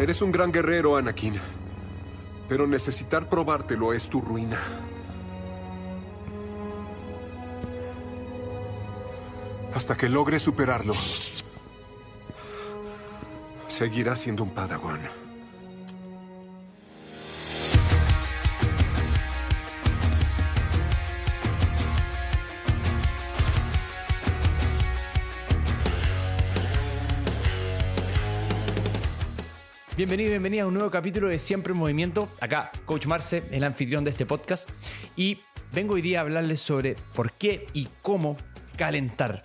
Eres 0.00 0.22
un 0.22 0.32
gran 0.32 0.50
guerrero, 0.50 0.96
Anakin. 0.96 1.34
Pero 2.48 2.66
necesitar 2.66 3.28
probártelo 3.28 3.92
es 3.92 4.08
tu 4.08 4.22
ruina. 4.22 4.58
Hasta 9.74 9.98
que 9.98 10.08
logres 10.08 10.42
superarlo, 10.42 10.94
seguirás 13.68 14.20
siendo 14.20 14.42
un 14.42 14.54
Padawan. 14.54 15.02
Bienvenido 30.00 30.32
y 30.34 30.58
a 30.58 30.66
un 30.66 30.72
nuevo 30.72 30.90
capítulo 30.90 31.28
de 31.28 31.38
Siempre 31.38 31.74
en 31.74 31.78
Movimiento. 31.78 32.30
Acá, 32.40 32.72
Coach 32.86 33.04
Marce, 33.04 33.42
el 33.50 33.62
anfitrión 33.64 34.02
de 34.02 34.08
este 34.08 34.24
podcast. 34.24 34.70
Y 35.14 35.40
vengo 35.74 35.92
hoy 35.92 36.00
día 36.00 36.20
a 36.20 36.22
hablarles 36.22 36.58
sobre 36.62 36.96
por 37.14 37.32
qué 37.34 37.66
y 37.74 37.86
cómo 38.00 38.38
calentar. 38.78 39.42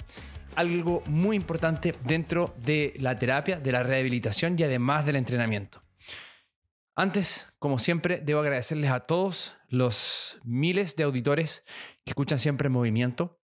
Algo 0.55 1.03
muy 1.07 1.35
importante 1.35 1.93
dentro 2.05 2.55
de 2.63 2.93
la 2.99 3.20
terapia, 3.20 3.59
de 3.59 3.70
la 3.73 3.84
rehabilitación 3.84 4.57
y 4.57 4.63
además 4.63 5.05
del 5.05 5.17
entrenamiento. 5.17 5.84
Antes, 6.95 7.53
como 7.59 7.77
siempre, 7.77 8.21
debo 8.23 8.40
agradecerles 8.40 8.91
a 8.91 9.01
todos 9.01 9.57
los 9.67 10.40
miles 10.45 10.95
de 10.95 11.03
auditores 11.03 11.65
que 12.05 12.12
escuchan 12.12 12.40
siempre 12.40 12.67
en 12.67 12.71
movimiento 12.71 13.41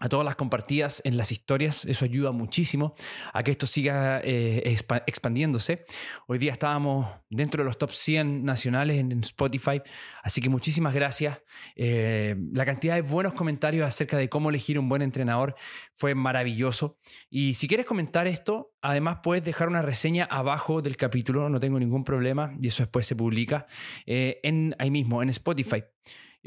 a 0.00 0.08
todas 0.08 0.24
las 0.24 0.36
compartidas 0.36 1.02
en 1.04 1.16
las 1.16 1.32
historias. 1.32 1.84
Eso 1.84 2.04
ayuda 2.04 2.32
muchísimo 2.32 2.94
a 3.32 3.42
que 3.42 3.50
esto 3.50 3.66
siga 3.66 4.20
eh, 4.22 4.76
expandiéndose. 5.06 5.84
Hoy 6.26 6.38
día 6.38 6.52
estábamos 6.52 7.06
dentro 7.30 7.62
de 7.62 7.66
los 7.66 7.78
top 7.78 7.90
100 7.90 8.44
nacionales 8.44 8.98
en 8.98 9.12
Spotify, 9.20 9.82
así 10.22 10.40
que 10.40 10.48
muchísimas 10.48 10.94
gracias. 10.94 11.38
Eh, 11.74 12.36
la 12.52 12.64
cantidad 12.64 12.94
de 12.94 13.02
buenos 13.02 13.34
comentarios 13.34 13.86
acerca 13.86 14.16
de 14.16 14.28
cómo 14.28 14.50
elegir 14.50 14.78
un 14.78 14.88
buen 14.88 15.02
entrenador 15.02 15.56
fue 15.94 16.14
maravilloso. 16.14 16.98
Y 17.30 17.54
si 17.54 17.66
quieres 17.66 17.86
comentar 17.86 18.26
esto, 18.26 18.72
además 18.82 19.18
puedes 19.22 19.44
dejar 19.44 19.68
una 19.68 19.82
reseña 19.82 20.24
abajo 20.24 20.80
del 20.82 20.96
capítulo, 20.96 21.48
no 21.48 21.60
tengo 21.60 21.78
ningún 21.78 22.04
problema, 22.04 22.54
y 22.60 22.68
eso 22.68 22.82
después 22.82 23.06
se 23.06 23.16
publica 23.16 23.66
eh, 24.06 24.38
en, 24.42 24.76
ahí 24.78 24.90
mismo, 24.90 25.22
en 25.22 25.30
Spotify. 25.30 25.82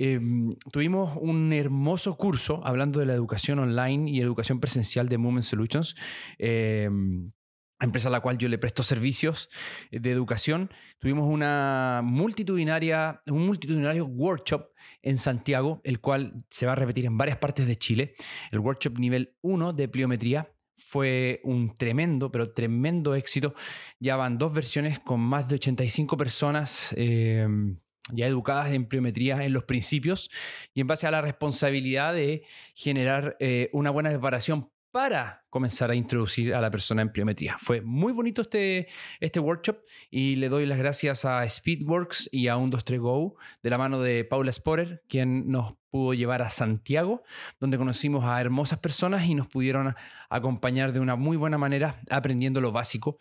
Em, 0.03 0.55
tuvimos 0.71 1.16
un 1.21 1.53
hermoso 1.53 2.17
curso 2.17 2.66
hablando 2.66 2.99
de 2.99 3.05
la 3.05 3.13
educación 3.13 3.59
online 3.59 4.09
y 4.09 4.19
educación 4.19 4.59
presencial 4.59 5.08
de 5.08 5.19
Movement 5.19 5.43
Solutions. 5.43 5.95
Em, 6.39 7.31
empresa 7.80 8.08
a 8.08 8.11
la 8.11 8.19
cual 8.19 8.39
yo 8.39 8.49
le 8.49 8.58
presto 8.58 8.81
servicios 8.81 9.47
de 9.91 10.09
educación. 10.09 10.71
Tuvimos 10.97 11.30
una 11.31 12.02
multitudinaria, 12.03 13.21
un 13.27 13.45
multitudinario 13.45 14.05
workshop 14.05 14.71
en 15.03 15.17
Santiago, 15.17 15.81
el 15.83 15.99
cual 15.99 16.33
se 16.49 16.65
va 16.65 16.71
a 16.71 16.75
repetir 16.75 17.05
en 17.05 17.15
varias 17.15 17.38
partes 17.38 17.67
de 17.67 17.77
Chile. 17.77 18.13
El 18.52 18.59
workshop 18.59 18.97
nivel 18.97 19.36
1 19.41 19.71
de 19.73 19.88
pliometría 19.88 20.52
fue 20.77 21.41
un 21.43 21.75
tremendo, 21.75 22.31
pero 22.31 22.52
tremendo 22.52 23.13
éxito. 23.13 23.53
Ya 23.99 24.15
van 24.15 24.39
dos 24.39 24.52
versiones 24.52 24.97
con 24.97 25.19
más 25.19 25.47
de 25.47 25.55
85 25.55 26.17
personas. 26.17 26.91
Em, 26.97 27.77
ya 28.14 28.28
educadas 28.28 28.72
en 28.72 28.86
pliometría 28.86 29.44
en 29.44 29.54
los 29.54 29.64
principios 29.64 30.30
y 30.73 30.81
en 30.81 30.88
base 30.88 31.08
a 31.08 31.12
la 31.12 31.22
responsabilidad 31.22 32.14
de 32.14 32.44
generar 32.76 33.38
eh, 33.40 33.70
una 33.73 33.90
buena 33.90 34.09
preparación 34.09 34.70
para 34.92 35.45
comenzar 35.50 35.90
a 35.90 35.95
introducir 35.95 36.54
a 36.54 36.62
la 36.62 36.70
persona 36.70 37.02
en 37.02 37.12
pliometría. 37.12 37.58
Fue 37.58 37.82
muy 37.82 38.12
bonito 38.12 38.42
este, 38.42 38.88
este 39.20 39.39
workshop 39.39 39.78
y 40.09 40.36
le 40.36 40.50
doy 40.50 40.66
las 40.66 40.78
gracias 40.78 41.26
a 41.26 41.48
Speedworks 41.48 42.30
y 42.32 42.50
a 42.50 42.58
123Go 42.58 43.36
de 43.64 43.70
la 43.70 43.78
mano 43.78 44.02
de 44.02 44.26
Paula 44.26 44.52
Sporer, 44.52 45.04
quien 45.08 45.50
nos 45.50 45.76
pudo 45.89 46.14
llevar 46.14 46.42
a 46.42 46.50
Santiago, 46.50 47.23
donde 47.59 47.77
conocimos 47.77 48.26
a 48.26 48.39
hermosas 48.39 48.80
personas 48.80 49.26
y 49.26 49.36
nos 49.36 49.48
pudieron 49.48 49.94
acompañar 50.30 50.92
de 50.94 51.00
una 51.00 51.16
muy 51.16 51.38
buena 51.38 51.58
manera 51.58 52.02
aprendiendo 52.10 52.60
lo 52.61 52.71
básico 52.71 53.17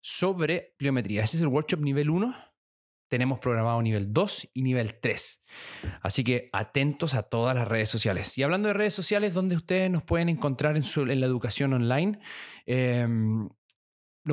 sobre 0.00 0.74
pliometría. 0.76 1.22
Este 1.22 1.36
es 1.36 1.42
el 1.42 1.48
workshop 1.48 1.80
nivel 1.80 2.10
1 2.10 2.51
tenemos 3.12 3.38
programado 3.40 3.82
nivel 3.82 4.10
2 4.10 4.52
y 4.54 4.62
nivel 4.62 4.98
3. 4.98 5.44
Así 6.00 6.24
que 6.24 6.48
atentos 6.50 7.12
a 7.12 7.22
todas 7.22 7.54
las 7.54 7.68
redes 7.68 7.90
sociales. 7.90 8.38
Y 8.38 8.42
hablando 8.42 8.68
de 8.68 8.72
redes 8.72 8.94
sociales, 8.94 9.34
donde 9.34 9.54
ustedes 9.54 9.90
nos 9.90 10.02
pueden 10.02 10.30
encontrar 10.30 10.78
en, 10.78 10.84
en 11.10 11.20
la 11.20 11.26
educación 11.26 11.74
online, 11.74 12.18
eh, 12.64 13.06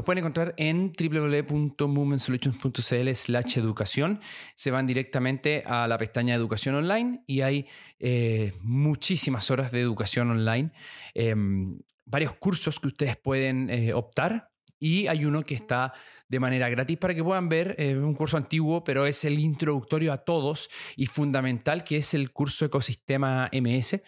pueden 0.05 0.19
encontrar 0.19 0.53
en 0.55 0.93
www.movementsolutions.cl 0.97 3.15
slash 3.15 3.57
educación. 3.57 4.21
Se 4.55 4.71
van 4.71 4.87
directamente 4.87 5.61
a 5.65 5.85
la 5.85 5.97
pestaña 5.97 6.33
educación 6.33 6.75
online 6.75 7.21
y 7.27 7.41
hay 7.41 7.67
eh, 7.99 8.53
muchísimas 8.61 9.51
horas 9.51 9.73
de 9.73 9.81
educación 9.81 10.31
online, 10.31 10.71
em, 11.13 11.81
varios 12.05 12.31
cursos 12.35 12.79
que 12.79 12.87
ustedes 12.87 13.17
pueden 13.17 13.69
eh, 13.69 13.93
optar 13.93 14.51
y 14.79 15.07
hay 15.07 15.25
uno 15.25 15.43
que 15.43 15.55
está 15.55 15.93
de 16.29 16.39
manera 16.39 16.69
gratis 16.69 16.97
para 16.97 17.13
que 17.13 17.23
puedan 17.23 17.49
ver 17.49 17.75
eh, 17.77 17.97
un 17.97 18.13
curso 18.13 18.37
antiguo, 18.37 18.83
pero 18.83 19.05
es 19.05 19.25
el 19.25 19.39
introductorio 19.39 20.13
a 20.13 20.19
todos 20.19 20.69
y 20.95 21.07
fundamental, 21.07 21.83
que 21.83 21.97
es 21.97 22.13
el 22.13 22.31
curso 22.31 22.65
Ecosistema 22.65 23.49
MS 23.51 24.01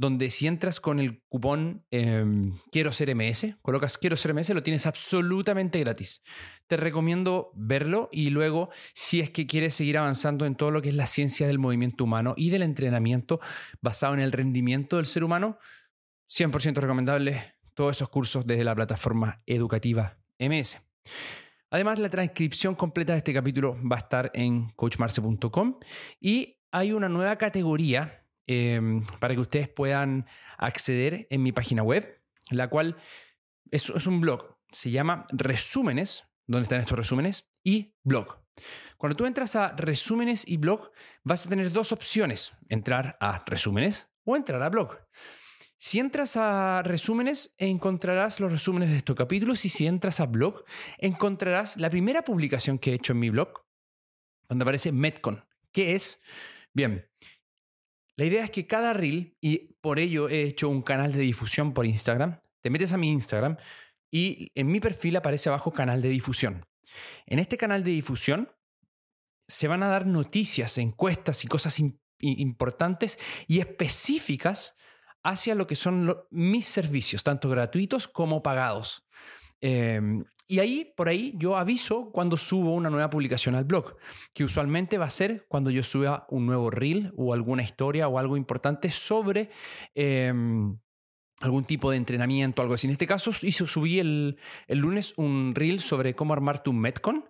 donde 0.00 0.30
si 0.30 0.46
entras 0.46 0.80
con 0.80 0.98
el 0.98 1.20
cupón 1.28 1.84
em, 1.90 2.56
Quiero 2.72 2.90
ser 2.90 3.14
MS, 3.14 3.56
colocas 3.60 3.98
Quiero 3.98 4.16
ser 4.16 4.32
MS, 4.32 4.48
lo 4.54 4.62
tienes 4.62 4.86
absolutamente 4.86 5.78
gratis. 5.78 6.22
Te 6.68 6.78
recomiendo 6.78 7.50
verlo 7.54 8.08
y 8.10 8.30
luego, 8.30 8.70
si 8.94 9.20
es 9.20 9.28
que 9.28 9.46
quieres 9.46 9.74
seguir 9.74 9.98
avanzando 9.98 10.46
en 10.46 10.54
todo 10.54 10.70
lo 10.70 10.80
que 10.80 10.88
es 10.88 10.94
la 10.94 11.06
ciencia 11.06 11.46
del 11.46 11.58
movimiento 11.58 12.04
humano 12.04 12.32
y 12.34 12.48
del 12.48 12.62
entrenamiento 12.62 13.40
basado 13.82 14.14
en 14.14 14.20
el 14.20 14.32
rendimiento 14.32 14.96
del 14.96 15.04
ser 15.04 15.22
humano, 15.22 15.58
100% 16.30 16.76
recomendable 16.76 17.56
todos 17.74 17.94
esos 17.94 18.08
cursos 18.08 18.46
desde 18.46 18.64
la 18.64 18.74
plataforma 18.74 19.42
educativa 19.44 20.16
MS. 20.38 20.78
Además, 21.70 21.98
la 21.98 22.10
transcripción 22.10 22.74
completa 22.74 23.12
de 23.12 23.18
este 23.18 23.32
capítulo 23.32 23.76
va 23.90 23.96
a 23.96 24.00
estar 24.00 24.30
en 24.34 24.70
coachmarce.com 24.70 25.78
y 26.20 26.58
hay 26.72 26.92
una 26.92 27.08
nueva 27.08 27.36
categoría 27.36 28.26
em, 28.46 29.04
para 29.20 29.34
que 29.34 29.40
ustedes 29.40 29.68
puedan 29.68 30.26
acceder 30.58 31.26
en 31.30 31.42
mi 31.42 31.52
página 31.52 31.82
web, 31.82 32.20
la 32.50 32.68
cual 32.68 32.96
es, 33.70 33.88
es 33.90 34.06
un 34.06 34.20
blog. 34.20 34.56
Se 34.72 34.90
llama 34.90 35.26
Resúmenes, 35.30 36.24
donde 36.46 36.64
están 36.64 36.80
estos 36.80 36.98
resúmenes, 36.98 37.48
y 37.62 37.94
blog. 38.02 38.40
Cuando 38.96 39.16
tú 39.16 39.26
entras 39.26 39.56
a 39.56 39.74
resúmenes 39.76 40.46
y 40.46 40.56
blog, 40.56 40.90
vas 41.22 41.46
a 41.46 41.48
tener 41.48 41.72
dos 41.72 41.92
opciones, 41.92 42.52
entrar 42.68 43.16
a 43.20 43.44
resúmenes 43.46 44.10
o 44.24 44.36
entrar 44.36 44.62
a 44.62 44.68
blog. 44.68 44.98
Si 45.82 45.98
entras 45.98 46.36
a 46.36 46.82
resúmenes, 46.82 47.54
encontrarás 47.56 48.38
los 48.38 48.52
resúmenes 48.52 48.90
de 48.90 48.98
estos 48.98 49.16
capítulos 49.16 49.64
y 49.64 49.70
si 49.70 49.86
entras 49.86 50.20
a 50.20 50.26
blog, 50.26 50.62
encontrarás 50.98 51.78
la 51.78 51.88
primera 51.88 52.22
publicación 52.22 52.78
que 52.78 52.90
he 52.90 52.94
hecho 52.96 53.14
en 53.14 53.20
mi 53.20 53.30
blog, 53.30 53.64
donde 54.46 54.64
aparece 54.64 54.92
Metcon. 54.92 55.42
¿Qué 55.72 55.94
es? 55.94 56.22
Bien, 56.74 57.08
la 58.14 58.26
idea 58.26 58.44
es 58.44 58.50
que 58.50 58.66
cada 58.66 58.92
reel, 58.92 59.38
y 59.40 59.72
por 59.80 59.98
ello 59.98 60.28
he 60.28 60.42
hecho 60.42 60.68
un 60.68 60.82
canal 60.82 61.12
de 61.12 61.20
difusión 61.20 61.72
por 61.72 61.86
Instagram, 61.86 62.42
te 62.60 62.68
metes 62.68 62.92
a 62.92 62.98
mi 62.98 63.10
Instagram 63.10 63.56
y 64.10 64.52
en 64.54 64.66
mi 64.66 64.80
perfil 64.80 65.16
aparece 65.16 65.48
abajo 65.48 65.72
canal 65.72 66.02
de 66.02 66.10
difusión. 66.10 66.66
En 67.24 67.38
este 67.38 67.56
canal 67.56 67.84
de 67.84 67.92
difusión 67.92 68.52
se 69.48 69.66
van 69.66 69.82
a 69.82 69.88
dar 69.88 70.04
noticias, 70.04 70.76
encuestas 70.76 71.42
y 71.42 71.48
cosas 71.48 71.80
importantes 72.18 73.18
y 73.48 73.60
específicas 73.60 74.76
hacia 75.22 75.54
lo 75.54 75.66
que 75.66 75.76
son 75.76 76.16
mis 76.30 76.66
servicios, 76.66 77.22
tanto 77.22 77.48
gratuitos 77.48 78.08
como 78.08 78.42
pagados. 78.42 79.06
Em, 79.60 80.24
y 80.48 80.58
ahí, 80.58 80.92
por 80.96 81.08
ahí, 81.08 81.34
yo 81.36 81.56
aviso 81.56 82.10
cuando 82.10 82.36
subo 82.36 82.74
una 82.74 82.90
nueva 82.90 83.10
publicación 83.10 83.54
al 83.54 83.64
blog, 83.64 83.96
que 84.34 84.42
usualmente 84.42 84.98
va 84.98 85.04
a 85.04 85.10
ser 85.10 85.46
cuando 85.48 85.70
yo 85.70 85.82
suba 85.82 86.26
un 86.28 86.46
nuevo 86.46 86.70
reel 86.70 87.12
o 87.16 87.32
alguna 87.32 87.62
historia 87.62 88.08
o 88.08 88.18
algo 88.18 88.36
importante 88.36 88.90
sobre 88.90 89.50
em, 89.94 90.76
algún 91.40 91.64
tipo 91.64 91.90
de 91.90 91.98
entrenamiento, 91.98 92.62
algo 92.62 92.74
así. 92.74 92.86
En 92.86 92.92
este 92.92 93.06
caso, 93.06 93.30
hizo, 93.42 93.66
subí 93.66 94.00
el, 94.00 94.38
el 94.66 94.78
lunes 94.78 95.14
un 95.18 95.52
reel 95.54 95.80
sobre 95.80 96.14
cómo 96.14 96.32
armarte 96.32 96.70
un 96.70 96.80
Metcon 96.80 97.24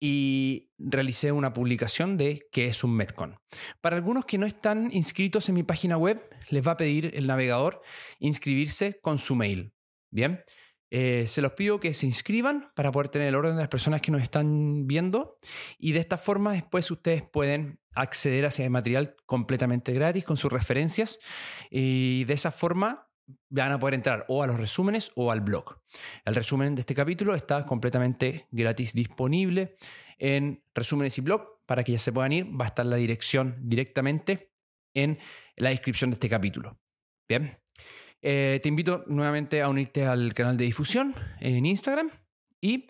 y 0.00 0.70
realicé 0.78 1.32
una 1.32 1.52
publicación 1.52 2.16
de 2.16 2.46
qué 2.52 2.66
es 2.66 2.84
un 2.84 2.94
Metcon. 2.94 3.36
Para 3.80 3.96
algunos 3.96 4.24
que 4.24 4.38
no 4.38 4.46
están 4.46 4.90
inscritos 4.92 5.48
en 5.48 5.54
mi 5.54 5.62
página 5.62 5.96
web, 5.96 6.20
les 6.50 6.66
va 6.66 6.72
a 6.72 6.76
pedir 6.76 7.12
el 7.14 7.26
navegador 7.26 7.80
inscribirse 8.18 9.00
con 9.00 9.18
su 9.18 9.34
mail. 9.34 9.72
Bien, 10.10 10.44
eh, 10.90 11.26
se 11.26 11.42
los 11.42 11.52
pido 11.52 11.80
que 11.80 11.92
se 11.92 12.06
inscriban 12.06 12.70
para 12.76 12.92
poder 12.92 13.08
tener 13.08 13.28
el 13.28 13.34
orden 13.34 13.56
de 13.56 13.62
las 13.62 13.68
personas 13.68 14.00
que 14.00 14.12
nos 14.12 14.22
están 14.22 14.86
viendo 14.86 15.38
y 15.76 15.90
de 15.90 15.98
esta 15.98 16.18
forma 16.18 16.52
después 16.52 16.88
ustedes 16.90 17.22
pueden 17.22 17.80
acceder 17.96 18.44
a 18.44 18.48
ese 18.48 18.68
material 18.70 19.16
completamente 19.26 19.92
gratis 19.92 20.22
con 20.22 20.36
sus 20.36 20.52
referencias 20.52 21.18
y 21.68 22.22
de 22.24 22.34
esa 22.34 22.52
forma 22.52 23.03
van 23.48 23.72
a 23.72 23.78
poder 23.78 23.94
entrar 23.94 24.24
o 24.28 24.42
a 24.42 24.46
los 24.46 24.58
resúmenes 24.58 25.12
o 25.16 25.30
al 25.30 25.40
blog. 25.40 25.80
El 26.24 26.34
resumen 26.34 26.74
de 26.74 26.80
este 26.80 26.94
capítulo 26.94 27.34
está 27.34 27.64
completamente 27.64 28.46
gratis 28.50 28.92
disponible 28.92 29.76
en 30.18 30.62
resúmenes 30.74 31.16
y 31.18 31.20
blog 31.20 31.64
para 31.66 31.82
que 31.84 31.92
ya 31.92 31.98
se 31.98 32.12
puedan 32.12 32.32
ir. 32.32 32.46
Va 32.60 32.64
a 32.64 32.68
estar 32.68 32.86
la 32.86 32.96
dirección 32.96 33.56
directamente 33.62 34.52
en 34.94 35.18
la 35.56 35.70
descripción 35.70 36.10
de 36.10 36.14
este 36.14 36.28
capítulo. 36.28 36.78
Bien. 37.28 37.58
Eh, 38.22 38.58
te 38.62 38.68
invito 38.68 39.04
nuevamente 39.06 39.60
a 39.60 39.68
unirte 39.68 40.06
al 40.06 40.32
canal 40.32 40.56
de 40.56 40.64
difusión 40.64 41.14
en 41.40 41.66
Instagram 41.66 42.10
y 42.60 42.86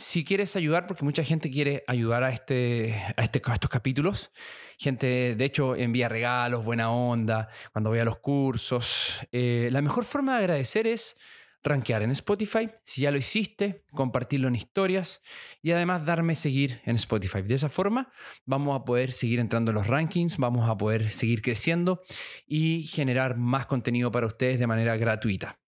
si 0.00 0.24
quieres 0.24 0.56
ayudar, 0.56 0.86
porque 0.86 1.04
mucha 1.04 1.22
gente 1.22 1.50
quiere 1.50 1.84
ayudar 1.86 2.24
a, 2.24 2.30
este, 2.30 2.94
a, 3.16 3.22
este, 3.22 3.42
estos 3.52 3.68
capítulos, 3.68 4.30
gente 4.78 5.34
de 5.36 5.44
hecho 5.44 5.76
envía 5.76 6.08
regalos, 6.08 6.64
buena 6.64 6.90
onda, 6.90 7.50
cuando 7.72 7.90
voy 7.90 7.98
a 7.98 8.04
los 8.06 8.16
cursos, 8.16 9.18
eh, 9.30 9.68
la 9.70 9.82
mejor 9.82 10.06
forma 10.06 10.32
de 10.32 10.38
agradecer 10.38 10.86
es 10.86 11.16
rankear 11.62 12.02
en 12.02 12.12
Spotify, 12.12 12.70
si 12.82 13.02
ya 13.02 13.10
lo 13.10 13.18
hiciste, 13.18 13.84
compartirlo 13.92 14.48
en 14.48 14.54
historias 14.54 15.20
y 15.60 15.72
además 15.72 16.06
darme 16.06 16.34
seguir 16.34 16.80
en 16.86 16.94
Spotify. 16.96 17.42
De 17.42 17.56
esa 17.56 17.68
forma 17.68 18.10
vamos 18.46 18.80
a 18.80 18.84
poder 18.86 19.12
seguir 19.12 19.38
entrando 19.38 19.70
en 19.70 19.74
los 19.74 19.86
rankings, 19.86 20.38
vamos 20.38 20.66
a 20.70 20.78
poder 20.78 21.12
seguir 21.12 21.42
creciendo 21.42 22.00
y 22.46 22.84
generar 22.84 23.36
más 23.36 23.66
contenido 23.66 24.10
para 24.10 24.26
ustedes 24.26 24.58
de 24.58 24.66
manera 24.66 24.96
gratuita. 24.96 25.60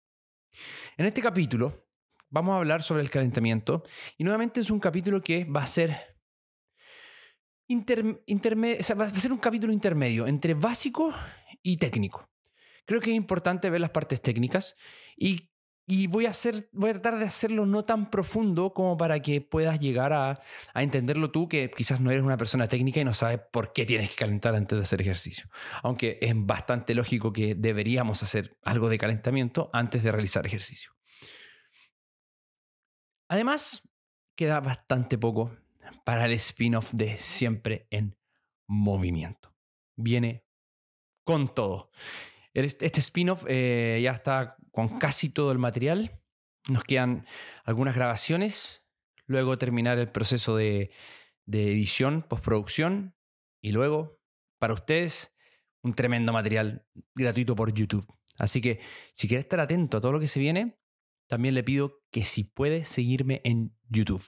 En 0.97 1.07
este 1.07 1.21
capítulo 1.21 1.90
vamos 2.31 2.55
a 2.55 2.59
hablar 2.59 2.83
sobre 2.83 3.03
el 3.03 3.11
calentamiento 3.11 3.83
y 4.17 4.25
nuevamente 4.25 4.61
es 4.61 4.71
un 4.71 4.81
capítulo 4.81 5.21
que 5.21 5.45
va 5.45 5.63
a 5.63 5.67
ser 5.67 5.97
va 7.73 9.05
a 9.05 9.11
ser 9.11 9.33
un 9.33 9.39
capítulo 9.39 9.73
intermedio 9.73 10.27
entre 10.27 10.55
básico 10.55 11.15
y 11.63 11.77
técnico. 11.77 12.29
Creo 12.85 13.01
que 13.01 13.11
es 13.11 13.17
importante 13.17 13.71
ver 13.71 13.81
las 13.81 13.91
partes 13.91 14.21
técnicas 14.21 14.75
y 15.17 15.51
y 15.91 16.07
voy 16.07 16.27
a, 16.27 16.31
hacer, 16.31 16.69
voy 16.73 16.91
a 16.91 16.93
tratar 16.93 17.19
de 17.19 17.25
hacerlo 17.25 17.67
no 17.67 17.85
tan 17.85 18.11
profundo 18.11 18.73
como 18.73 18.97
para 18.97 19.21
que 19.21 19.41
puedas 19.41 19.81
llegar 19.81 20.13
a, 20.13 20.41
a, 20.73 20.83
entenderlo 20.85 21.33
tú, 21.33 21.49
que 21.49 21.69
quizás 21.69 22.01
no 22.01 22.13
eres 22.13 22.23
una 22.23 22.37
persona 22.37 22.69
técnica 22.69 23.01
y 23.01 23.05
no 23.05 23.13
sabes 23.13 23.41
por 23.51 23.73
qué 23.73 23.85
tienes 23.85 24.11
que 24.11 24.15
calentar 24.15 24.55
antes 24.55 24.79
de 24.79 24.83
hacer 24.83 25.01
ejercicio. 25.01 25.49
Aunque 25.83 26.19
es 26.23 26.33
bastante 26.37 26.95
lógico 26.95 27.33
que 27.33 27.57
deberíamos 27.57 28.23
hacer 28.23 28.57
algo 28.63 28.89
de 28.89 28.99
calentamiento 28.99 29.69
antes 29.73 30.05
de 30.05 30.13
realizar 30.13 30.47
ejercicio. 30.47 30.93
Además, 33.31 33.89
queda 34.37 34.59
bastante 34.59 35.17
poco 35.17 35.57
para 36.05 36.27
el 36.27 36.33
spin-off 36.33 36.93
de 36.95 37.17
Siempre 37.17 37.87
en 37.91 38.19
Movimiento. 38.67 39.55
Viene 39.97 40.45
con 41.25 41.55
todo. 41.55 41.93
Este 42.53 42.99
spin-off 42.99 43.45
eh, 43.47 44.01
ya 44.03 44.11
está 44.11 44.57
con 44.73 44.99
casi 44.99 45.31
todo 45.31 45.53
el 45.53 45.59
material. 45.59 46.21
Nos 46.69 46.83
quedan 46.83 47.25
algunas 47.63 47.95
grabaciones, 47.95 48.83
luego 49.27 49.57
terminar 49.59 49.97
el 49.99 50.11
proceso 50.11 50.57
de, 50.57 50.91
edición, 51.47 52.23
postproducción 52.29 53.15
y 53.63 53.71
luego, 53.71 54.21
para 54.59 54.75
ustedes, 54.75 55.37
un 55.85 55.95
tremendo 55.95 56.33
material 56.33 56.85
gratuito 57.15 57.55
por 57.55 57.73
YouTube. 57.73 58.13
Así 58.41 58.61
que 58.61 58.81
si 59.13 59.29
quieres 59.29 59.45
estar 59.45 59.61
atento 59.61 59.99
a 59.99 60.01
todo 60.01 60.11
lo 60.11 60.19
que 60.19 60.27
se 60.27 60.41
viene, 60.41 60.80
también 61.31 61.55
le 61.55 61.65
pido 61.65 62.03
que 62.11 62.25
si 62.25 62.45
puede 62.45 62.85
seguirme 62.85 63.41
en 63.45 63.75
YouTube. 63.89 64.23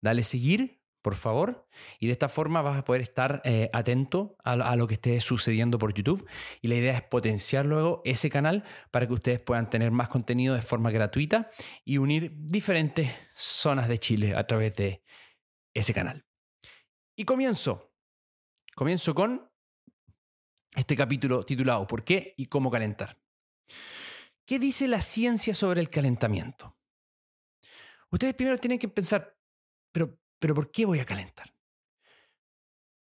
Dale 0.00 0.24
seguir 0.24 0.80
por 1.04 1.16
favor. 1.16 1.68
Y 2.00 2.06
de 2.06 2.12
esta 2.12 2.30
forma 2.30 2.62
vas 2.62 2.78
a 2.78 2.84
poder 2.84 3.02
estar 3.02 3.42
eh, 3.44 3.68
atento 3.74 4.36
a, 4.42 4.74
lo 4.74 4.86
que 4.86 4.94
esté 4.94 5.20
sucediendo 5.20 5.78
por 5.78 5.92
YouTube. 5.92 6.26
Y 6.62 6.68
la 6.68 6.76
idea 6.76 6.94
es 6.94 7.02
potenciar 7.02 7.66
luego 7.66 8.00
ese 8.06 8.30
canal 8.30 8.64
para 8.90 9.06
que 9.06 9.12
ustedes 9.12 9.38
puedan 9.38 9.68
tener 9.68 9.90
más 9.90 10.08
contenido 10.08 10.54
de 10.54 10.62
forma 10.62 10.90
gratuita 10.90 11.50
y 11.84 11.98
unir 11.98 12.32
diferentes 12.34 13.14
zonas 13.34 13.86
de 13.86 13.98
Chile 13.98 14.34
a 14.34 14.46
través 14.46 14.76
de 14.76 15.04
ese 15.74 15.92
canal. 15.92 16.24
Y 17.14 17.26
comienzo. 17.26 17.92
Comienzo 18.74 19.14
con 19.14 19.46
este 20.74 20.96
capítulo 20.96 21.44
titulado 21.44 21.86
¿Por 21.86 22.02
qué 22.02 22.32
y 22.38 22.46
cómo 22.46 22.70
calentar? 22.70 23.20
¿Qué 24.46 24.58
dice 24.58 24.88
la 24.88 25.00
ciencia 25.00 25.54
sobre 25.54 25.80
el 25.80 25.90
calentamiento? 25.90 26.76
Ustedes 28.10 28.34
primero 28.34 28.58
tienen 28.58 28.78
que 28.78 28.88
pensar, 28.88 29.36
pero 29.90 30.18
pero 30.44 30.54
¿por 30.54 30.70
qué 30.70 30.84
voy 30.84 31.00
a 31.00 31.06
calentar? 31.06 31.54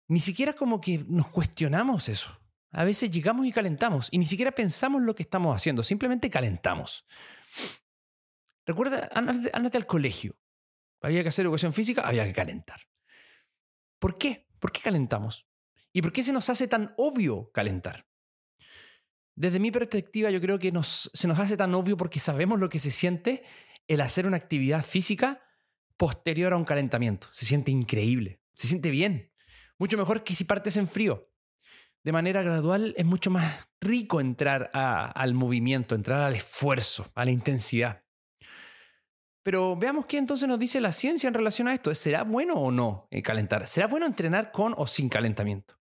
Ni 0.07 0.21
siquiera 0.21 0.53
como 0.53 0.79
que 0.79 0.99
nos 0.99 1.27
cuestionamos 1.27 2.07
eso. 2.07 2.39
A 2.71 2.85
veces 2.85 3.11
llegamos 3.11 3.45
y 3.45 3.51
calentamos 3.51 4.07
y 4.11 4.17
ni 4.17 4.25
siquiera 4.25 4.53
pensamos 4.53 5.01
lo 5.01 5.13
que 5.13 5.23
estamos 5.23 5.53
haciendo, 5.53 5.83
simplemente 5.83 6.29
calentamos. 6.29 7.05
Recuerda, 8.65 9.09
ándate 9.11 9.77
al 9.77 9.85
colegio. 9.85 10.39
Había 11.01 11.21
que 11.21 11.27
hacer 11.27 11.43
educación 11.43 11.73
física, 11.73 12.07
había 12.07 12.25
que 12.25 12.31
calentar. 12.31 12.87
¿Por 13.99 14.17
qué? 14.17 14.47
¿Por 14.59 14.71
qué 14.71 14.79
calentamos? 14.79 15.45
¿Y 15.91 16.01
por 16.01 16.13
qué 16.13 16.23
se 16.23 16.31
nos 16.31 16.49
hace 16.49 16.69
tan 16.69 16.93
obvio 16.95 17.51
calentar? 17.51 18.07
Desde 19.35 19.59
mi 19.59 19.71
perspectiva, 19.71 20.29
yo 20.29 20.39
creo 20.39 20.59
que 20.59 20.71
se 20.83 21.27
nos 21.27 21.39
hace 21.39 21.57
tan 21.57 21.73
obvio 21.73 21.97
porque 21.97 22.19
sabemos 22.19 22.59
lo 22.59 22.69
que 22.69 22.79
se 22.79 22.91
siente 22.91 23.43
el 23.87 24.01
hacer 24.01 24.27
una 24.27 24.37
actividad 24.37 24.83
física 24.83 25.41
posterior 25.97 26.53
a 26.53 26.57
un 26.57 26.65
calentamiento. 26.65 27.27
Se 27.31 27.45
siente 27.45 27.71
increíble, 27.71 28.41
se 28.55 28.67
siente 28.67 28.91
bien, 28.91 29.31
mucho 29.77 29.97
mejor 29.97 30.23
que 30.23 30.35
si 30.35 30.43
partes 30.43 30.77
en 30.77 30.87
frío. 30.87 31.29
De 32.03 32.11
manera 32.11 32.43
gradual 32.43 32.93
es 32.97 33.05
mucho 33.05 33.31
más 33.31 33.69
rico 33.79 34.19
entrar 34.19 34.69
al 34.73 35.33
movimiento, 35.33 35.95
entrar 35.95 36.21
al 36.21 36.35
esfuerzo, 36.35 37.09
a 37.15 37.23
la 37.23 37.31
intensidad. 37.31 38.03
Pero 39.41 39.75
veamos 39.75 40.05
qué 40.05 40.17
entonces 40.17 40.47
nos 40.47 40.59
dice 40.59 40.79
la 40.79 40.91
ciencia 40.91 41.27
en 41.27 41.33
relación 41.33 41.67
a 41.67 41.73
esto. 41.73 41.93
¿Será 41.95 42.23
bueno 42.23 42.55
o 42.55 42.71
no 42.71 43.07
eh, 43.11 43.21
calentar? 43.21 43.67
¿Será 43.67 43.87
bueno 43.87 44.05
entrenar 44.05 44.51
con 44.51 44.73
o 44.77 44.87
sin 44.87 45.09
calentamiento? 45.09 45.77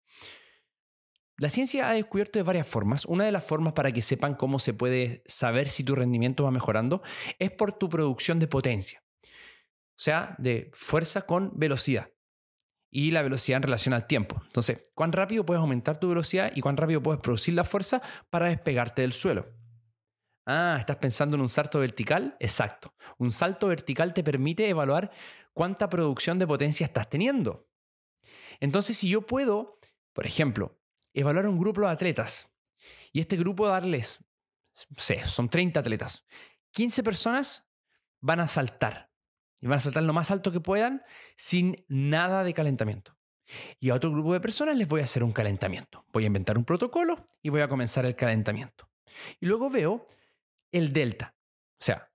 La 1.39 1.49
ciencia 1.49 1.89
ha 1.89 1.93
descubierto 1.93 2.37
de 2.37 2.43
varias 2.43 2.67
formas. 2.67 3.05
Una 3.05 3.23
de 3.23 3.31
las 3.31 3.45
formas 3.45 3.71
para 3.71 3.93
que 3.93 4.01
sepan 4.01 4.35
cómo 4.35 4.59
se 4.59 4.73
puede 4.73 5.23
saber 5.25 5.69
si 5.69 5.85
tu 5.85 5.95
rendimiento 5.95 6.43
va 6.43 6.51
mejorando 6.51 7.01
es 7.39 7.49
por 7.49 7.71
tu 7.71 7.87
producción 7.87 8.39
de 8.39 8.47
potencia. 8.47 9.01
O 9.23 10.01
sea, 10.01 10.35
de 10.37 10.69
fuerza 10.73 11.21
con 11.21 11.57
velocidad. 11.57 12.11
Y 12.91 13.11
la 13.11 13.21
velocidad 13.21 13.57
en 13.57 13.63
relación 13.63 13.93
al 13.93 14.05
tiempo. 14.05 14.41
Entonces, 14.43 14.81
¿cuán 14.93 15.13
rápido 15.13 15.45
puedes 15.45 15.61
aumentar 15.61 15.97
tu 15.97 16.09
velocidad 16.09 16.51
y 16.55 16.59
cuán 16.59 16.75
rápido 16.75 17.01
puedes 17.01 17.21
producir 17.21 17.53
la 17.53 17.63
fuerza 17.63 18.01
para 18.29 18.47
despegarte 18.47 19.01
del 19.01 19.13
suelo? 19.13 19.47
Ah, 20.45 20.75
¿estás 20.77 20.97
pensando 20.97 21.35
en 21.35 21.41
un 21.41 21.49
salto 21.49 21.79
vertical? 21.79 22.35
Exacto. 22.39 22.93
Un 23.17 23.31
salto 23.31 23.67
vertical 23.67 24.13
te 24.13 24.23
permite 24.23 24.67
evaluar 24.67 25.11
cuánta 25.53 25.87
producción 25.87 26.37
de 26.37 26.47
potencia 26.47 26.85
estás 26.85 27.09
teniendo. 27.09 27.69
Entonces, 28.59 28.97
si 28.97 29.07
yo 29.07 29.25
puedo, 29.25 29.79
por 30.11 30.25
ejemplo, 30.25 30.78
evaluar 31.13 31.47
un 31.47 31.59
grupo 31.59 31.81
de 31.81 31.89
atletas 31.89 32.49
y 33.11 33.19
este 33.19 33.37
grupo 33.37 33.67
darles, 33.67 34.23
sé, 34.97 35.23
son 35.23 35.49
30 35.49 35.79
atletas, 35.79 36.25
15 36.71 37.03
personas 37.03 37.67
van 38.21 38.39
a 38.39 38.47
saltar 38.47 39.09
y 39.61 39.67
van 39.67 39.77
a 39.77 39.81
saltar 39.81 40.03
lo 40.03 40.13
más 40.13 40.31
alto 40.31 40.51
que 40.51 40.59
puedan 40.59 41.03
sin 41.35 41.83
nada 41.87 42.43
de 42.43 42.53
calentamiento. 42.53 43.17
Y 43.79 43.89
a 43.89 43.95
otro 43.95 44.11
grupo 44.11 44.33
de 44.33 44.39
personas 44.39 44.77
les 44.77 44.87
voy 44.87 45.01
a 45.01 45.05
hacer 45.05 45.23
un 45.23 45.31
calentamiento. 45.31 46.05
Voy 46.13 46.23
a 46.23 46.27
inventar 46.27 46.57
un 46.57 46.65
protocolo 46.65 47.25
y 47.41 47.49
voy 47.49 47.61
a 47.61 47.67
comenzar 47.67 48.05
el 48.05 48.15
calentamiento. 48.15 48.89
Y 49.39 49.47
luego 49.47 49.69
veo 49.69 50.05
el 50.71 50.93
delta. 50.93 51.35
O 51.79 51.83
sea, 51.83 52.11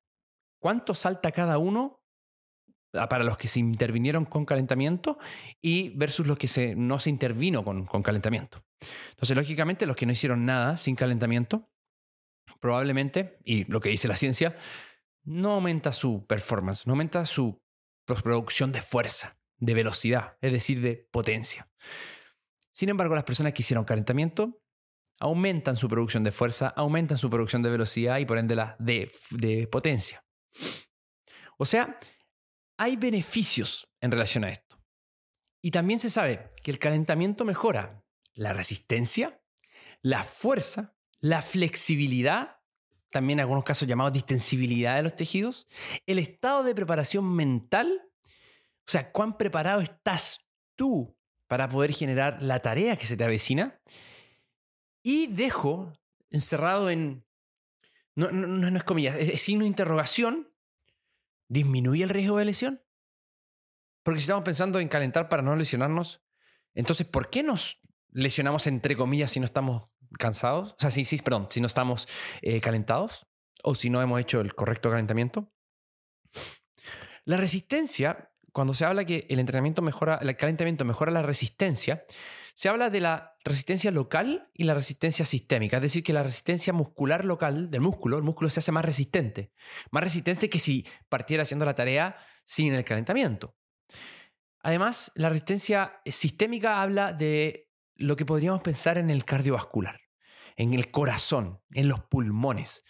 cuánto 0.61 0.95
salta 0.95 1.33
cada 1.33 1.59
uno 1.59 2.04
para 3.09 3.25
los 3.25 3.37
que 3.37 3.49
se 3.49 3.61
intervinieron 3.61 4.25
con 4.25 4.45
calentamiento 4.45 5.19
y 5.61 5.91
versus 5.97 6.27
los 6.27 6.39
que 6.39 6.49
se, 6.49 6.75
no 6.75 6.99
se 6.99 7.11
intervino 7.11 7.65
con, 7.65 7.87
con 7.87 8.03
calentamiento. 8.03 8.65
Entonces, 9.11 9.37
lógicamente, 9.37 9.87
los 9.87 9.97
que 9.97 10.07
no 10.07 10.13
hicieron 10.13 10.45
nada 10.45 10.77
sin 10.77 10.97
calentamiento, 10.97 11.71
probablemente, 12.61 13.39
y 13.45 13.65
lo 13.71 13.81
que 13.81 13.91
dice 13.91 14.09
la 14.09 14.17
ciencia, 14.17 14.57
no 15.25 15.53
aumenta 15.53 15.93
su 15.93 16.27
performance, 16.27 16.87
no 16.87 16.93
aumenta 16.93 17.27
su 17.27 17.63
producción 18.05 18.73
de 18.73 18.83
fuerza, 18.83 19.39
de 19.59 19.75
velocidad, 19.75 20.37
es 20.41 20.53
decir, 20.53 20.81
de 20.81 21.09
potencia. 21.11 21.71
Sin 22.73 22.89
embargo, 22.89 23.15
las 23.15 23.25
personas 23.25 23.53
que 23.53 23.63
hicieron 23.63 23.85
calentamiento 23.85 24.61
aumentan 25.21 25.77
su 25.77 25.89
producción 25.89 26.25
de 26.25 26.33
fuerza, 26.33 26.69
aumentan 26.69 27.19
su 27.19 27.31
producción 27.31 27.63
de 27.63 27.71
velocidad 27.71 28.19
y 28.19 28.27
por 28.27 28.39
ende 28.39 28.57
la 28.57 28.77
de, 28.79 29.11
de 29.31 29.67
potencia. 29.69 30.25
O 31.57 31.65
sea, 31.65 31.97
hay 32.77 32.97
beneficios 32.97 33.89
en 34.01 34.11
relación 34.11 34.45
a 34.45 34.51
esto. 34.51 34.79
Y 35.63 35.71
también 35.71 35.99
se 35.99 36.11
sabe 36.11 36.51
que 36.63 36.71
el 36.71 36.79
calentamiento 36.79 37.45
mejora 37.45 38.05
la 38.35 38.53
resistencia, 38.53 39.41
la 40.03 40.23
fuerza, 40.23 40.97
la 41.21 41.41
flexibilidad 41.41 42.59
también 43.15 43.39
en 43.39 43.43
algunos 43.43 43.63
casos 43.63 43.87
llamados 43.87 44.13
distensibilidad 44.13 44.97
de 44.97 45.05
los 45.05 45.15
tejidos, 45.15 45.69
el 46.05 46.19
estado 46.19 46.65
de 46.65 46.75
preparación 46.75 47.33
mental, 47.33 48.03
o 48.27 48.91
sea, 48.91 49.13
cuán 49.13 49.39
preparado 49.39 49.81
estás 49.81 50.51
tú 50.75 51.17
para 51.47 51.69
poder 51.69 51.93
generar 51.93 52.43
la 52.43 52.59
tarea 52.59 52.97
que 52.97 53.07
se 53.07 53.17
te 53.17 53.23
avecina, 53.23 53.81
y 55.05 55.29
dejo 55.29 55.93
encerrado 56.31 56.91
en 56.91 57.25
no, 58.17 58.33
no, 58.33 58.77
es 58.77 58.85
comillas, 58.85 59.17
es, 59.17 59.41
signo 59.41 59.63
de 59.63 59.69
interrogación, 59.69 60.53
disminuye 61.49 62.05
el 62.05 62.11
riesgo 62.11 62.39
de 62.39 62.45
lesión. 62.45 62.83
Porque 64.03 64.21
si 64.21 64.25
estamos 64.25 64.45
pensando 64.45 64.81
en 64.81 64.89
calentar 64.89 65.29
para 65.29 65.43
no 65.43 65.57
lesionarnos, 65.57 66.23
entonces, 66.75 67.07
¿por 67.07 67.31
qué 67.31 67.43
nos 67.43 67.81
lesionamos 68.11 68.67
entre 68.67 68.97
comillas 68.97 69.31
si 69.31 69.41
no 69.41 69.47
estamos 69.47 69.91
cansados? 70.19 70.73
O 70.73 70.77
sea, 70.79 70.91
sí, 70.91 71.05
sí, 71.05 71.17
perdón, 71.19 71.49
si 71.51 71.61
no 71.61 71.67
estamos 71.67 72.07
eh, 72.43 72.61
calentados 72.61 73.27
o 73.63 73.75
si 73.75 73.91
no 73.91 74.03
hemos 74.03 74.21
hecho 74.21 74.41
el 74.41 74.55
correcto 74.55 74.91
calentamiento. 74.91 75.53
La 77.25 77.39
resistencia, 77.39 78.31
cuando 78.53 78.75
se 78.75 78.85
habla 78.85 79.05
que 79.07 79.27
el 79.31 79.39
entrenamiento 79.39 79.81
mejora, 79.81 80.19
el 80.21 80.37
calentamiento 80.37 80.85
mejora 80.85 81.11
la 81.11 81.23
resistencia, 81.23 82.05
se 82.55 82.69
habla 82.69 82.89
de 82.89 83.01
la 83.01 83.37
resistencia 83.45 83.91
local 83.91 84.49
y 84.55 84.65
la 84.65 84.75
resistencia 84.75 85.25
sistémica, 85.25 85.77
es 85.77 85.83
decir, 85.83 86.05
que 86.05 86.13
la 86.13 86.23
resistencia 86.23 86.73
muscular 86.73 87.25
local 87.25 87.71
del 87.71 87.81
músculo, 87.81 88.17
el 88.17 88.23
músculo 88.23 88.49
se 88.49 88.61
hace 88.61 88.73
más 88.73 88.85
resistente, 88.85 89.53
más 89.91 90.05
resistente 90.05 90.49
que 90.49 90.61
si 90.61 90.87
partiera 91.09 91.43
haciendo 91.43 91.65
la 91.65 91.75
tarea 91.75 92.17
sin 92.45 92.73
el 92.73 92.85
calentamiento. 92.85 93.57
Además, 94.61 95.13
la 95.17 95.29
resistencia 95.29 96.01
sistémica 96.07 96.81
habla 96.81 97.13
de 97.13 97.69
lo 97.97 98.17
que 98.17 98.25
podríamos 98.25 98.63
pensar 98.63 98.99
en 98.99 99.11
el 99.11 99.25
cardiovascular, 99.25 100.01
en 100.57 100.73
el 100.73 100.91
corazón, 100.91 101.61
en 101.73 101.89
los 101.89 102.01
pulmones. 102.05 102.85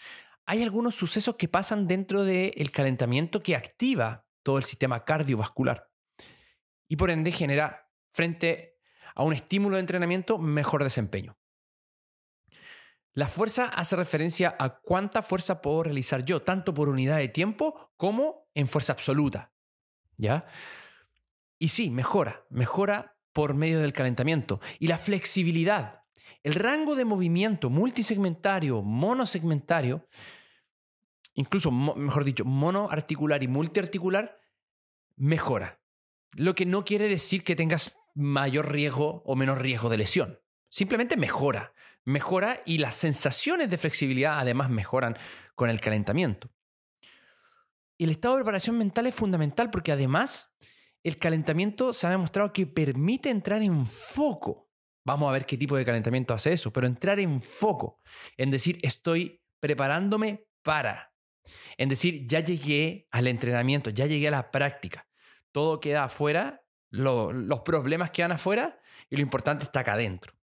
Hay 0.46 0.62
algunos 0.62 0.94
sucesos 0.94 1.36
que 1.36 1.48
pasan 1.48 1.88
dentro 1.88 2.24
del 2.24 2.70
calentamiento 2.70 3.42
que 3.42 3.56
activa 3.56 4.26
todo 4.42 4.58
el 4.58 4.64
sistema 4.64 5.04
cardiovascular 5.04 5.90
y 6.86 6.96
por 6.96 7.10
ende 7.10 7.32
genera 7.32 7.90
frente 8.12 8.73
a 9.14 9.22
un 9.22 9.32
estímulo 9.32 9.76
de 9.76 9.80
entrenamiento, 9.80 10.38
mejor 10.38 10.82
desempeño. 10.82 11.36
La 13.12 13.28
fuerza 13.28 13.66
hace 13.66 13.94
referencia 13.94 14.56
a 14.58 14.80
cuánta 14.80 15.22
fuerza 15.22 15.62
puedo 15.62 15.84
realizar 15.84 16.24
yo, 16.24 16.42
tanto 16.42 16.74
por 16.74 16.88
unidad 16.88 17.18
de 17.18 17.28
tiempo 17.28 17.92
como 17.96 18.48
en 18.54 18.66
fuerza 18.66 18.92
absoluta. 18.92 19.52
¿Ya? 20.16 20.46
Y 21.58 21.68
sí, 21.68 21.90
mejora, 21.90 22.44
mejora 22.50 23.16
por 23.32 23.54
medio 23.54 23.80
del 23.80 23.92
calentamiento. 23.92 24.60
Y 24.80 24.88
la 24.88 24.98
flexibilidad, 24.98 26.02
el 26.42 26.54
rango 26.54 26.96
de 26.96 27.04
movimiento 27.04 27.70
multisegmentario, 27.70 28.82
monosegmentario, 28.82 30.08
incluso, 31.34 31.70
mejor 31.70 32.24
dicho, 32.24 32.44
monoarticular 32.44 33.42
y 33.44 33.48
multiarticular, 33.48 34.40
mejora. 35.16 35.80
Lo 36.32 36.54
que 36.56 36.66
no 36.66 36.84
quiere 36.84 37.06
decir 37.08 37.44
que 37.44 37.54
tengas 37.54 37.96
mayor 38.14 38.72
riesgo 38.72 39.22
o 39.26 39.36
menor 39.36 39.60
riesgo 39.60 39.88
de 39.88 39.98
lesión. 39.98 40.40
Simplemente 40.68 41.16
mejora, 41.16 41.74
mejora 42.04 42.62
y 42.64 42.78
las 42.78 42.96
sensaciones 42.96 43.70
de 43.70 43.78
flexibilidad 43.78 44.38
además 44.38 44.70
mejoran 44.70 45.16
con 45.54 45.70
el 45.70 45.80
calentamiento. 45.80 46.50
El 47.98 48.10
estado 48.10 48.34
de 48.34 48.40
preparación 48.40 48.76
mental 48.76 49.06
es 49.06 49.14
fundamental 49.14 49.70
porque 49.70 49.92
además 49.92 50.56
el 51.02 51.18
calentamiento 51.18 51.92
se 51.92 52.06
ha 52.06 52.10
demostrado 52.10 52.52
que 52.52 52.66
permite 52.66 53.30
entrar 53.30 53.62
en 53.62 53.86
foco. 53.86 54.70
Vamos 55.04 55.28
a 55.28 55.32
ver 55.32 55.46
qué 55.46 55.56
tipo 55.56 55.76
de 55.76 55.84
calentamiento 55.84 56.34
hace 56.34 56.52
eso, 56.52 56.72
pero 56.72 56.86
entrar 56.86 57.20
en 57.20 57.40
foco, 57.40 58.00
en 58.36 58.50
decir, 58.50 58.78
estoy 58.82 59.42
preparándome 59.60 60.48
para, 60.62 61.14
en 61.76 61.88
decir, 61.90 62.26
ya 62.26 62.40
llegué 62.40 63.06
al 63.10 63.26
entrenamiento, 63.26 63.90
ya 63.90 64.06
llegué 64.06 64.28
a 64.28 64.32
la 64.32 64.50
práctica, 64.50 65.06
todo 65.52 65.78
queda 65.78 66.04
afuera 66.04 66.63
los 66.94 67.60
problemas 67.60 68.10
quedan 68.10 68.32
afuera 68.32 68.78
y 69.10 69.16
lo 69.16 69.22
importante 69.22 69.64
está 69.64 69.80
acá 69.80 69.94
adentro. 69.94 70.34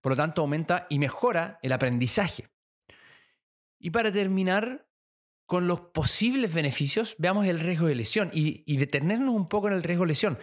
Por 0.00 0.12
lo 0.12 0.16
tanto, 0.16 0.42
aumenta 0.42 0.86
y 0.90 0.98
mejora 0.98 1.58
el 1.62 1.72
aprendizaje. 1.72 2.48
Y 3.78 3.90
para 3.90 4.10
terminar 4.10 4.88
con 5.46 5.68
los 5.68 5.80
posibles 5.80 6.52
beneficios, 6.52 7.14
veamos 7.18 7.46
el 7.46 7.60
riesgo 7.60 7.86
de 7.86 7.94
lesión 7.94 8.30
y, 8.32 8.76
detenernos 8.76 9.34
un 9.34 9.48
poco 9.48 9.68
en 9.68 9.74
el 9.74 9.82
riesgo 9.82 10.04
de 10.04 10.08
lesión. 10.08 10.38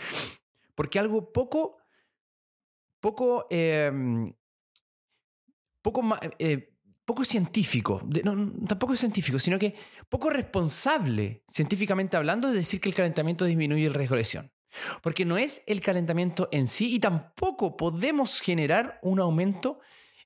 Porque 0.75 0.97
algo 0.97 1.31
poco, 1.31 1.77
poco, 2.99 3.47
em, 3.49 4.33
poco, 5.81 6.01
eh, 6.39 6.73
poco 7.05 7.25
científico, 7.25 8.01
tampoco 8.67 8.93
es 8.93 8.99
científico, 9.01 9.37
sino 9.39 9.59
que 9.59 9.75
poco 10.07 10.29
responsable, 10.29 11.43
científicamente 11.51 12.15
hablando, 12.15 12.49
de 12.49 12.59
decir 12.59 12.79
que 12.79 12.87
el 12.87 12.95
calentamiento 12.95 13.43
disminuye 13.43 13.85
el 13.85 13.93
riesgo 13.93 14.15
de 14.15 14.21
lesión. 14.21 14.52
Porque 15.01 15.25
no 15.25 15.37
es 15.37 15.63
el 15.67 15.81
calentamiento 15.81 16.49
en 16.51 16.67
sí 16.67 16.95
y 16.95 16.99
tampoco 16.99 17.77
podemos 17.77 18.39
generar 18.39 18.99
un 19.01 19.19
aumento, 19.19 19.79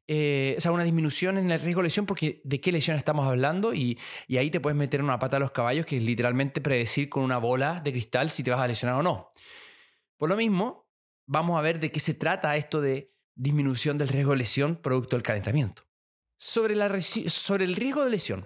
eh, 0.08 0.56
o 0.58 0.62
sea, 0.62 0.72
una 0.72 0.84
disminución 0.84 1.38
en 1.38 1.52
el 1.52 1.60
riesgo 1.60 1.82
de 1.82 1.88
lesión, 1.88 2.06
porque 2.06 2.42
de 2.44 2.62
qué 2.62 2.72
lesión 2.72 2.98
estamos 2.98 3.28
hablando 3.28 3.74
y, 3.74 4.00
ahí 4.30 4.50
te 4.50 4.60
puedes 4.60 4.78
meter 4.78 5.04
una 5.04 5.20
pata 5.20 5.38
a 5.38 5.40
los 5.40 5.52
caballos, 5.52 5.86
que 5.86 5.98
es 5.98 6.04
literalmente 6.04 6.62
predecir 6.62 7.10
con 7.10 7.24
una 7.24 7.38
bola 7.38 7.82
de 7.84 7.92
cristal 7.92 8.30
si 8.30 8.44
te 8.44 8.52
vas 8.52 8.60
a 8.60 8.68
lesionar 8.68 9.00
o 9.00 9.04
no. 9.04 9.30
Por 10.18 10.30
lo 10.30 10.36
mismo, 10.36 10.90
vamos 11.26 11.58
a 11.58 11.62
ver 11.62 11.80
de 11.80 11.92
qué 11.92 12.00
se 12.00 12.14
trata 12.14 12.56
esto 12.56 12.82
de 12.82 13.14
disminución 13.36 13.98
del 13.98 14.08
riesgo 14.08 14.32
de 14.32 14.38
lesión 14.38 14.78
producto 14.78 15.16
del 15.16 15.24
calentamiento. 15.24 15.84
Sobre, 16.38 16.76
la, 16.76 17.02
sobre 17.02 17.66
el 17.66 17.76
riesgo 17.76 18.04
de 18.04 18.12
lesión. 18.12 18.46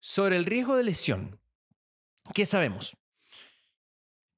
Sobre 0.00 0.36
el 0.36 0.44
riesgo 0.44 0.76
de 0.76 0.84
lesión, 0.84 1.40
¿qué 2.32 2.46
sabemos? 2.46 2.96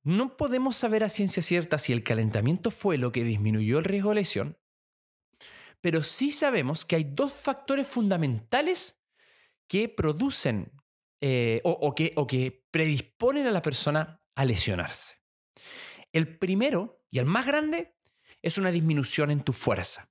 No 0.03 0.37
podemos 0.37 0.77
saber 0.77 1.05
a 1.05 1.09
ciencia 1.09 1.43
cierta 1.43 1.79
si 1.79 1.93
el 1.93 2.03
calentamiento 2.03 2.71
fue 2.71 2.97
lo 2.97 3.13
que 3.13 3.25
disminuyó 3.25 3.79
el 3.79 3.85
riesgo 3.85 4.11
de 4.11 4.17
lesión, 4.17 4.59
pero 5.81 6.03
sí 6.03 6.33
sabemos 6.33 6.85
que 6.85 6.97
hay 6.97 7.05
dos 7.05 7.33
factores 7.33 7.87
fundamentales 7.87 9.03
que 9.67 9.89
producen 9.89 10.73
eh, 11.21 11.61
o, 11.65 11.95
que, 11.95 12.13
o 12.17 12.27
que 12.27 12.67
predisponen 12.71 13.47
a 13.47 13.51
la 13.51 13.63
persona 13.63 14.23
a 14.35 14.45
lesionarse. 14.45 15.17
El 16.13 16.39
primero 16.39 17.05
y 17.11 17.19
el 17.19 17.27
más 17.27 17.47
grande 17.47 17.95
es 18.43 18.59
una 18.59 18.71
disminución 18.71 19.31
en 19.31 19.43
tu 19.43 19.53
fuerza. 19.53 20.11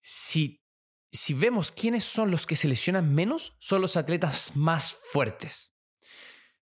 Si, 0.00 0.64
si 1.12 1.34
vemos 1.34 1.72
quiénes 1.72 2.04
son 2.04 2.30
los 2.30 2.46
que 2.46 2.56
se 2.56 2.68
lesionan 2.68 3.14
menos, 3.14 3.56
son 3.60 3.82
los 3.82 3.96
atletas 3.96 4.56
más 4.56 4.94
fuertes. 4.94 5.72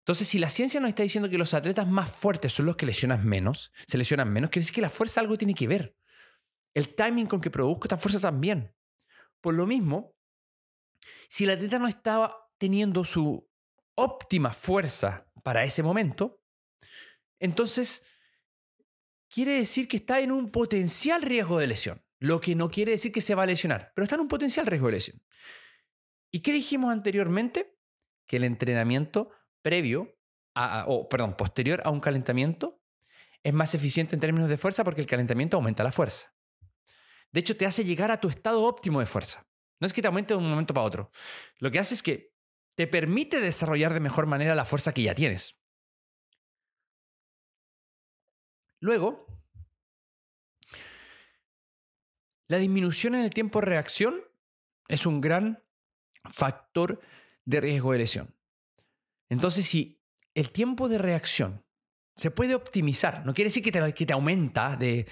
Entonces, 0.06 0.28
si 0.28 0.38
la 0.38 0.50
ciencia 0.50 0.80
nos 0.80 0.90
está 0.90 1.02
diciendo 1.02 1.32
que 1.32 1.38
los 1.40 1.56
atletas 1.56 1.88
más 1.88 2.12
fuertes 2.12 2.54
son 2.54 2.68
los 2.68 2.76
que 2.76 2.86
lesionan 2.86 3.26
menos, 3.26 3.72
se 3.88 3.98
lesionan 3.98 4.32
menos, 4.32 4.52
quiere 4.52 4.62
decir 4.62 4.76
que 4.76 4.82
la 4.82 4.92
fuerza 4.92 5.20
algo 5.20 5.36
tiene 5.36 5.56
que 5.56 5.68
ver. 5.68 5.98
El 6.76 6.94
timing 6.94 7.26
con 7.26 7.42
que 7.42 7.50
produzco 7.50 7.86
esta 7.86 7.98
fuerza 7.98 8.20
también. 8.20 8.72
Por 9.42 9.56
lo 9.56 9.66
mismo, 9.66 10.16
si 11.28 11.46
el 11.46 11.50
atleta 11.50 11.80
no 11.80 11.88
estaba 11.88 12.38
teniendo 12.60 13.04
su 13.04 13.50
óptima 13.96 14.54
fuerza 14.54 15.28
para 15.42 15.64
ese 15.64 15.82
momento, 15.82 16.40
entonces 17.40 18.06
quiere 19.28 19.54
decir 19.54 19.88
que 19.88 19.98
está 19.98 20.20
en 20.20 20.32
un 20.32 20.52
potencial 20.52 21.24
riesgo 21.24 21.58
de 21.58 21.66
lesión. 21.66 22.06
Lo 22.20 22.40
que 22.40 22.54
no 22.54 22.70
quiere 22.70 22.92
decir 22.92 23.12
que 23.12 23.22
se 23.22 23.34
va 23.34 23.42
a 23.42 23.48
lesionar, 23.48 23.92
pero 23.96 24.04
está 24.04 24.14
en 24.14 24.22
un 24.22 24.28
potencial 24.28 24.68
riesgo 24.68 24.86
de 24.86 24.94
lesión. 24.94 25.20
¿Y 26.30 26.42
qué 26.42 26.54
dijimos 26.54 26.92
anteriormente? 26.92 27.76
Que 28.28 28.36
el 28.36 28.44
entrenamiento 28.44 29.32
previo, 29.66 30.16
o 30.86 31.10
perdón, 31.10 31.36
posterior 31.36 31.82
a 31.84 31.90
un 31.90 32.00
calentamiento, 32.00 32.84
es 33.42 33.52
más 33.52 33.74
eficiente 33.74 34.16
en 34.16 34.20
términos 34.20 34.48
de 34.48 34.60
fuerza 34.60 34.84
porque 34.84 35.02
el 35.02 35.08
calentamiento 35.08 35.58
aumenta 35.58 35.84
la 35.84 35.92
fuerza. 35.92 36.36
De 37.32 37.40
hecho, 37.40 37.58
te 37.58 37.66
hace 37.66 37.84
llegar 37.84 38.12
a 38.12 38.22
tu 38.22 38.30
estado 38.30 38.62
óptimo 38.62 39.00
de 39.00 39.08
fuerza. 39.08 39.48
No 39.80 39.88
es 39.88 39.92
que 39.92 40.04
te 40.04 40.08
aumente 40.08 40.36
de 40.36 40.38
un 40.38 40.48
momento 40.48 40.76
para 40.76 40.86
otro. 40.86 41.10
Lo 41.58 41.72
que 41.72 41.80
hace 41.80 41.96
es 41.96 42.04
que 42.04 42.36
te 42.76 42.86
permite 42.86 43.40
desarrollar 43.40 43.92
de 43.92 44.02
mejor 44.02 44.28
manera 44.28 44.54
la 44.54 44.66
fuerza 44.66 44.94
que 44.94 45.02
ya 45.02 45.16
tienes. 45.16 45.60
Luego, 48.80 49.26
la 52.48 52.60
disminución 52.60 53.16
en 53.16 53.22
el 53.22 53.32
tiempo 53.32 53.62
de 53.62 53.66
reacción 53.66 54.22
es 54.88 55.08
un 55.08 55.22
gran 55.22 55.64
factor 56.24 57.02
de 57.46 57.62
riesgo 57.62 57.94
de 57.94 57.98
lesión. 57.98 58.36
Entonces, 59.30 59.66
si 59.66 60.00
el 60.34 60.52
tiempo 60.52 60.90
de 60.90 60.98
reacción 60.98 61.66
se 62.16 62.32
puede 62.32 62.56
optimizar, 62.56 63.26
no 63.26 63.34
quiere 63.34 63.48
decir 63.50 63.64
que 63.64 63.72
te, 63.72 63.94
que 63.94 64.06
te 64.06 64.14
aumenta 64.14 64.78
de, 64.78 65.06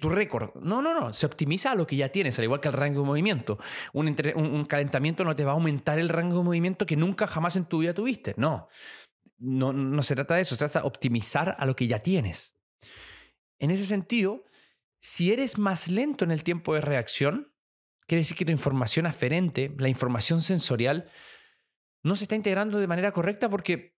tu 0.00 0.08
récord. 0.08 0.54
No, 0.56 0.82
no, 0.82 0.98
no, 0.98 1.12
se 1.12 1.26
optimiza 1.26 1.72
a 1.72 1.74
lo 1.76 1.86
que 1.86 1.96
ya 1.96 2.08
tienes, 2.08 2.38
al 2.38 2.44
igual 2.44 2.60
que 2.60 2.68
el 2.68 2.74
rango 2.74 3.02
de 3.02 3.06
movimiento. 3.06 3.58
Un, 3.92 4.16
un, 4.34 4.64
calentamiento 4.64 5.22
no 5.22 5.36
te 5.36 5.44
va 5.44 5.52
a 5.52 5.54
aumentar 5.54 5.98
el 5.98 6.08
rango 6.08 6.38
de 6.38 6.44
movimiento 6.44 6.86
que 6.86 6.96
nunca 6.96 7.26
jamás 7.28 7.54
en 7.56 7.66
tu 7.66 7.78
vida 7.78 7.94
tuviste. 7.94 8.34
No. 8.36 8.68
no, 9.38 9.72
no 9.72 10.02
se 10.02 10.16
trata 10.16 10.34
de 10.34 10.42
eso, 10.42 10.56
se 10.56 10.58
trata 10.58 10.80
de 10.80 10.86
optimizar 10.86 11.56
a 11.58 11.66
lo 11.66 11.76
que 11.76 11.86
ya 11.86 12.00
tienes. 12.00 12.56
En 13.60 13.70
ese 13.70 13.86
sentido, 13.86 14.44
si 15.00 15.32
eres 15.32 15.56
más 15.56 15.88
lento 15.88 16.24
en 16.24 16.32
el 16.32 16.42
tiempo 16.42 16.74
de 16.74 16.80
reacción, 16.80 17.54
quiere 18.06 18.22
decir 18.22 18.36
que 18.36 18.44
tu 18.44 18.52
información 18.52 19.06
aferente, 19.06 19.72
la 19.78 19.88
información 19.88 20.40
sensorial, 20.40 21.08
no 22.02 22.16
se 22.16 22.24
está 22.24 22.36
integrando 22.36 22.78
de 22.78 22.86
manera 22.86 23.12
correcta 23.12 23.48
porque 23.48 23.94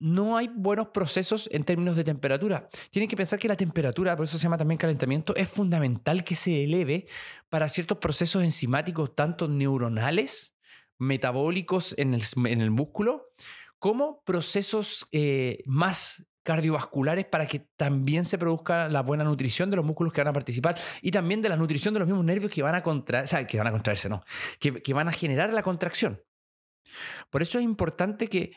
no 0.00 0.36
hay 0.36 0.48
buenos 0.48 0.88
procesos 0.88 1.48
en 1.52 1.62
términos 1.62 1.94
de 1.94 2.04
temperatura. 2.04 2.68
Tienen 2.90 3.08
que 3.08 3.16
pensar 3.16 3.38
que 3.38 3.48
la 3.48 3.56
temperatura, 3.56 4.16
por 4.16 4.24
eso 4.24 4.38
se 4.38 4.44
llama 4.44 4.56
también 4.56 4.78
calentamiento, 4.78 5.36
es 5.36 5.48
fundamental 5.48 6.24
que 6.24 6.34
se 6.34 6.64
eleve 6.64 7.06
para 7.50 7.68
ciertos 7.68 7.98
procesos 7.98 8.42
enzimáticos, 8.42 9.14
tanto 9.14 9.46
neuronales, 9.46 10.56
metabólicos 10.98 11.94
en 11.98 12.14
el, 12.14 12.70
músculo, 12.70 13.32
como 13.78 14.22
procesos 14.24 15.06
eh, 15.12 15.62
más 15.66 16.26
cardiovasculares 16.42 17.26
para 17.26 17.46
que 17.46 17.68
también 17.76 18.24
se 18.24 18.38
produzca 18.38 18.88
la 18.88 19.02
buena 19.02 19.24
nutrición 19.24 19.70
de 19.70 19.76
los 19.76 19.84
músculos 19.84 20.14
que 20.14 20.22
van 20.22 20.28
a 20.28 20.32
participar 20.32 20.78
y 21.02 21.10
también 21.10 21.42
de 21.42 21.50
la 21.50 21.56
nutrición 21.56 21.92
de 21.92 22.00
los 22.00 22.08
mismos 22.08 22.24
nervios 22.24 22.50
que 22.50 22.62
van 22.62 22.74
a 22.74 22.82
contraer, 22.82 23.24
o 23.24 23.26
sea, 23.26 23.46
que 23.46 23.58
van 23.58 23.66
a 23.66 23.72
contraerse, 23.72 24.08
no, 24.08 24.24
que 24.58 24.94
van 24.94 25.08
a 25.08 25.12
generar 25.12 25.52
la 25.52 25.62
contracción. 25.62 26.22
Por 27.30 27.42
eso 27.42 27.58
es 27.58 27.64
importante 27.64 28.28
que 28.28 28.56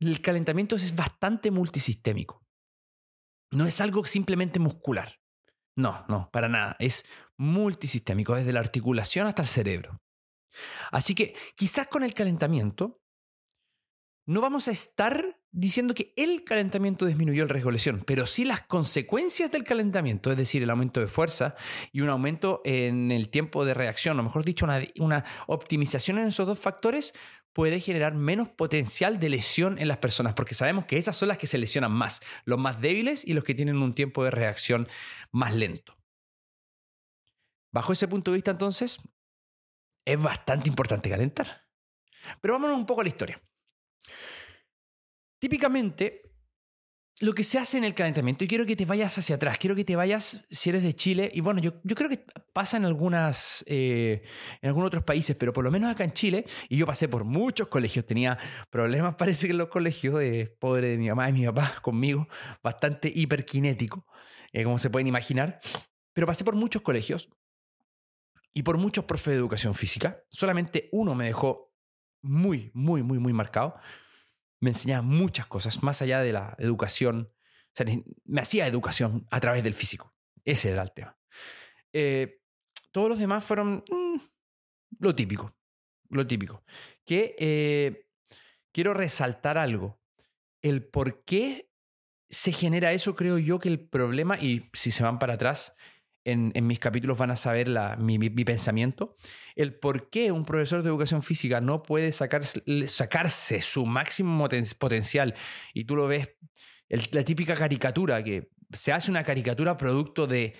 el 0.00 0.20
calentamiento 0.20 0.76
es 0.76 0.94
bastante 0.94 1.50
multisistémico. 1.50 2.44
No 3.50 3.66
es 3.66 3.80
algo 3.80 4.04
simplemente 4.04 4.58
muscular. 4.58 5.20
No, 5.76 6.04
no, 6.08 6.30
para 6.30 6.48
nada. 6.48 6.76
Es 6.78 7.04
multisistémico, 7.36 8.34
desde 8.34 8.52
la 8.52 8.60
articulación 8.60 9.26
hasta 9.26 9.42
el 9.42 9.48
cerebro. 9.48 10.02
Así 10.90 11.14
que 11.14 11.34
quizás 11.54 11.86
con 11.86 12.02
el 12.02 12.14
calentamiento 12.14 13.02
no 14.26 14.40
vamos 14.40 14.68
a 14.68 14.72
estar 14.72 15.31
diciendo 15.52 15.92
que 15.92 16.14
el 16.16 16.44
calentamiento 16.44 17.04
disminuyó 17.04 17.42
el 17.42 17.50
riesgo 17.50 17.68
de 17.68 17.74
lesión, 17.74 18.02
pero 18.06 18.26
sí 18.26 18.44
las 18.44 18.62
consecuencias 18.62 19.52
del 19.52 19.64
calentamiento, 19.64 20.30
es 20.30 20.36
decir, 20.38 20.62
el 20.62 20.70
aumento 20.70 21.00
de 21.00 21.06
fuerza 21.06 21.54
y 21.92 22.00
un 22.00 22.08
aumento 22.08 22.62
en 22.64 23.10
el 23.12 23.28
tiempo 23.28 23.64
de 23.64 23.74
reacción, 23.74 24.18
o 24.18 24.22
mejor 24.22 24.44
dicho, 24.44 24.66
una, 24.98 25.24
optimización 25.46 26.18
en 26.18 26.28
esos 26.28 26.46
dos 26.46 26.58
factores, 26.58 27.12
puede 27.52 27.80
generar 27.80 28.14
menos 28.14 28.48
potencial 28.48 29.20
de 29.20 29.28
lesión 29.28 29.78
en 29.78 29.88
las 29.88 29.98
personas, 29.98 30.32
porque 30.32 30.54
sabemos 30.54 30.86
que 30.86 30.96
esas 30.96 31.14
son 31.16 31.28
las 31.28 31.36
que 31.36 31.46
se 31.46 31.58
lesionan 31.58 31.92
más, 31.92 32.22
los 32.46 32.58
más 32.58 32.80
débiles 32.80 33.26
y 33.26 33.34
los 33.34 33.44
que 33.44 33.54
tienen 33.54 33.76
un 33.76 33.94
tiempo 33.94 34.24
de 34.24 34.30
reacción 34.30 34.88
más 35.32 35.54
lento. 35.54 35.98
Bajo 37.70 37.92
ese 37.92 38.08
punto 38.08 38.30
de 38.30 38.36
vista, 38.36 38.52
entonces, 38.52 38.98
es 40.06 40.22
bastante 40.22 40.70
importante 40.70 41.10
calentar. 41.10 41.66
Pero 42.40 42.54
vámonos 42.54 42.78
un 42.78 42.86
poco 42.86 43.02
a 43.02 43.04
la 43.04 43.08
historia. 43.08 43.40
Típicamente, 45.42 46.22
lo 47.20 47.32
que 47.32 47.42
se 47.42 47.58
hace 47.58 47.76
en 47.76 47.82
el 47.82 47.94
calentamiento, 47.94 48.44
y 48.44 48.46
quiero 48.46 48.64
que 48.64 48.76
te 48.76 48.84
vayas 48.84 49.18
hacia 49.18 49.34
atrás, 49.34 49.58
quiero 49.58 49.74
que 49.74 49.84
te 49.84 49.96
vayas, 49.96 50.46
si 50.48 50.70
eres 50.70 50.84
de 50.84 50.94
Chile, 50.94 51.32
y 51.34 51.40
bueno, 51.40 51.60
yo, 51.60 51.72
yo 51.82 51.96
creo 51.96 52.08
que 52.08 52.24
pasa 52.52 52.76
en, 52.76 52.84
algunas, 52.84 53.64
eh, 53.66 54.22
en 54.60 54.68
algunos 54.68 54.86
otros 54.86 55.02
países, 55.02 55.34
pero 55.34 55.52
por 55.52 55.64
lo 55.64 55.72
menos 55.72 55.90
acá 55.90 56.04
en 56.04 56.12
Chile, 56.12 56.44
y 56.68 56.76
yo 56.76 56.86
pasé 56.86 57.08
por 57.08 57.24
muchos 57.24 57.66
colegios, 57.66 58.06
tenía 58.06 58.38
problemas, 58.70 59.16
parece 59.18 59.48
que 59.48 59.50
en 59.50 59.58
los 59.58 59.66
colegios, 59.66 60.16
de 60.20 60.46
pobre 60.46 60.90
de 60.90 60.96
mi 60.96 61.08
mamá 61.08 61.28
y 61.28 61.32
mi 61.32 61.44
papá 61.46 61.74
conmigo, 61.82 62.28
bastante 62.62 63.10
hiperkinético, 63.12 64.06
eh, 64.52 64.62
como 64.62 64.78
se 64.78 64.90
pueden 64.90 65.08
imaginar, 65.08 65.58
pero 66.12 66.28
pasé 66.28 66.44
por 66.44 66.54
muchos 66.54 66.82
colegios 66.82 67.30
y 68.54 68.62
por 68.62 68.76
muchos 68.76 69.06
profes 69.06 69.32
de 69.32 69.38
educación 69.38 69.74
física, 69.74 70.22
solamente 70.28 70.88
uno 70.92 71.16
me 71.16 71.24
dejó 71.24 71.74
muy, 72.22 72.70
muy, 72.74 73.02
muy, 73.02 73.18
muy 73.18 73.32
marcado, 73.32 73.74
me 74.62 74.70
enseñaba 74.70 75.02
muchas 75.02 75.46
cosas, 75.48 75.82
más 75.82 76.02
allá 76.02 76.20
de 76.20 76.32
la 76.32 76.54
educación. 76.58 77.32
O 77.34 77.72
sea, 77.74 77.84
me 78.24 78.40
hacía 78.40 78.68
educación 78.68 79.26
a 79.28 79.40
través 79.40 79.64
del 79.64 79.74
físico. 79.74 80.14
Ese 80.44 80.70
era 80.70 80.82
el 80.82 80.92
tema. 80.92 81.18
Eh, 81.92 82.42
todos 82.92 83.08
los 83.08 83.18
demás 83.18 83.44
fueron 83.44 83.82
mm, 83.90 84.20
lo 85.00 85.14
típico. 85.16 85.56
Lo 86.10 86.24
típico. 86.28 86.62
Que 87.04 87.34
eh, 87.40 88.08
quiero 88.70 88.94
resaltar 88.94 89.58
algo. 89.58 90.00
El 90.60 90.86
por 90.86 91.24
qué 91.24 91.68
se 92.30 92.52
genera 92.52 92.92
eso, 92.92 93.16
creo 93.16 93.38
yo 93.38 93.58
que 93.58 93.68
el 93.68 93.80
problema, 93.80 94.38
y 94.38 94.70
si 94.74 94.92
se 94.92 95.02
van 95.02 95.18
para 95.18 95.34
atrás, 95.34 95.74
en, 96.24 96.52
mis 96.66 96.78
capítulos 96.78 97.18
van 97.18 97.30
a 97.30 97.36
saber 97.36 97.68
mi, 97.98 98.18
pensamiento, 98.44 99.16
el 99.56 99.74
por 99.74 100.10
qué 100.10 100.32
un 100.32 100.44
profesor 100.44 100.82
de 100.82 100.88
educación 100.88 101.22
física 101.22 101.60
no 101.60 101.82
puede 101.82 102.12
sacarse 102.12 103.62
su 103.62 103.86
máximo 103.86 104.48
potencial. 104.78 105.34
Y 105.74 105.84
tú 105.84 105.96
lo 105.96 106.06
ves, 106.06 106.30
la 106.88 107.24
típica 107.24 107.54
caricatura, 107.54 108.22
que 108.22 108.50
se 108.72 108.92
hace 108.92 109.10
una 109.10 109.24
caricatura 109.24 109.76
producto 109.76 110.26
de 110.26 110.54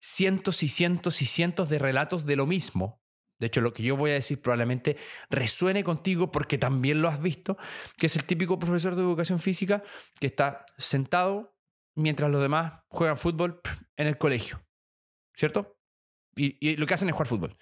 cientos 0.00 0.62
y 0.62 0.68
cientos 0.68 1.20
y 1.22 1.26
cientos 1.26 1.68
de 1.68 1.78
relatos 1.78 2.24
de 2.24 2.36
lo 2.36 2.46
mismo. 2.46 3.00
De 3.38 3.46
hecho, 3.46 3.62
lo 3.62 3.72
que 3.72 3.82
yo 3.82 3.96
voy 3.96 4.10
a 4.10 4.14
decir 4.14 4.40
probablemente 4.40 4.98
resuene 5.30 5.82
contigo 5.82 6.30
porque 6.30 6.58
también 6.58 7.00
lo 7.00 7.08
has 7.08 7.22
visto, 7.22 7.56
que 7.96 8.06
es 8.06 8.16
el 8.16 8.24
típico 8.24 8.58
profesor 8.58 8.94
de 8.94 9.02
educación 9.02 9.38
física 9.38 9.82
que 10.20 10.26
está 10.26 10.66
sentado 10.76 11.56
mientras 11.94 12.30
los 12.30 12.42
demás 12.42 12.82
juegan 12.88 13.16
fútbol 13.16 13.60
en 13.96 14.06
el 14.06 14.18
colegio. 14.18 14.60
¿Cierto? 15.40 15.80
Y, 16.36 16.76
lo 16.76 16.86
que 16.86 16.94
hacen 16.94 17.08
es 17.08 17.14
jugar 17.14 17.26
fútbol. 17.26 17.56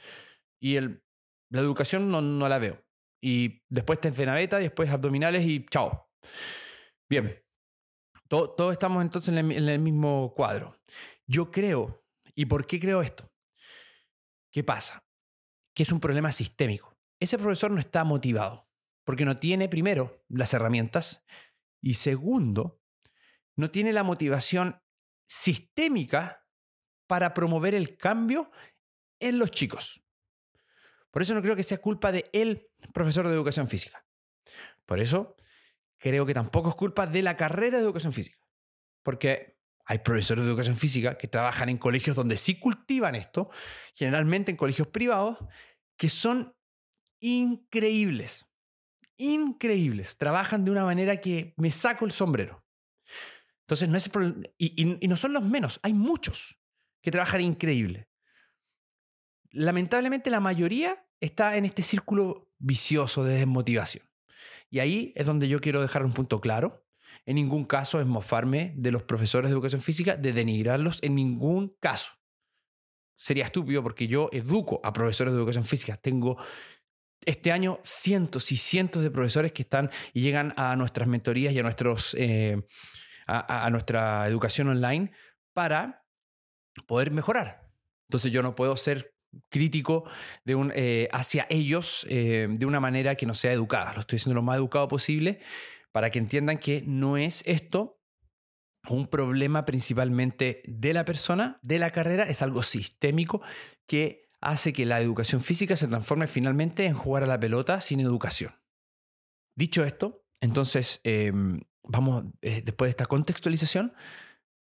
Y 0.60 0.76
el, 0.76 1.02
la 1.50 1.60
educación 1.60 2.10
no, 2.10 2.20
no 2.20 2.48
la 2.48 2.58
veo. 2.58 2.84
Y 3.22 3.62
después 3.68 4.00
te 4.00 4.10
beta, 4.10 4.58
después 4.58 4.90
abdominales 4.90 5.44
y 5.46 5.64
chao. 5.66 6.10
Bien. 7.08 7.42
Todos 8.28 8.72
estamos 8.72 9.02
entonces 9.02 9.30
en 9.30 9.38
el, 9.38 9.52
en 9.52 9.68
el 9.68 9.78
mismo 9.78 10.34
cuadro. 10.34 10.76
Yo 11.26 11.50
creo, 11.50 12.04
¿y 12.34 12.44
por 12.44 12.66
qué 12.66 12.78
creo 12.78 13.00
esto? 13.00 13.32
¿Qué 14.52 14.62
pasa? 14.62 15.06
Que 15.74 15.84
es 15.84 15.92
un 15.92 16.00
problema 16.00 16.30
sistémico. 16.32 16.94
Ese 17.20 17.38
profesor 17.38 17.70
no 17.70 17.78
está 17.78 18.04
motivado 18.04 18.68
porque 19.04 19.24
no 19.24 19.38
tiene, 19.38 19.68
primero, 19.68 20.24
las 20.28 20.52
herramientas 20.52 21.24
y 21.80 21.94
segundo, 21.94 22.82
no 23.56 23.70
tiene 23.70 23.92
la 23.92 24.02
motivación 24.02 24.82
sistémica 25.26 26.47
para 27.08 27.34
promover 27.34 27.74
el 27.74 27.96
cambio 27.96 28.52
en 29.18 29.40
los 29.40 29.50
chicos. 29.50 30.04
Por 31.10 31.22
eso 31.22 31.34
no 31.34 31.42
creo 31.42 31.56
que 31.56 31.64
sea 31.64 31.78
culpa 31.78 32.12
de 32.12 32.30
el 32.32 32.70
profesor 32.92 33.26
de 33.26 33.34
educación 33.34 33.66
física. 33.66 34.06
Por 34.86 35.00
eso 35.00 35.34
creo 35.96 36.24
que 36.24 36.34
tampoco 36.34 36.68
es 36.68 36.74
culpa 36.76 37.06
de 37.06 37.22
la 37.22 37.36
carrera 37.36 37.78
de 37.78 37.84
educación 37.84 38.12
física. 38.12 38.38
Porque 39.02 39.58
hay 39.84 39.98
profesores 40.00 40.44
de 40.44 40.50
educación 40.50 40.76
física 40.76 41.16
que 41.16 41.28
trabajan 41.28 41.70
en 41.70 41.78
colegios 41.78 42.14
donde 42.14 42.36
sí 42.36 42.60
cultivan 42.60 43.14
esto, 43.14 43.50
generalmente 43.94 44.50
en 44.50 44.56
colegios 44.56 44.88
privados, 44.88 45.38
que 45.96 46.10
son 46.10 46.54
increíbles. 47.20 48.46
Increíbles. 49.16 50.18
Trabajan 50.18 50.64
de 50.64 50.70
una 50.70 50.84
manera 50.84 51.20
que 51.22 51.54
me 51.56 51.70
saco 51.70 52.04
el 52.04 52.12
sombrero. 52.12 52.64
Entonces, 53.62 53.88
no 53.88 53.96
es 53.96 54.10
y, 54.58 55.04
y 55.04 55.08
no 55.08 55.16
son 55.16 55.32
los 55.32 55.42
menos, 55.42 55.80
hay 55.82 55.94
muchos 55.94 56.57
que 57.08 57.12
trabajan 57.12 57.40
increíble. 57.40 58.06
Lamentablemente 59.50 60.28
la 60.28 60.40
mayoría 60.40 61.06
está 61.20 61.56
en 61.56 61.64
este 61.64 61.80
círculo 61.80 62.52
vicioso 62.58 63.24
de 63.24 63.38
desmotivación. 63.38 64.04
Y 64.68 64.80
ahí 64.80 65.14
es 65.16 65.24
donde 65.24 65.48
yo 65.48 65.58
quiero 65.58 65.80
dejar 65.80 66.04
un 66.04 66.12
punto 66.12 66.38
claro. 66.38 66.86
En 67.24 67.36
ningún 67.36 67.64
caso 67.64 67.98
es 67.98 68.06
mofarme 68.06 68.74
de 68.76 68.92
los 68.92 69.04
profesores 69.04 69.48
de 69.48 69.54
educación 69.54 69.80
física, 69.80 70.16
de 70.16 70.34
denigrarlos, 70.34 71.02
en 71.02 71.14
ningún 71.14 71.74
caso. 71.80 72.12
Sería 73.16 73.46
estúpido 73.46 73.82
porque 73.82 74.06
yo 74.06 74.28
educo 74.30 74.78
a 74.84 74.92
profesores 74.92 75.32
de 75.32 75.38
educación 75.38 75.64
física. 75.64 75.96
Tengo 75.96 76.36
este 77.24 77.52
año 77.52 77.80
cientos 77.84 78.52
y 78.52 78.58
cientos 78.58 79.02
de 79.02 79.10
profesores 79.10 79.52
que 79.52 79.62
están 79.62 79.90
y 80.12 80.20
llegan 80.20 80.52
a 80.58 80.76
nuestras 80.76 81.08
mentorías 81.08 81.54
y 81.54 81.58
a, 81.58 81.62
nuestros, 81.62 82.14
eh, 82.18 82.66
a 83.26 83.66
nuestra 83.70 84.28
educación 84.28 84.68
online 84.68 85.10
para 85.54 85.97
poder 86.86 87.10
mejorar. 87.10 87.68
Entonces 88.08 88.32
yo 88.32 88.42
no 88.42 88.54
puedo 88.54 88.76
ser 88.76 89.14
crítico 89.50 90.04
de 90.44 90.54
un, 90.54 90.72
eh, 90.74 91.08
hacia 91.12 91.46
ellos 91.50 92.06
eh, 92.08 92.48
de 92.50 92.66
una 92.66 92.80
manera 92.80 93.14
que 93.14 93.26
no 93.26 93.34
sea 93.34 93.52
educada. 93.52 93.92
Lo 93.94 94.00
estoy 94.00 94.16
haciendo 94.16 94.34
lo 94.34 94.42
más 94.42 94.56
educado 94.56 94.88
posible 94.88 95.40
para 95.92 96.10
que 96.10 96.18
entiendan 96.18 96.58
que 96.58 96.82
no 96.86 97.16
es 97.16 97.42
esto 97.46 97.98
un 98.88 99.06
problema 99.06 99.64
principalmente 99.64 100.62
de 100.66 100.92
la 100.92 101.04
persona, 101.04 101.58
de 101.62 101.78
la 101.78 101.90
carrera, 101.90 102.24
es 102.24 102.42
algo 102.42 102.62
sistémico 102.62 103.42
que 103.86 104.30
hace 104.40 104.72
que 104.72 104.86
la 104.86 105.00
educación 105.00 105.40
física 105.40 105.76
se 105.76 105.88
transforme 105.88 106.26
finalmente 106.26 106.86
en 106.86 106.94
jugar 106.94 107.24
a 107.24 107.26
la 107.26 107.40
pelota 107.40 107.80
sin 107.80 108.00
educación. 108.00 108.52
Dicho 109.56 109.84
esto, 109.84 110.24
entonces, 110.40 111.00
em, 111.04 111.60
vamos, 111.82 112.24
eh, 112.42 112.62
después 112.64 112.88
de 112.88 112.90
esta 112.90 113.06
contextualización, 113.06 113.92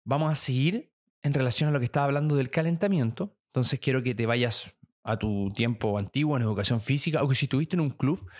vamos 0.04 0.32
a 0.32 0.36
seguir 0.36 0.95
en 1.26 1.34
relación 1.34 1.68
a 1.68 1.72
lo 1.72 1.80
que 1.80 1.86
estaba 1.86 2.06
hablando 2.06 2.36
del 2.36 2.50
calentamiento. 2.50 3.36
Entonces 3.48 3.80
quiero 3.80 4.02
que 4.02 4.14
te 4.14 4.26
vayas 4.26 4.72
a 5.02 5.18
tu 5.18 5.50
tiempo 5.50 5.98
antiguo 5.98 6.36
en 6.36 6.42
educación 6.44 6.80
física 6.80 7.22
o 7.22 7.28
que 7.28 7.34
si 7.34 7.46
estuviste 7.46 7.74
en 7.74 7.80
un 7.80 7.90
club, 7.90 8.30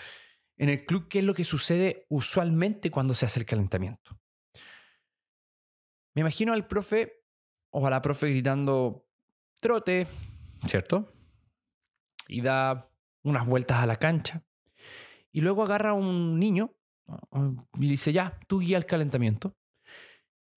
en 0.56 0.68
el 0.68 0.84
club, 0.84 1.08
¿qué 1.08 1.18
es 1.18 1.24
lo 1.24 1.34
que 1.34 1.44
sucede 1.44 2.06
usualmente 2.08 2.90
cuando 2.90 3.12
se 3.12 3.26
hace 3.26 3.40
el 3.40 3.46
calentamiento? 3.46 4.20
Me 6.14 6.20
imagino 6.20 6.52
al 6.52 6.66
profe 6.66 7.24
o 7.70 7.86
a 7.86 7.90
la 7.90 8.00
profe 8.00 8.30
gritando 8.30 9.06
trote, 9.60 10.06
¿cierto? 10.66 11.12
Y 12.28 12.40
da 12.40 12.88
unas 13.24 13.46
vueltas 13.46 13.78
a 13.78 13.86
la 13.86 13.96
cancha. 13.96 14.44
Y 15.32 15.40
luego 15.40 15.64
agarra 15.64 15.90
a 15.90 15.94
un 15.94 16.38
niño 16.38 16.72
y 17.74 17.88
dice, 17.88 18.12
ya, 18.12 18.38
tú 18.46 18.60
guía 18.60 18.78
el 18.78 18.86
calentamiento. 18.86 19.56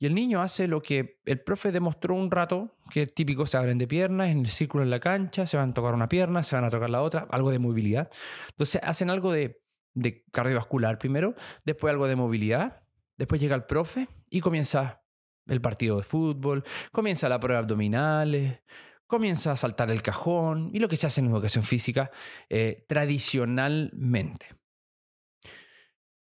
Y 0.02 0.06
el 0.06 0.16
niño 0.16 0.42
hace 0.42 0.68
lo 0.68 0.82
que 0.82 1.20
el 1.26 1.42
profe 1.42 1.74
demostró 1.74 2.16
un 2.16 2.32
rato, 2.32 2.78
que 2.90 3.02
es 3.04 3.14
típico, 3.14 3.46
se 3.46 3.58
abren 3.58 3.78
de 3.78 3.86
piernas 3.86 4.30
en 4.30 4.40
el 4.40 4.48
círculo 4.48 4.84
en 4.84 4.90
la 4.90 5.02
cancha, 5.02 5.46
se 5.46 5.58
van 5.58 5.72
a 5.72 5.74
tocar 5.74 5.94
una 5.94 6.08
pierna, 6.08 6.42
se 6.42 6.56
van 6.56 6.64
a 6.64 6.70
tocar 6.70 6.90
la 6.90 7.02
otra, 7.02 7.28
algo 7.30 7.52
de 7.52 7.60
movilidad. 7.60 8.10
Entonces 8.52 8.80
hacen 8.82 9.10
algo 9.10 9.34
de, 9.34 9.62
de 9.94 10.24
cardiovascular 10.32 10.98
primero, 11.00 11.36
después 11.66 11.92
algo 11.92 12.08
de 12.08 12.16
movilidad, 12.16 12.82
después 13.18 13.42
llega 13.42 13.56
el 13.56 13.66
profe 13.66 14.08
y 14.30 14.40
comienza 14.40 15.04
el 15.48 15.60
partido 15.60 15.98
de 15.98 16.04
fútbol, 16.04 16.64
comienza 16.94 17.28
la 17.28 17.40
prueba 17.42 17.60
abdominales, 17.60 18.62
comienza 19.06 19.52
a 19.52 19.58
saltar 19.58 19.92
el 19.92 20.02
cajón 20.02 20.70
y 20.72 20.80
lo 20.80 20.88
que 20.88 20.96
se 20.96 21.08
hace 21.08 21.20
en 21.20 21.28
educación 21.28 21.66
física 21.66 22.10
eh, 22.48 22.86
tradicionalmente. 22.88 24.48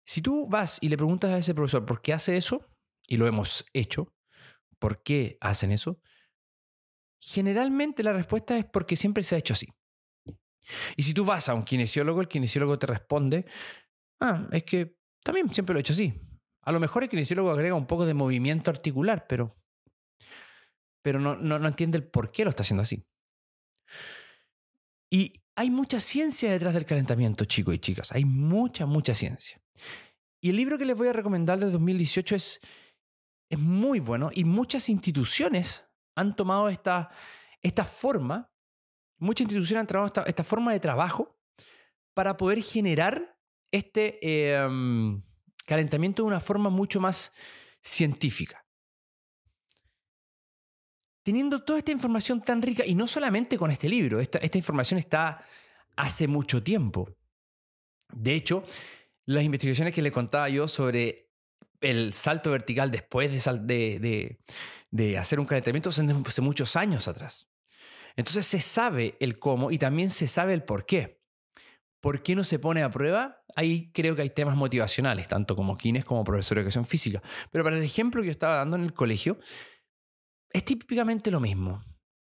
Si 0.05 0.21
tú 0.21 0.49
vas 0.51 0.79
y 0.83 0.91
le 0.91 0.99
preguntas 0.99 1.31
a 1.31 1.39
ese 1.39 1.55
profesor 1.55 1.87
por 1.87 2.03
qué 2.03 2.13
hace 2.13 2.37
eso, 2.37 2.67
y 3.07 3.17
lo 3.17 3.27
hemos 3.27 3.67
hecho, 3.73 4.15
¿por 4.79 5.03
qué 5.03 5.39
hacen 5.41 5.73
eso? 5.73 6.01
Generalmente 7.19 8.03
la 8.03 8.13
respuesta 8.13 8.57
es 8.59 8.65
porque 8.65 8.97
siempre 8.97 9.23
se 9.23 9.35
ha 9.35 9.39
hecho 9.39 9.55
así. 9.55 9.69
Y 10.97 11.03
si 11.03 11.15
tú 11.15 11.25
vas 11.25 11.49
a 11.49 11.55
un 11.55 11.65
kinesiólogo, 11.65 12.21
el 12.21 12.29
kinesiólogo 12.29 12.79
te 12.79 12.87
responde, 12.87 13.47
ah, 14.21 14.49
es 14.53 14.65
que 14.65 14.97
también 15.23 15.51
siempre 15.51 15.73
lo 15.73 15.79
he 15.79 15.83
hecho 15.83 15.93
así. 15.93 16.15
A 16.63 16.73
lo 16.73 16.81
mejor 16.81 17.03
el 17.03 17.09
kinesiólogo 17.09 17.51
agrega 17.51 17.75
un 17.75 17.87
poco 17.87 18.07
de 18.07 18.15
movimiento 18.15 18.71
articular, 18.71 19.27
pero, 19.27 19.57
pero 21.03 21.21
no, 21.21 21.37
no, 21.37 21.59
no 21.59 21.69
entiende 21.69 21.99
el 21.99 22.07
por 22.07 22.31
qué 22.31 22.45
lo 22.45 22.51
está 22.51 22.63
haciendo 22.63 22.83
así. 22.83 23.05
Y 25.11 25.33
hay 25.55 25.71
mucha 25.71 26.01
ciencia 26.01 26.51
detrás 26.51 26.75
del 26.75 26.87
calentamiento, 26.87 27.45
chicos 27.45 27.75
y 27.75 27.79
chicas. 27.79 28.13
Hay 28.13 28.25
mucha, 28.25 28.87
mucha 28.87 29.15
ciencia. 29.15 29.61
Y 30.41 30.51
el 30.51 30.57
libro 30.57 30.77
que 30.79 30.85
les 30.85 30.97
voy 30.97 31.09
a 31.09 31.13
recomendar 31.13 31.59
del 31.59 31.73
2018 31.73 32.37
es 32.37 32.61
es 33.55 33.61
muy 33.61 34.01
bueno 34.01 34.31
y 34.33 34.45
muchas 34.45 34.89
instituciones 34.89 35.85
han 36.15 36.37
tomado 36.37 36.69
esta, 36.69 37.11
esta 37.63 37.85
forma, 37.85 38.53
muchas 39.19 39.43
instituciones 39.43 39.81
han 39.81 39.87
tomado 39.87 40.25
esta, 40.27 40.45
forma 40.45 40.73
de 40.73 40.81
trabajo 40.81 41.37
para 42.15 42.37
poder 42.37 42.63
generar 42.63 43.39
este 43.73 44.55
em, 44.55 45.23
calentamiento 45.67 46.23
de 46.23 46.29
una 46.29 46.41
forma 46.41 46.71
mucho 46.71 47.01
más 47.01 47.33
científica. 47.83 48.65
Teniendo 51.23 51.63
toda 51.63 51.79
esta 51.79 51.93
información 51.93 52.43
tan 52.43 52.61
rica, 52.61 52.85
y 52.85 52.95
no 52.95 53.07
solamente 53.07 53.57
con 53.57 53.71
este 53.71 53.89
libro, 53.89 54.21
esta, 54.21 54.39
esta 54.39 54.59
información 54.59 54.99
está 54.99 55.43
hace 55.97 56.29
mucho 56.29 56.63
tiempo. 56.63 57.17
De 58.13 58.35
hecho, 58.35 58.63
las 59.27 59.43
investigaciones 59.43 59.95
que 59.95 60.03
le 60.03 60.13
contaba 60.13 60.49
yo 60.51 60.69
sobre 60.69 61.24
el 61.85 62.13
salto 62.13 62.51
vertical 62.51 62.91
después 62.91 63.31
de, 63.31 64.39
hacer 65.19 65.41
un 65.41 65.47
calentamiento 65.47 65.91
de 65.91 66.23
hace 66.27 66.43
muchos 66.43 66.77
años 66.77 67.09
atrás. 67.09 67.49
Entonces 68.17 68.47
se 68.47 68.61
sabe 68.61 69.17
el 69.21 69.39
cómo 69.39 69.71
y 69.71 69.79
también 69.79 70.11
se 70.11 70.29
sabe 70.29 70.55
el 70.55 70.63
por 70.63 70.87
qué. 70.87 71.23
¿Por 72.01 72.23
qué 72.23 72.37
no 72.37 72.45
se 72.45 72.59
pone 72.59 72.83
a 72.83 72.91
prueba? 72.91 73.43
Ahí 73.57 73.91
creo 73.93 74.15
que 74.15 74.23
hay 74.23 74.31
temas 74.31 74.57
motivacionales, 74.57 75.27
tanto 75.27 75.57
como 75.57 75.77
Kines 75.77 76.05
como 76.05 76.23
profesor 76.23 76.57
de 76.57 76.63
educación 76.63 76.85
física. 76.85 77.23
Pero 77.51 77.65
para 77.65 77.77
el 77.77 77.83
ejemplo 77.83 78.21
que 78.21 78.27
yo 78.27 78.33
estaba 78.33 78.57
dando 78.57 78.77
en 78.77 78.83
el 78.83 78.93
colegio, 78.93 79.39
es 80.51 80.65
típicamente 80.65 81.31
lo 81.31 81.41
mismo 81.41 81.83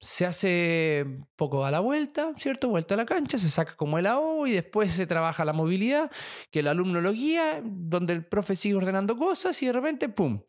se 0.02 0.26
hace 0.26 1.06
poco 1.36 1.64
a 1.64 1.70
la 1.70 1.80
vuelta, 1.80 2.34
¿cierto? 2.36 2.70
Vuelta 2.70 2.96
a 2.96 2.98
la 2.98 3.06
cancha, 3.06 3.38
se 3.38 3.50
saca 3.50 3.76
como 3.76 4.00
el 4.00 4.08
AO 4.08 4.48
y 4.48 4.52
después 4.52 4.92
se 4.92 5.06
trabaja 5.06 5.46
la 5.46 5.54
movilidad, 5.54 6.12
que 6.50 6.60
el 6.60 6.68
alumno 6.68 7.02
lo 7.02 7.12
guía, 7.12 7.62
donde 7.64 8.14
el 8.14 8.26
profe 8.26 8.56
sigue 8.56 8.76
ordenando 8.76 9.16
cosas 9.16 9.62
y 9.62 9.68
de 9.68 9.74
repente, 9.74 10.10
¡pum! 10.10 10.42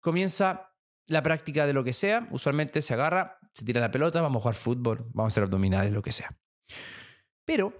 Comienza 0.00 0.72
la 1.06 1.22
práctica 1.22 1.66
de 1.66 1.72
lo 1.72 1.84
que 1.84 1.92
sea. 1.92 2.26
Usualmente 2.32 2.82
se 2.82 2.94
agarra, 2.94 3.38
se 3.54 3.64
tira 3.64 3.80
la 3.80 3.92
pelota, 3.92 4.20
vamos 4.20 4.40
a 4.40 4.42
jugar 4.42 4.54
fútbol, 4.56 5.06
vamos 5.12 5.30
a 5.30 5.32
hacer 5.32 5.44
abdominales, 5.44 5.92
lo 5.92 6.02
que 6.02 6.12
sea. 6.12 6.36
Pero 7.44 7.72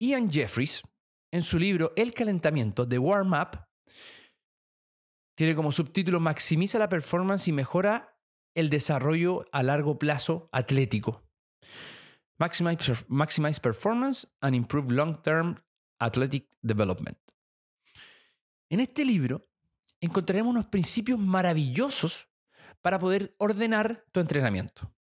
Ian 0.00 0.30
Jeffries, 0.30 0.82
en 1.30 1.42
su 1.42 1.60
libro 1.60 1.92
El 1.94 2.12
calentamiento, 2.12 2.86
de 2.86 2.98
Warm 2.98 3.34
Up, 3.34 3.60
tiene 5.36 5.54
como 5.54 5.70
subtítulo 5.70 6.18
Maximiza 6.18 6.80
la 6.80 6.88
performance 6.88 7.46
y 7.46 7.52
mejora 7.52 8.17
el 8.54 8.70
desarrollo 8.70 9.44
a 9.52 9.62
largo 9.62 9.98
plazo 9.98 10.48
atlético. 10.52 11.22
Maximize, 12.38 13.60
performance 13.60 14.28
and 14.40 14.54
improve 14.54 14.92
long-term 14.92 15.56
athletic 15.98 16.48
development. 16.62 17.18
En 18.70 18.80
este 18.80 19.04
libro 19.04 19.42
encontraremos 20.00 20.50
unos 20.50 20.66
principios 20.66 21.18
maravillosos 21.18 22.28
para 22.80 22.98
poder 22.98 23.34
ordenar 23.38 24.04
tu 24.12 24.20
entrenamiento, 24.20 24.94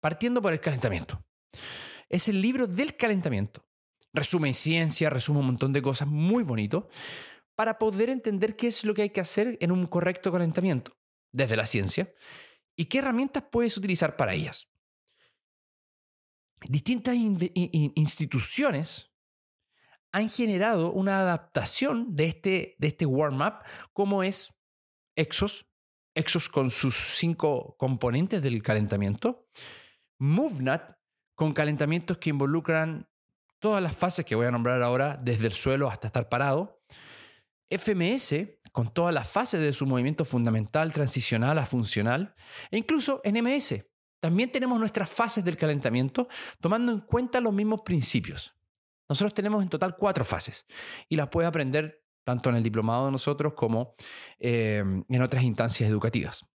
partiendo 0.00 0.40
por 0.40 0.52
el 0.52 0.60
calentamiento. 0.60 1.22
Es 2.08 2.28
el 2.28 2.40
libro 2.40 2.66
del 2.66 2.96
calentamiento. 2.96 3.66
Resume 4.14 4.54
ciencia, 4.54 5.10
resume 5.10 5.40
un 5.40 5.46
montón 5.46 5.72
de 5.72 5.82
cosas 5.82 6.08
muy 6.08 6.42
bonito 6.42 6.88
para 7.54 7.78
poder 7.78 8.08
entender 8.08 8.56
qué 8.56 8.68
es 8.68 8.84
lo 8.84 8.94
que 8.94 9.02
hay 9.02 9.10
que 9.10 9.20
hacer 9.20 9.58
en 9.60 9.72
un 9.72 9.86
correcto 9.86 10.32
calentamiento 10.32 10.92
desde 11.32 11.56
la 11.56 11.66
ciencia 11.66 12.12
y 12.76 12.86
qué 12.86 12.98
herramientas 12.98 13.44
puedes 13.50 13.76
utilizar 13.76 14.16
para 14.16 14.34
ellas. 14.34 14.68
Distintas 16.68 17.16
instituciones 17.16 19.10
han 20.12 20.28
generado 20.30 20.92
una 20.92 21.20
adaptación 21.20 22.14
de 22.14 22.24
este, 22.26 22.76
de 22.78 22.88
este 22.88 23.06
warm-up, 23.06 23.64
como 23.92 24.22
es 24.22 24.54
Exos, 25.16 25.66
Exos 26.14 26.48
con 26.48 26.70
sus 26.70 26.94
cinco 26.94 27.74
componentes 27.78 28.42
del 28.42 28.62
calentamiento, 28.62 29.48
MoveNat 30.18 30.98
con 31.34 31.52
calentamientos 31.52 32.18
que 32.18 32.30
involucran 32.30 33.08
todas 33.58 33.82
las 33.82 33.96
fases 33.96 34.24
que 34.24 34.34
voy 34.34 34.46
a 34.46 34.50
nombrar 34.50 34.82
ahora, 34.82 35.18
desde 35.20 35.46
el 35.46 35.52
suelo 35.52 35.88
hasta 35.88 36.08
estar 36.08 36.28
parado, 36.28 36.82
FMS 37.70 38.34
con 38.72 38.92
todas 38.92 39.14
las 39.14 39.28
fases 39.28 39.60
de 39.60 39.72
su 39.72 39.86
movimiento 39.86 40.24
fundamental, 40.24 40.92
transicional 40.92 41.58
a 41.58 41.66
funcional, 41.66 42.34
e 42.70 42.78
incluso 42.78 43.20
en 43.22 43.42
MS. 43.44 43.86
También 44.18 44.50
tenemos 44.50 44.78
nuestras 44.78 45.10
fases 45.10 45.44
del 45.44 45.56
calentamiento, 45.56 46.28
tomando 46.60 46.92
en 46.92 47.00
cuenta 47.00 47.40
los 47.40 47.52
mismos 47.52 47.82
principios. 47.82 48.56
Nosotros 49.08 49.34
tenemos 49.34 49.62
en 49.62 49.68
total 49.68 49.94
cuatro 49.96 50.24
fases 50.24 50.64
y 51.08 51.16
las 51.16 51.28
puedes 51.28 51.48
aprender 51.48 52.02
tanto 52.24 52.50
en 52.50 52.56
el 52.56 52.62
diplomado 52.62 53.06
de 53.06 53.12
nosotros 53.12 53.52
como 53.54 53.94
eh, 54.38 54.82
en 55.08 55.22
otras 55.22 55.42
instancias 55.42 55.90
educativas. 55.90 56.48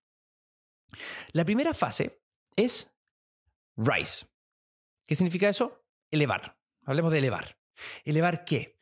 La 1.34 1.46
primera 1.46 1.74
fase 1.74 2.22
es 2.56 2.96
rise. 3.76 4.26
¿Qué 5.06 5.16
significa 5.16 5.50
eso? 5.50 5.86
Elevar. 6.10 6.58
Hablemos 6.84 7.12
de 7.12 7.20
elevar. 7.20 7.60
¿Elevar 8.04 8.46
qué? 8.46 8.80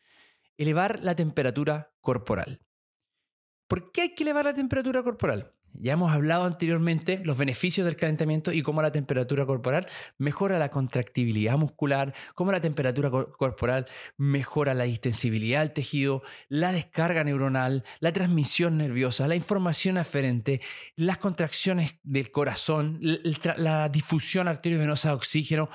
Elevar 0.57 1.03
la 1.03 1.15
temperatura 1.15 1.93
corporal. 2.01 2.64
¿Por 3.67 3.91
qué 3.91 4.01
hay 4.01 4.15
que 4.15 4.23
elevar 4.23 4.45
la 4.45 4.53
temperatura 4.53 5.01
corporal? 5.01 5.55
Ya 5.79 5.93
hemos 5.93 6.11
hablado 6.11 6.45
anteriormente 6.45 7.21
los 7.25 7.37
beneficios 7.37 7.85
del 7.85 7.97
calentamiento 7.97 8.51
y 8.51 8.61
cómo 8.61 8.81
la 8.81 8.91
temperatura 8.91 9.45
corporal 9.45 9.87
mejora 10.17 10.57
la 10.57 10.69
contractibilidad 10.69 11.57
muscular, 11.57 12.13
cómo 12.33 12.51
la 12.51 12.61
temperatura 12.61 13.09
corporal 13.09 13.85
mejora 14.17 14.73
la 14.73 14.85
distensibilidad 14.85 15.61
del 15.61 15.73
tejido, 15.73 16.21
la 16.47 16.71
descarga 16.71 17.23
neuronal, 17.23 17.83
la 17.99 18.13
transmisión 18.13 18.77
nerviosa, 18.77 19.27
la 19.27 19.35
información 19.35 19.97
aferente, 19.97 20.61
las 20.95 21.17
contracciones 21.17 21.97
del 22.03 22.31
corazón, 22.31 22.99
la 23.57 23.89
difusión 23.89 24.47
arteriovenosa 24.47 25.09
de 25.09 25.15
oxígeno. 25.15 25.69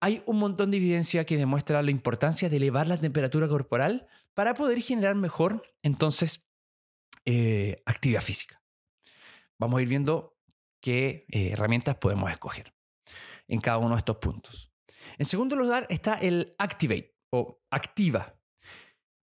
Hay 0.00 0.22
un 0.26 0.38
montón 0.38 0.70
de 0.70 0.78
evidencia 0.78 1.24
que 1.24 1.36
demuestra 1.36 1.82
la 1.82 1.90
importancia 1.90 2.48
de 2.48 2.56
elevar 2.56 2.86
la 2.86 2.96
temperatura 2.96 3.46
corporal 3.46 4.06
para 4.34 4.54
poder 4.54 4.80
generar 4.80 5.14
mejor 5.14 5.62
entonces 5.82 6.47
eh, 7.30 7.82
actividad 7.84 8.22
física. 8.22 8.62
Vamos 9.58 9.78
a 9.78 9.82
ir 9.82 9.88
viendo 9.88 10.38
qué 10.80 11.26
eh, 11.28 11.50
herramientas 11.52 11.96
podemos 11.96 12.30
escoger 12.30 12.72
en 13.46 13.60
cada 13.60 13.76
uno 13.76 13.90
de 13.90 13.98
estos 13.98 14.16
puntos. 14.16 14.72
En 15.18 15.26
segundo 15.26 15.54
lugar 15.54 15.86
está 15.90 16.14
el 16.14 16.54
activate 16.56 17.18
o 17.30 17.60
activa. 17.70 18.34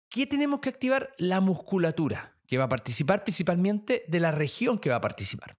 ¿Qué 0.08 0.26
tenemos 0.26 0.60
que 0.60 0.70
activar? 0.70 1.12
La 1.18 1.42
musculatura, 1.42 2.38
que 2.46 2.56
va 2.56 2.64
a 2.64 2.70
participar 2.70 3.24
principalmente 3.24 4.06
de 4.08 4.20
la 4.20 4.30
región 4.30 4.78
que 4.78 4.88
va 4.88 4.96
a 4.96 5.02
participar. 5.02 5.58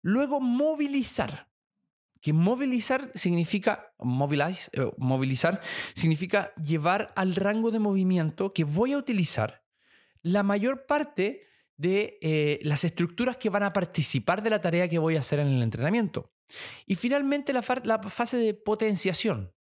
Luego 0.00 0.40
movilizar, 0.40 1.50
que 2.22 2.32
movilizar 2.32 3.10
significa, 3.14 3.92
movilize, 3.98 4.70
eh, 4.72 4.90
movilizar 4.96 5.60
significa 5.94 6.54
llevar 6.54 7.12
al 7.14 7.36
rango 7.36 7.70
de 7.70 7.78
movimiento 7.78 8.54
que 8.54 8.64
voy 8.64 8.94
a 8.94 8.98
utilizar 8.98 9.67
la 10.22 10.42
mayor 10.42 10.86
parte 10.86 11.46
de 11.76 12.18
eh, 12.20 12.58
las 12.62 12.84
estructuras 12.84 13.36
que 13.36 13.50
van 13.50 13.62
a 13.62 13.72
participar 13.72 14.42
de 14.42 14.50
la 14.50 14.60
tarea 14.60 14.88
que 14.88 14.98
voy 14.98 15.16
a 15.16 15.20
hacer 15.20 15.38
en 15.38 15.48
el 15.48 15.62
entrenamiento. 15.62 16.32
Y 16.86 16.96
finalmente 16.96 17.52
la, 17.52 17.62
fase 17.62 18.36
de 18.36 18.54
potenciación. 18.54 19.54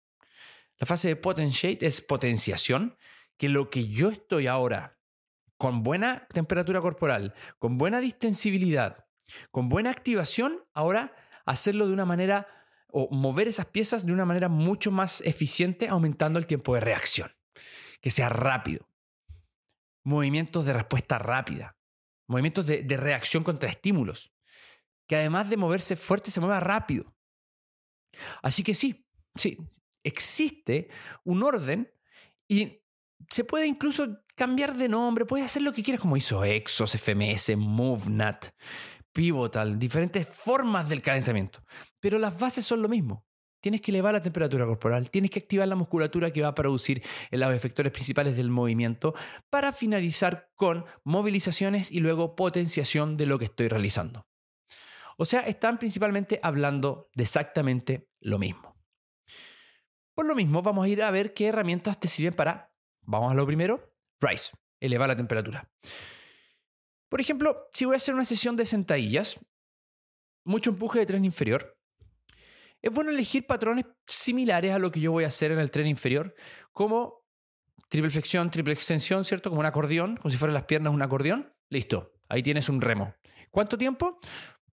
La 0.79 0.87
fase 0.87 1.09
de 1.09 1.17
potentiate 1.17 1.87
es 1.87 2.01
potenciación, 2.01 2.97
que 3.37 3.49
lo 3.49 3.71
que 3.71 3.87
yo 3.87 4.09
estoy 4.09 4.47
ahora, 4.47 4.99
con 5.59 5.83
buena 5.83 6.27
temperatura 6.33 6.81
corporal, 6.81 7.35
con 7.59 7.79
buena 7.79 8.01
distensibilidad, 8.01 9.07
con 9.51 9.69
buena 9.69 9.91
activación, 9.91 10.65
ahora 10.73 11.15
hacerlo 11.45 11.87
de 11.87 11.93
una 11.93 12.05
manera 12.05 12.47
o 12.89 13.09
mover 13.11 13.49
esas 13.49 13.67
piezas 13.67 14.07
de 14.07 14.13
una 14.13 14.25
manera 14.25 14.49
mucho 14.49 14.91
más 14.91 15.21
eficiente, 15.23 15.89
aumentando 15.89 16.39
el 16.39 16.47
tiempo 16.47 16.75
de 16.75 16.81
reacción. 16.81 17.31
Que 18.01 18.11
sea 18.11 18.29
rápido. 18.29 18.89
Movimientos 20.07 20.65
de 20.65 20.73
respuesta 20.73 21.19
rápida. 21.19 21.77
Movimientos 22.29 22.65
de, 22.65 22.97
reacción 22.97 23.43
contra 23.43 23.69
estímulos. 23.69 24.33
Que 25.09 25.17
además 25.17 25.51
de 25.51 25.57
moverse 25.57 25.97
fuerte, 25.97 26.31
se 26.31 26.39
mueva 26.39 26.61
rápido. 26.61 27.13
Así 28.41 28.63
que 28.63 28.73
sí, 28.73 29.05
sí, 29.35 29.59
existe 30.05 30.89
un 31.25 31.43
orden 31.43 31.93
y 32.47 32.85
se 33.29 33.43
puede 33.43 33.67
incluso 33.67 34.23
cambiar 34.37 34.77
de 34.77 34.89
nombre, 34.89 35.25
puedes 35.25 35.47
hacer 35.47 35.63
lo 35.63 35.73
que 35.73 35.83
quieras, 35.83 36.01
como 36.01 36.17
hizo 36.17 36.45
Exos, 36.45 36.95
FMS, 36.95 37.57
MoveNat, 37.57 38.47
Pivotal, 39.13 39.77
diferentes 39.77 40.29
formas 40.29 40.89
del 40.89 41.03
calentamiento. 41.03 41.65
Pero 41.99 42.17
las 42.21 42.39
bases 42.39 42.65
son 42.65 42.81
lo 42.81 42.89
mismo. 42.89 43.26
Tienes 43.67 43.81
que 43.81 43.91
elevar 43.91 44.15
la 44.15 44.23
temperatura 44.23 44.65
corporal, 44.65 45.11
tienes 45.11 45.29
que 45.33 45.41
activar 45.41 45.67
la 45.67 45.75
musculatura 45.75 46.31
que 46.31 46.41
va 46.41 46.47
a 46.47 46.55
producir 46.55 47.03
los 47.33 47.53
efectores 47.53 47.91
principales 47.91 48.37
del 48.37 48.49
movimiento 48.49 49.13
para 49.51 49.73
finalizar 49.73 50.53
con 50.55 50.85
movilizaciones 51.03 51.91
y 51.91 51.99
luego 51.99 52.37
potenciación 52.37 53.17
de 53.17 53.27
lo 53.27 53.41
que 53.41 53.47
estoy 53.47 53.67
realizando. 53.67 54.25
O 55.19 55.25
sea, 55.25 55.41
están 55.41 55.81
principalmente 55.81 56.39
hablando 56.45 57.11
de 57.17 57.25
exactamente 57.25 58.09
lo 58.21 58.39
mismo. 58.39 58.77
Por 60.15 60.27
lo 60.27 60.37
mismo, 60.37 60.63
vamos 60.63 60.85
a 60.85 60.89
ir 60.89 61.03
a 61.03 61.11
ver 61.11 61.35
qué 61.35 61.49
herramientas 61.49 61.99
te 61.99 62.07
sirven 62.07 62.35
para, 62.35 62.73
vamos 63.01 63.33
a 63.33 63.35
lo 63.35 63.45
primero, 63.49 63.97
rise, 64.21 64.53
elevar 64.79 65.09
la 65.09 65.17
temperatura. 65.17 65.69
Por 67.09 67.21
ejemplo, 67.21 67.67
si 67.75 67.85
voy 67.85 67.95
a 67.95 67.97
hacer 67.97 68.15
una 68.15 68.25
sesión 68.25 68.55
de 68.55 68.65
sentadillas, 68.65 69.45
mucho 70.45 70.71
empuje 70.71 71.01
de 71.01 71.07
tren 71.07 71.25
inferior, 71.25 71.76
es 72.87 72.95
bueno 72.95 73.11
elegir 73.11 73.47
patrones 73.47 73.85
similares 74.07 74.73
a 74.73 74.79
lo 74.79 74.93
que 74.93 75.01
yo 75.01 75.11
voy 75.11 75.25
a 75.25 75.27
hacer 75.27 75.51
en 75.51 75.59
el 75.59 75.73
tren 75.73 75.89
inferior, 75.89 76.37
como 76.73 77.25
triple 77.89 78.11
flexión, 78.11 78.49
triple 78.49 78.75
extensión, 78.75 79.25
¿cierto? 79.25 79.51
Como 79.51 79.59
un 79.59 79.67
acordeón, 79.67 80.17
como 80.17 80.31
si 80.31 80.37
fueran 80.37 80.55
las 80.55 80.67
piernas 80.67 80.95
un 80.95 81.03
acordeón. 81.03 81.53
Listo, 81.69 82.13
ahí 82.29 82.45
tienes 82.45 82.69
un 82.69 82.81
remo. 82.81 83.13
¿Cuánto 83.51 83.77
tiempo? 83.77 84.21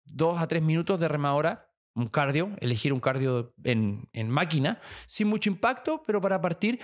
Dos 0.06 0.40
a 0.40 0.48
tres 0.48 0.62
minutos 0.62 1.00
de 1.00 1.08
remadora, 1.08 1.74
un 1.96 2.06
cardio, 2.06 2.52
elegir 2.60 2.94
un 2.94 3.00
cardio 3.00 3.56
en, 3.64 4.08
en 4.14 4.30
máquina, 4.30 4.80
sin 5.08 5.28
mucho 5.28 5.50
impacto, 5.50 6.04
pero 6.06 6.22
para 6.22 6.40
partir 6.40 6.80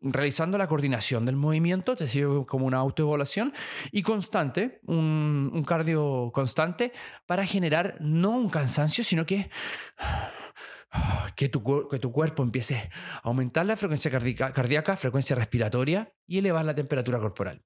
realizando 0.00 0.58
la 0.58 0.68
coordinación 0.68 1.26
del 1.26 1.36
movimiento, 1.36 1.96
te 1.96 2.06
sirve 2.06 2.46
como 2.46 2.66
una 2.66 2.78
autoevaluación 2.78 3.52
y 3.90 4.02
constante, 4.02 4.80
un, 4.86 5.50
un, 5.52 5.64
cardio 5.64 6.30
constante 6.32 6.92
para 7.26 7.44
generar 7.44 7.96
no 8.00 8.30
un 8.30 8.48
cansancio, 8.48 9.02
sino 9.02 9.26
que, 9.26 9.50
que, 11.34 11.48
tu, 11.48 11.88
que 11.88 11.98
tu 11.98 12.12
cuerpo 12.12 12.42
empiece 12.42 12.76
a 12.76 13.20
aumentar 13.24 13.66
la 13.66 13.76
frecuencia 13.76 14.10
cardíaca, 14.10 14.96
frecuencia 14.96 15.36
respiratoria 15.36 16.12
y 16.26 16.38
elevar 16.38 16.64
la 16.64 16.74
temperatura 16.74 17.18
corporal. 17.18 17.64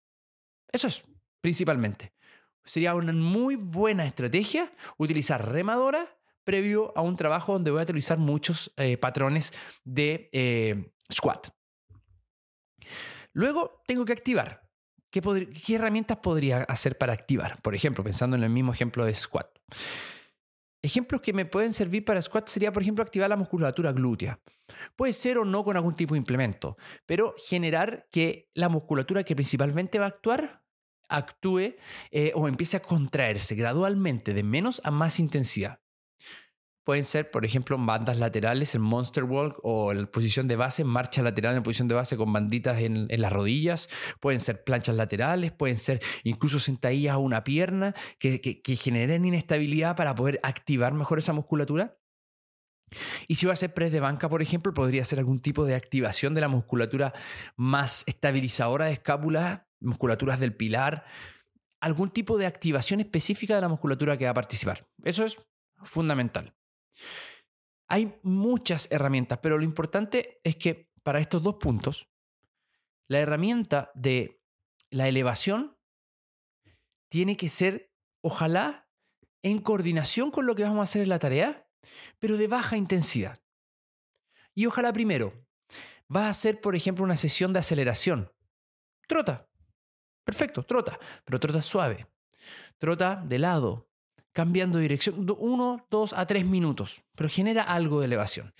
Eso 0.72 0.88
es, 0.88 1.04
principalmente. 1.40 2.14
Sería 2.64 2.94
una 2.94 3.12
muy 3.12 3.56
buena 3.56 4.06
estrategia 4.06 4.72
utilizar 4.96 5.50
remadora 5.50 6.06
previo 6.44 6.92
a 6.96 7.02
un 7.02 7.16
trabajo 7.16 7.52
donde 7.52 7.70
voy 7.70 7.80
a 7.80 7.84
utilizar 7.84 8.18
muchos 8.18 8.72
eh, 8.76 8.96
patrones 8.96 9.52
de 9.84 10.28
eh, 10.32 10.92
squat. 11.12 11.48
Luego 13.32 13.82
tengo 13.86 14.04
que 14.04 14.12
activar. 14.12 14.68
¿Qué, 15.10 15.20
¿Qué, 15.20 15.74
herramientas 15.74 16.18
podría 16.18 16.62
hacer 16.62 16.96
para 16.96 17.12
activar? 17.12 17.60
Por 17.60 17.74
ejemplo, 17.74 18.02
pensando 18.02 18.36
en 18.36 18.42
el 18.42 18.50
mismo 18.50 18.72
ejemplo 18.72 19.04
de 19.04 19.12
squat. 19.14 19.46
Ejemplos 20.82 21.20
que 21.20 21.32
me 21.32 21.44
pueden 21.44 21.72
servir 21.72 22.04
para 22.04 22.20
squat 22.20 22.48
sería, 22.48 22.72
por 22.72 22.82
ejemplo, 22.82 23.04
activar 23.04 23.28
la 23.28 23.36
musculatura 23.36 23.92
glútea. 23.92 24.40
Puede 24.96 25.12
ser 25.12 25.38
o 25.38 25.44
no 25.44 25.64
con 25.64 25.76
algún 25.76 25.94
tipo 25.94 26.14
de 26.14 26.18
implemento, 26.18 26.76
pero 27.06 27.34
generar 27.38 28.08
que 28.10 28.50
la 28.54 28.68
musculatura 28.68 29.22
que 29.22 29.36
principalmente 29.36 29.98
va 29.98 30.06
a 30.06 30.08
actuar 30.08 30.62
actúe 31.08 31.76
eh, 32.10 32.32
o 32.34 32.48
empiece 32.48 32.78
a 32.78 32.80
contraerse 32.80 33.54
gradualmente 33.54 34.32
de 34.34 34.42
menos 34.42 34.80
a 34.82 34.90
más 34.90 35.20
intensidad. 35.20 35.81
Pueden 36.84 37.04
ser, 37.04 37.30
por 37.30 37.44
ejemplo, 37.44 37.78
bandas 37.78 38.18
laterales 38.18 38.74
en 38.74 38.80
Monster 38.80 39.22
Walk 39.24 39.60
o 39.62 39.92
en 39.92 40.06
posición 40.08 40.48
de 40.48 40.56
base, 40.56 40.82
marcha 40.82 41.22
lateral 41.22 41.56
en 41.56 41.62
posición 41.62 41.86
de 41.86 41.94
base 41.94 42.16
con 42.16 42.32
banditas 42.32 42.80
en, 42.80 43.06
las 43.08 43.32
rodillas. 43.32 43.88
Pueden 44.20 44.40
ser 44.40 44.64
planchas 44.64 44.96
laterales, 44.96 45.52
pueden 45.52 45.78
ser 45.78 46.02
incluso 46.24 46.58
sentadillas 46.58 47.14
a 47.14 47.18
una 47.18 47.44
pierna 47.44 47.94
que, 48.18 48.40
que, 48.40 48.76
generen 48.76 49.24
inestabilidad 49.24 49.94
para 49.94 50.14
poder 50.14 50.40
activar 50.42 50.92
mejor 50.92 51.18
esa 51.18 51.32
musculatura. 51.32 51.98
Y 53.28 53.36
si 53.36 53.46
va 53.46 53.52
a 53.52 53.56
ser 53.56 53.72
press 53.72 53.92
de 53.92 54.00
banca, 54.00 54.28
por 54.28 54.42
ejemplo, 54.42 54.74
podría 54.74 55.04
ser 55.04 55.20
algún 55.20 55.40
tipo 55.40 55.64
de 55.64 55.76
activación 55.76 56.34
de 56.34 56.40
la 56.40 56.48
musculatura 56.48 57.12
más 57.56 58.02
estabilizadora 58.08 58.86
de 58.86 58.92
escápula, 58.92 59.68
musculaturas 59.80 60.40
del 60.40 60.56
pilar, 60.56 61.04
algún 61.80 62.10
tipo 62.10 62.38
de 62.38 62.46
activación 62.46 63.00
específica 63.00 63.54
de 63.54 63.60
la 63.60 63.68
musculatura 63.68 64.16
que 64.16 64.24
va 64.24 64.32
a 64.32 64.34
participar. 64.34 64.88
Eso 65.04 65.24
es 65.24 65.40
fundamental. 65.82 66.54
Hay 67.88 68.18
muchas 68.22 68.90
herramientas, 68.90 69.38
pero 69.42 69.58
lo 69.58 69.64
importante 69.64 70.40
es 70.44 70.56
que 70.56 70.90
para 71.02 71.18
estos 71.18 71.42
dos 71.42 71.56
puntos, 71.56 72.08
la 73.08 73.18
herramienta 73.18 73.90
de 73.94 74.42
la 74.90 75.08
elevación 75.08 75.76
tiene 77.08 77.36
que 77.36 77.48
ser, 77.48 77.92
ojalá, 78.22 78.88
en 79.42 79.60
coordinación 79.60 80.30
con 80.30 80.46
lo 80.46 80.54
que 80.54 80.62
vamos 80.62 80.78
a 80.80 80.84
hacer 80.84 81.02
en 81.02 81.08
la 81.08 81.18
tarea, 81.18 81.68
pero 82.18 82.36
de 82.36 82.46
baja 82.46 82.76
intensidad. 82.76 83.40
Y 84.54 84.66
ojalá 84.66 84.92
primero, 84.92 85.32
vas 86.08 86.24
a 86.24 86.30
hacer, 86.30 86.60
por 86.60 86.76
ejemplo, 86.76 87.04
una 87.04 87.16
sesión 87.16 87.52
de 87.52 87.58
aceleración. 87.58 88.32
Trota. 89.06 89.48
Perfecto, 90.24 90.62
trota, 90.62 90.98
pero 91.24 91.40
trota 91.40 91.60
suave. 91.60 92.06
Trota 92.78 93.16
de 93.16 93.38
lado, 93.38 93.90
cambiando 94.32 94.78
de 94.78 94.82
dirección, 94.82 95.26
uno, 95.38 95.86
dos 95.90 96.12
a 96.12 96.26
tres 96.26 96.44
minutos, 96.44 97.02
pero 97.14 97.28
genera 97.28 97.62
algo 97.62 98.00
de 98.00 98.06
elevación. 98.06 98.52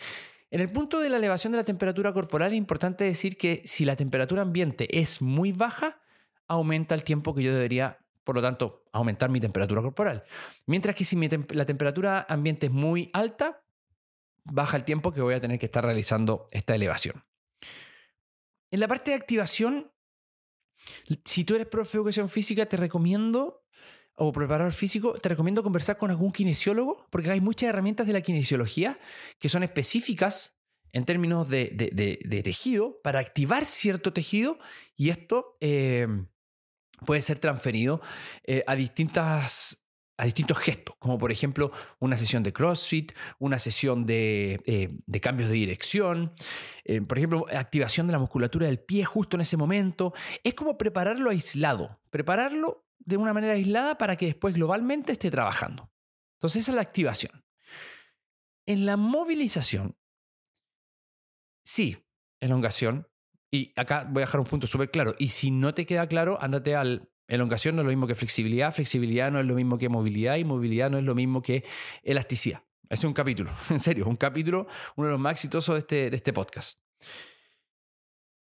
En 0.50 0.60
el 0.60 0.70
punto 0.70 1.00
de 1.00 1.08
la 1.08 1.16
elevación 1.16 1.52
de 1.52 1.58
la 1.58 1.64
temperatura 1.64 2.12
corporal 2.12 2.52
es 2.52 2.58
importante 2.58 3.04
decir 3.04 3.38
que 3.38 3.62
si 3.64 3.84
la 3.86 3.96
temperatura 3.96 4.42
ambiente 4.42 5.00
es 5.00 5.22
muy 5.22 5.52
baja, 5.52 6.00
aumenta 6.46 6.94
el 6.94 7.04
tiempo 7.04 7.34
que 7.34 7.42
yo 7.42 7.54
debería, 7.54 7.98
por 8.22 8.34
lo 8.34 8.42
tanto, 8.42 8.84
aumentar 8.92 9.30
mi 9.30 9.40
temperatura 9.40 9.80
corporal. 9.80 10.24
Mientras 10.66 10.94
que 10.94 11.06
si 11.06 11.16
la 11.50 11.64
temperatura 11.64 12.26
ambiente 12.28 12.66
es 12.66 12.72
muy 12.72 13.08
alta, 13.14 13.64
baja 14.44 14.76
el 14.76 14.84
tiempo 14.84 15.12
que 15.12 15.22
voy 15.22 15.34
a 15.34 15.40
tener 15.40 15.58
que 15.58 15.66
estar 15.66 15.84
realizando 15.84 16.46
esta 16.50 16.74
elevación. 16.74 17.24
En 18.70 18.80
la 18.80 18.88
parte 18.88 19.12
de 19.12 19.16
activación, 19.16 19.90
si 21.24 21.44
tú 21.44 21.54
eres 21.54 21.66
profe 21.66 21.92
de 21.92 21.98
educación 21.98 22.28
física, 22.28 22.66
te 22.66 22.76
recomiendo 22.76 23.61
o 24.14 24.32
preparador 24.32 24.72
físico, 24.72 25.14
te 25.14 25.28
recomiendo 25.28 25.62
conversar 25.62 25.96
con 25.96 26.10
algún 26.10 26.32
kinesiólogo, 26.32 27.06
porque 27.10 27.30
hay 27.30 27.40
muchas 27.40 27.68
herramientas 27.68 28.06
de 28.06 28.12
la 28.12 28.20
kinesiología 28.20 28.98
que 29.38 29.48
son 29.48 29.62
específicas 29.62 30.58
en 30.92 31.04
términos 31.04 31.48
de, 31.48 32.42
tejido 32.44 33.00
para 33.02 33.18
activar 33.18 33.64
cierto 33.64 34.12
tejido 34.12 34.58
y 34.96 35.10
esto 35.10 35.56
eh, 35.60 36.06
puede 37.06 37.22
ser 37.22 37.38
transferido 37.38 38.00
eh, 38.44 38.62
a 38.66 38.74
distintas 38.74 39.78
a 40.18 40.26
distintos 40.26 40.58
gestos, 40.58 40.94
como 40.98 41.18
por 41.18 41.32
ejemplo 41.32 41.72
una 41.98 42.16
sesión 42.16 42.44
de 42.44 42.52
CrossFit, 42.52 43.12
una 43.40 43.58
sesión 43.58 44.06
de, 44.06 44.60
eh, 44.66 45.20
cambios 45.20 45.48
de 45.48 45.56
dirección, 45.56 46.32
por 47.08 47.18
ejemplo, 47.18 47.46
activación 47.50 48.06
de 48.06 48.12
la 48.12 48.18
musculatura 48.20 48.66
del 48.66 48.78
pie 48.78 49.04
justo 49.04 49.36
en 49.36 49.40
ese 49.40 49.56
momento. 49.56 50.12
Es 50.44 50.54
como 50.54 50.78
prepararlo 50.78 51.30
aislado, 51.30 51.98
prepararlo 52.10 52.86
de 53.04 53.16
una 53.16 53.32
manera 53.32 53.54
aislada 53.54 53.98
para 53.98 54.16
que 54.16 54.26
después 54.26 54.54
globalmente 54.54 55.12
esté 55.12 55.30
trabajando. 55.30 55.90
Entonces 56.38 56.62
esa 56.62 56.72
es 56.72 56.76
la 56.76 56.82
activación. 56.82 57.44
En 58.66 58.86
la 58.86 58.96
movilización, 58.96 59.96
sí, 61.64 61.96
elongación. 62.40 63.08
Y 63.50 63.72
acá 63.76 64.06
voy 64.08 64.22
a 64.22 64.26
dejar 64.26 64.40
un 64.40 64.46
punto 64.46 64.66
súper 64.66 64.90
claro. 64.90 65.14
Y 65.18 65.28
si 65.28 65.50
no 65.50 65.74
te 65.74 65.86
queda 65.86 66.06
claro, 66.06 66.38
ándate 66.40 66.74
al... 66.74 67.08
Elongación 67.28 67.76
no 67.76 67.82
es 67.82 67.86
lo 67.86 67.90
mismo 67.90 68.06
que 68.06 68.14
flexibilidad, 68.14 68.74
flexibilidad 68.74 69.30
no 69.30 69.40
es 69.40 69.46
lo 69.46 69.54
mismo 69.54 69.78
que 69.78 69.88
movilidad 69.88 70.36
y 70.36 70.44
movilidad 70.44 70.90
no 70.90 70.98
es 70.98 71.04
lo 71.04 71.14
mismo 71.14 71.40
que 71.40 71.64
elasticidad. 72.02 72.62
Es 72.90 73.04
un 73.04 73.14
capítulo, 73.14 73.50
en 73.70 73.78
serio, 73.78 74.06
un 74.06 74.16
capítulo, 74.16 74.66
uno 74.96 75.06
de 75.06 75.12
los 75.12 75.20
más 75.20 75.32
exitosos 75.32 75.74
de 75.74 75.78
este, 75.78 76.10
de 76.10 76.16
este 76.16 76.32
podcast. 76.32 76.78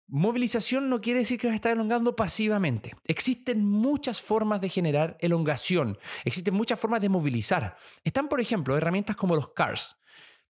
Movilización 0.09 0.89
no 0.89 1.01
quiere 1.01 1.21
decir 1.21 1.39
que 1.39 1.49
vas 1.49 1.55
a 1.55 1.57
estar 1.57 1.73
elongando 1.73 2.15
pasivamente. 2.15 2.95
Existen 3.07 3.65
muchas 3.65 4.23
formas 4.23 4.61
de 4.61 4.69
generar 4.69 5.17
elongación. 5.21 5.99
Existen 6.25 6.55
muchas 6.55 6.79
formas 6.79 7.01
de 7.01 7.09
movilizar. 7.09 7.77
Están, 8.05 8.29
por 8.29 8.41
ejemplo, 8.41 8.77
herramientas 8.77 9.17
como 9.17 9.35
los 9.35 9.53
CARS, 9.53 9.97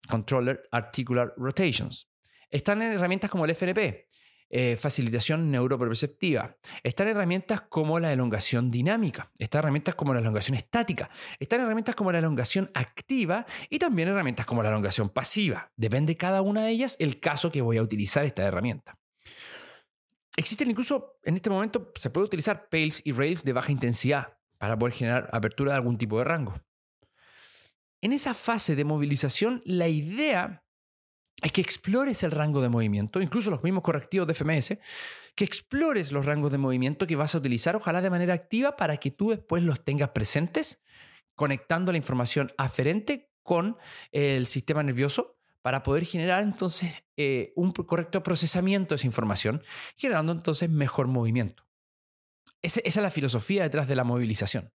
Controller 0.09 0.69
Articular 0.71 1.35
Rotations. 1.37 2.09
Están 2.49 2.81
en 2.83 2.93
herramientas 2.93 3.29
como 3.29 3.45
el 3.45 3.51
FNP, 3.51 4.07
eh, 4.51 4.77
facilitación 4.77 5.51
neuroperceptiva. 5.51 6.57
Están 6.85 7.09
herramientas 7.09 7.63
como 7.63 7.99
la 7.99 8.13
elongación 8.13 8.71
dinámica, 8.71 9.33
están 9.37 9.61
herramientas 9.61 9.97
como 9.97 10.15
la 10.15 10.21
elongación 10.21 10.57
estática, 10.57 11.11
están 11.41 11.61
herramientas 11.61 11.97
como 11.97 12.13
la 12.13 12.19
elongación 12.19 12.71
activa 12.75 13.47
y 13.69 13.81
también 13.81 14.09
herramientas 14.09 14.47
como 14.47 14.63
la 14.63 14.69
elongación 14.69 15.09
pasiva. 15.09 15.73
Depende 15.77 16.17
cada 16.17 16.41
una 16.41 16.65
de 16.65 16.71
ellas 16.71 16.97
el 17.01 17.19
caso 17.19 17.51
que 17.51 17.63
voy 17.63 17.79
a 17.79 17.83
utilizar 17.83 18.25
esta 18.25 18.45
herramienta. 18.45 19.00
Existen 20.41 20.71
incluso, 20.71 21.19
en 21.23 21.35
este 21.35 21.51
momento, 21.51 21.93
se 21.97 22.09
puede 22.09 22.25
utilizar 22.25 22.71
Pales 22.71 23.03
y 23.05 23.13
Rails 23.13 23.45
de 23.45 23.53
baja 23.53 23.73
intensidad 23.73 24.39
para 24.57 24.79
poder 24.79 24.95
generar 24.95 25.29
apertura 25.35 25.73
de 25.73 25.77
algún 25.77 25.99
tipo 25.99 26.17
de 26.17 26.25
rango. 26.25 26.59
En 28.01 28.15
esa 28.15 28.33
fase 28.33 28.75
de 28.75 28.87
movilización, 28.87 29.61
la 29.67 29.89
idea 29.89 30.65
es 31.43 31.53
que 31.53 31.61
explores 31.61 32.23
el 32.23 32.31
rango 32.31 32.63
de 32.63 32.71
movimiento, 32.71 33.21
incluso 33.21 33.51
los 33.51 33.63
mismos 33.63 33.83
correctivos 33.83 34.27
de 34.27 34.33
FMS, 34.33 34.79
que 35.35 35.45
explores 35.45 36.11
los 36.11 36.25
rangos 36.25 36.51
de 36.51 36.57
movimiento 36.57 37.07
que 37.07 37.17
vas 37.17 37.35
a 37.35 37.39
utilizar, 37.39 37.77
ojalá 37.77 38.01
de 38.01 38.09
manera 38.09 38.33
activa, 38.33 38.77
para 38.77 38.97
que 38.97 39.11
tú 39.11 39.29
después 39.29 39.63
los 39.63 39.85
tengas 39.85 40.09
presentes, 40.09 40.83
conectando 41.35 41.93
la 41.93 41.99
información 41.99 42.51
aferente 42.57 43.31
con 43.43 43.77
el 44.11 44.47
sistema 44.47 44.83
nervioso 44.83 45.40
para 45.63 45.83
poder 45.83 46.05
generar 46.05 46.43
entonces 46.43 46.93
eh, 47.17 47.53
un 47.57 47.73
correcto 47.73 48.23
procesamiento 48.23 48.95
de 48.95 48.97
esa 48.97 49.07
información, 49.07 49.63
generando 49.97 50.33
entonces 50.33 50.71
mejor 50.71 51.07
movimiento. 51.07 51.65
esa 52.63 52.81
es 52.85 52.97
la 52.97 53.11
filosofía 53.11 53.63
detrás 53.63 53.89
de 53.89 53.97
la 53.97 54.05
movilización. 54.05 54.73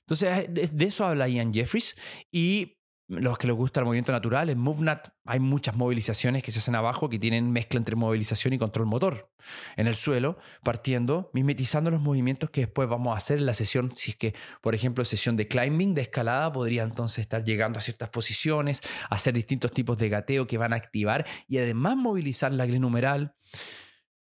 Entonces, 0.00 0.76
de 0.76 0.84
eso 0.84 1.06
habla 1.06 1.28
Ian 1.28 1.54
Jeffries 1.54 1.96
y 2.30 2.78
los 3.20 3.36
que 3.36 3.46
les 3.46 3.54
gusta 3.54 3.80
el 3.80 3.86
movimiento 3.86 4.10
natural, 4.10 4.48
en 4.48 4.58
MoveNat 4.58 5.08
hay 5.26 5.38
muchas 5.38 5.76
movilizaciones 5.76 6.42
que 6.42 6.50
se 6.50 6.60
hacen 6.60 6.74
abajo 6.74 7.10
que 7.10 7.18
tienen 7.18 7.52
mezcla 7.52 7.78
entre 7.78 7.94
movilización 7.94 8.54
y 8.54 8.58
control 8.58 8.86
motor 8.86 9.30
en 9.76 9.86
el 9.86 9.96
suelo, 9.96 10.38
partiendo, 10.64 11.30
mimetizando 11.34 11.90
los 11.90 12.00
movimientos 12.00 12.48
que 12.48 12.62
después 12.62 12.88
vamos 12.88 13.14
a 13.14 13.18
hacer 13.18 13.38
en 13.38 13.46
la 13.46 13.54
sesión. 13.54 13.92
Si 13.94 14.12
es 14.12 14.16
que, 14.16 14.34
por 14.62 14.74
ejemplo, 14.74 15.04
sesión 15.04 15.36
de 15.36 15.46
climbing, 15.46 15.94
de 15.94 16.02
escalada, 16.02 16.52
podría 16.52 16.84
entonces 16.84 17.18
estar 17.18 17.44
llegando 17.44 17.78
a 17.78 17.82
ciertas 17.82 18.08
posiciones, 18.08 18.80
hacer 19.10 19.34
distintos 19.34 19.72
tipos 19.72 19.98
de 19.98 20.08
gateo 20.08 20.46
que 20.46 20.56
van 20.56 20.72
a 20.72 20.76
activar 20.76 21.26
y 21.46 21.58
además 21.58 21.96
movilizar 21.96 22.52
la 22.52 22.64
glenumeral. 22.64 23.34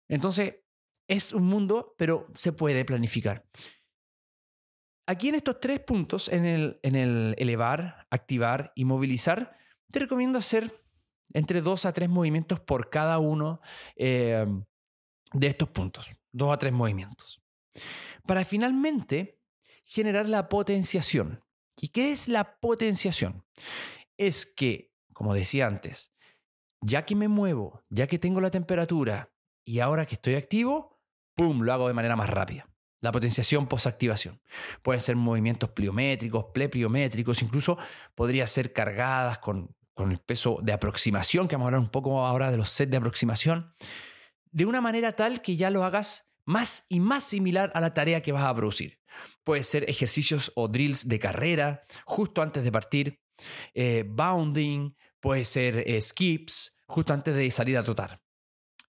Entonces, 0.08 0.56
es 1.06 1.32
un 1.32 1.44
mundo, 1.44 1.94
pero 1.96 2.26
se 2.34 2.52
puede 2.52 2.84
planificar. 2.84 3.44
Aquí 5.10 5.28
en 5.28 5.34
estos 5.34 5.58
tres 5.58 5.80
puntos, 5.80 6.28
en 6.28 6.44
el, 6.44 7.34
elevar, 7.36 8.06
activar 8.10 8.70
y 8.76 8.84
movilizar, 8.84 9.58
te 9.90 9.98
recomiendo 9.98 10.38
hacer 10.38 10.72
entre 11.32 11.62
dos 11.62 11.84
a 11.84 11.92
tres 11.92 12.08
movimientos 12.08 12.60
por 12.60 12.90
cada 12.90 13.18
uno 13.18 13.60
eh, 13.96 14.46
de 15.32 15.46
estos 15.48 15.68
puntos. 15.70 16.12
Dos 16.30 16.54
a 16.54 16.58
tres 16.58 16.72
movimientos. 16.72 17.42
Para 18.24 18.44
finalmente 18.44 19.40
generar 19.84 20.28
la 20.28 20.48
potenciación. 20.48 21.42
¿Y 21.80 21.88
qué 21.88 22.12
es 22.12 22.28
la 22.28 22.60
potenciación? 22.60 23.44
Es 24.16 24.46
que, 24.46 24.92
como 25.12 25.34
decía 25.34 25.66
antes, 25.66 26.12
ya 26.80 27.04
que 27.04 27.16
me 27.16 27.26
muevo, 27.26 27.82
ya 27.88 28.06
que 28.06 28.20
tengo 28.20 28.40
la 28.40 28.52
temperatura 28.52 29.32
y 29.64 29.80
ahora 29.80 30.06
que 30.06 30.14
estoy 30.14 30.36
activo, 30.36 31.00
¡pum!, 31.34 31.62
lo 31.62 31.72
hago 31.72 31.88
de 31.88 31.94
manera 31.94 32.14
más 32.14 32.30
rápida. 32.30 32.69
La 33.00 33.12
potenciación 33.12 33.66
posactivación. 33.66 34.40
Pueden 34.82 35.00
ser 35.00 35.16
movimientos 35.16 35.70
pliométricos, 35.70 36.46
plepliométricos, 36.52 37.42
incluso 37.42 37.78
podría 38.14 38.46
ser 38.46 38.72
cargadas 38.72 39.38
con, 39.38 39.74
con 39.94 40.12
el 40.12 40.18
peso 40.18 40.58
de 40.62 40.72
aproximación, 40.72 41.48
que 41.48 41.56
vamos 41.56 41.66
a 41.66 41.68
hablar 41.68 41.80
un 41.80 41.88
poco 41.88 42.24
ahora 42.24 42.50
de 42.50 42.56
los 42.56 42.70
sets 42.70 42.90
de 42.90 42.96
aproximación, 42.96 43.74
de 44.50 44.66
una 44.66 44.80
manera 44.80 45.14
tal 45.16 45.42
que 45.42 45.56
ya 45.56 45.70
lo 45.70 45.84
hagas 45.84 46.32
más 46.44 46.86
y 46.88 47.00
más 47.00 47.24
similar 47.24 47.70
a 47.74 47.80
la 47.80 47.94
tarea 47.94 48.22
que 48.22 48.32
vas 48.32 48.44
a 48.44 48.54
producir. 48.54 48.98
Puede 49.44 49.62
ser 49.62 49.88
ejercicios 49.88 50.52
o 50.56 50.68
drills 50.68 51.08
de 51.08 51.18
carrera 51.18 51.82
justo 52.04 52.42
antes 52.42 52.64
de 52.64 52.72
partir, 52.72 53.20
eh, 53.74 54.04
bounding, 54.06 54.94
puede 55.20 55.44
ser 55.44 55.84
eh, 55.86 56.00
skips 56.00 56.82
justo 56.86 57.12
antes 57.12 57.34
de 57.34 57.50
salir 57.50 57.78
a 57.78 57.82
trotar. 57.82 58.20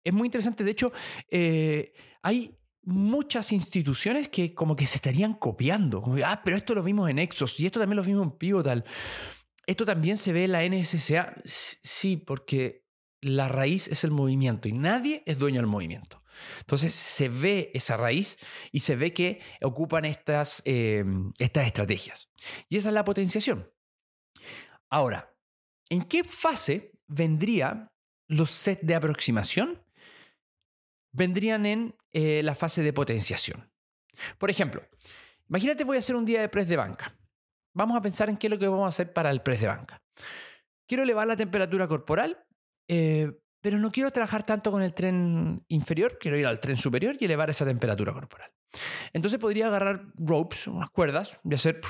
Es 0.03 0.13
muy 0.13 0.27
interesante, 0.27 0.63
de 0.63 0.71
hecho, 0.71 0.91
eh, 1.29 1.93
hay 2.23 2.57
muchas 2.83 3.51
instituciones 3.51 4.29
que 4.29 4.53
como 4.53 4.75
que 4.75 4.87
se 4.87 4.97
estarían 4.97 5.33
copiando. 5.33 6.01
Como, 6.01 6.17
ah, 6.25 6.41
pero 6.43 6.57
esto 6.57 6.73
lo 6.73 6.83
vimos 6.83 7.09
en 7.09 7.19
Exos 7.19 7.59
y 7.59 7.65
esto 7.65 7.79
también 7.79 7.97
lo 7.97 8.03
vimos 8.03 8.23
en 8.23 8.31
Pivotal. 8.31 8.85
Esto 9.65 9.85
también 9.85 10.17
se 10.17 10.33
ve 10.33 10.45
en 10.45 10.51
la 10.51 10.67
NSSA. 10.67 11.35
Sí, 11.45 12.17
porque 12.17 12.85
la 13.21 13.47
raíz 13.47 13.87
es 13.87 14.03
el 14.03 14.11
movimiento 14.11 14.67
y 14.67 14.73
nadie 14.73 15.23
es 15.25 15.37
dueño 15.37 15.59
del 15.59 15.67
movimiento. 15.67 16.21
Entonces 16.59 16.93
se 16.93 17.29
ve 17.29 17.71
esa 17.73 17.97
raíz 17.97 18.37
y 18.71 18.79
se 18.79 18.95
ve 18.95 19.13
que 19.13 19.41
ocupan 19.61 20.05
estas, 20.05 20.63
eh, 20.65 21.03
estas 21.37 21.67
estrategias. 21.67 22.31
Y 22.69 22.77
esa 22.77 22.89
es 22.89 22.93
la 22.95 23.05
potenciación. 23.05 23.71
Ahora, 24.89 25.35
¿en 25.89 26.03
qué 26.03 26.23
fase 26.23 26.91
vendría 27.07 27.87
los 28.27 28.49
sets 28.49 28.85
de 28.85 28.95
aproximación? 28.95 29.80
Vendrían 31.11 31.65
en 31.65 31.95
eh, 32.13 32.41
la 32.43 32.55
fase 32.55 32.83
de 32.83 32.93
potenciación. 32.93 33.71
Por 34.37 34.49
ejemplo, 34.49 34.83
imagínate 35.49 35.83
voy 35.83 35.97
a 35.97 35.99
hacer 35.99 36.15
un 36.15 36.25
día 36.25 36.41
de 36.41 36.49
press 36.49 36.67
de 36.67 36.77
banca. 36.77 37.17
Vamos 37.73 37.97
a 37.97 38.01
pensar 38.01 38.29
en 38.29 38.37
qué 38.37 38.47
es 38.47 38.51
lo 38.51 38.59
que 38.59 38.67
vamos 38.67 38.85
a 38.85 38.89
hacer 38.89 39.13
para 39.13 39.31
el 39.31 39.41
press 39.41 39.61
de 39.61 39.67
banca. 39.67 40.01
Quiero 40.87 41.03
elevar 41.03 41.27
la 41.27 41.37
temperatura 41.37 41.87
corporal, 41.87 42.45
eh, 42.87 43.31
pero 43.61 43.77
no 43.77 43.91
quiero 43.91 44.11
trabajar 44.11 44.45
tanto 44.45 44.71
con 44.71 44.81
el 44.81 44.93
tren 44.93 45.63
inferior, 45.69 46.17
quiero 46.19 46.37
ir 46.37 46.45
al 46.45 46.59
tren 46.59 46.77
superior 46.77 47.15
y 47.19 47.25
elevar 47.25 47.49
esa 47.49 47.65
temperatura 47.65 48.11
corporal. 48.11 48.51
Entonces 49.13 49.39
podría 49.39 49.67
agarrar 49.67 50.05
ropes, 50.15 50.67
unas 50.67 50.89
cuerdas, 50.89 51.39
y 51.43 51.53
hacer 51.53 51.81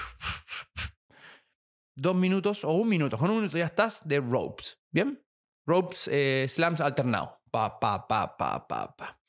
dos 1.95 2.15
minutos 2.15 2.63
o 2.63 2.71
un 2.73 2.89
minuto. 2.89 3.17
Con 3.17 3.29
un 3.29 3.37
minuto 3.37 3.57
ya 3.57 3.65
estás 3.65 4.07
de 4.07 4.19
ropes. 4.19 4.79
¿Bien? 4.91 5.23
Ropes, 5.65 6.09
eh, 6.11 6.45
slams 6.49 6.81
alternados. 6.81 7.40
Pa, 7.51 7.79
pa, 7.79 8.07
pa, 8.07 8.37
pa, 8.37 8.67
pa, 8.67 8.95
pa. 8.95 9.19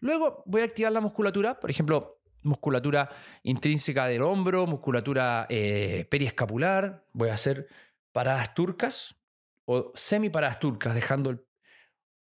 Luego 0.00 0.42
voy 0.46 0.62
a 0.62 0.64
activar 0.64 0.92
la 0.92 1.00
musculatura, 1.00 1.60
por 1.60 1.70
ejemplo, 1.70 2.20
musculatura 2.42 3.10
intrínseca 3.42 4.06
del 4.06 4.22
hombro, 4.22 4.66
musculatura 4.66 5.46
eh, 5.50 6.06
periescapular. 6.10 7.04
Voy 7.12 7.28
a 7.28 7.34
hacer 7.34 7.68
paradas 8.12 8.54
turcas 8.54 9.16
o 9.66 9.92
semi 9.94 10.30
paradas 10.30 10.58
turcas, 10.58 10.94
dejando 10.94 11.44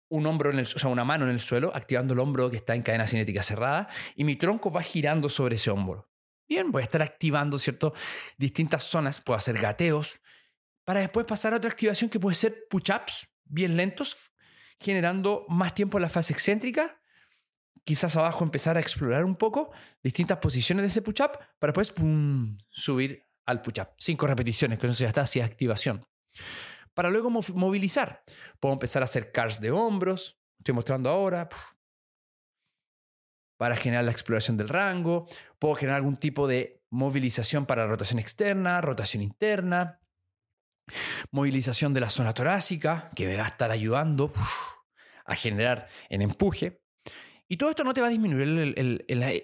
un 0.09 0.25
hombro 0.25 0.51
en 0.51 0.59
el, 0.59 0.65
o 0.65 0.79
sea, 0.79 0.89
una 0.89 1.05
mano 1.05 1.25
en 1.25 1.31
el 1.31 1.39
suelo, 1.39 1.71
activando 1.73 2.13
el 2.13 2.19
hombro 2.19 2.49
que 2.49 2.57
está 2.57 2.75
en 2.75 2.83
cadena 2.83 3.07
cinética 3.07 3.43
cerrada, 3.43 3.87
y 4.15 4.23
mi 4.23 4.35
tronco 4.35 4.71
va 4.71 4.81
girando 4.81 5.29
sobre 5.29 5.55
ese 5.55 5.71
hombro. 5.71 6.09
Bien, 6.47 6.71
voy 6.71 6.81
a 6.81 6.83
estar 6.83 7.01
activando, 7.01 7.57
¿cierto? 7.57 7.93
Distintas 8.37 8.83
zonas, 8.83 9.19
puedo 9.19 9.37
hacer 9.37 9.57
gateos, 9.59 10.19
para 10.83 10.99
después 11.01 11.25
pasar 11.25 11.53
a 11.53 11.57
otra 11.57 11.69
activación 11.69 12.09
que 12.09 12.19
puede 12.19 12.35
ser 12.35 12.65
push-ups, 12.69 13.27
bien 13.45 13.77
lentos, 13.77 14.28
generando 14.79 15.45
más 15.49 15.75
tiempo 15.75 15.97
en 15.97 16.03
la 16.03 16.09
fase 16.09 16.33
excéntrica. 16.33 17.01
Quizás 17.83 18.15
abajo 18.15 18.43
empezar 18.43 18.77
a 18.77 18.79
explorar 18.79 19.25
un 19.25 19.35
poco 19.35 19.71
distintas 20.03 20.37
posiciones 20.37 20.83
de 20.83 20.87
ese 20.89 21.01
push-up 21.01 21.31
para 21.59 21.73
después 21.73 21.93
subir 22.69 23.25
al 23.45 23.61
push-up. 23.61 23.89
Cinco 23.97 24.27
repeticiones, 24.27 24.79
que 24.79 24.93
se 24.93 25.03
ya 25.03 25.07
está 25.07 25.21
así 25.21 25.41
activación. 25.41 26.05
Para 26.93 27.09
luego 27.09 27.29
movilizar. 27.29 28.23
Puedo 28.59 28.73
empezar 28.73 29.01
a 29.01 29.05
hacer 29.05 29.31
cars 29.31 29.61
de 29.61 29.71
hombros. 29.71 30.39
Estoy 30.57 30.75
mostrando 30.75 31.09
ahora. 31.09 31.49
Para 33.57 33.75
generar 33.75 34.05
la 34.05 34.11
exploración 34.11 34.57
del 34.57 34.69
rango. 34.69 35.25
Puedo 35.59 35.75
generar 35.75 35.97
algún 35.97 36.17
tipo 36.17 36.47
de 36.47 36.83
movilización 36.89 37.65
para 37.65 37.87
rotación 37.87 38.19
externa, 38.19 38.81
rotación 38.81 39.23
interna. 39.23 39.98
Movilización 41.31 41.93
de 41.93 42.01
la 42.01 42.09
zona 42.09 42.33
torácica, 42.33 43.09
que 43.15 43.25
me 43.25 43.37
va 43.37 43.45
a 43.45 43.47
estar 43.47 43.71
ayudando 43.71 44.31
a 45.25 45.35
generar 45.35 45.87
en 46.09 46.21
empuje. 46.21 46.81
Y 47.47 47.57
todo 47.57 47.71
esto 47.71 47.83
no 47.83 47.93
te 47.93 48.01
va 48.01 48.07
a 48.07 48.09
disminuir, 48.11 48.47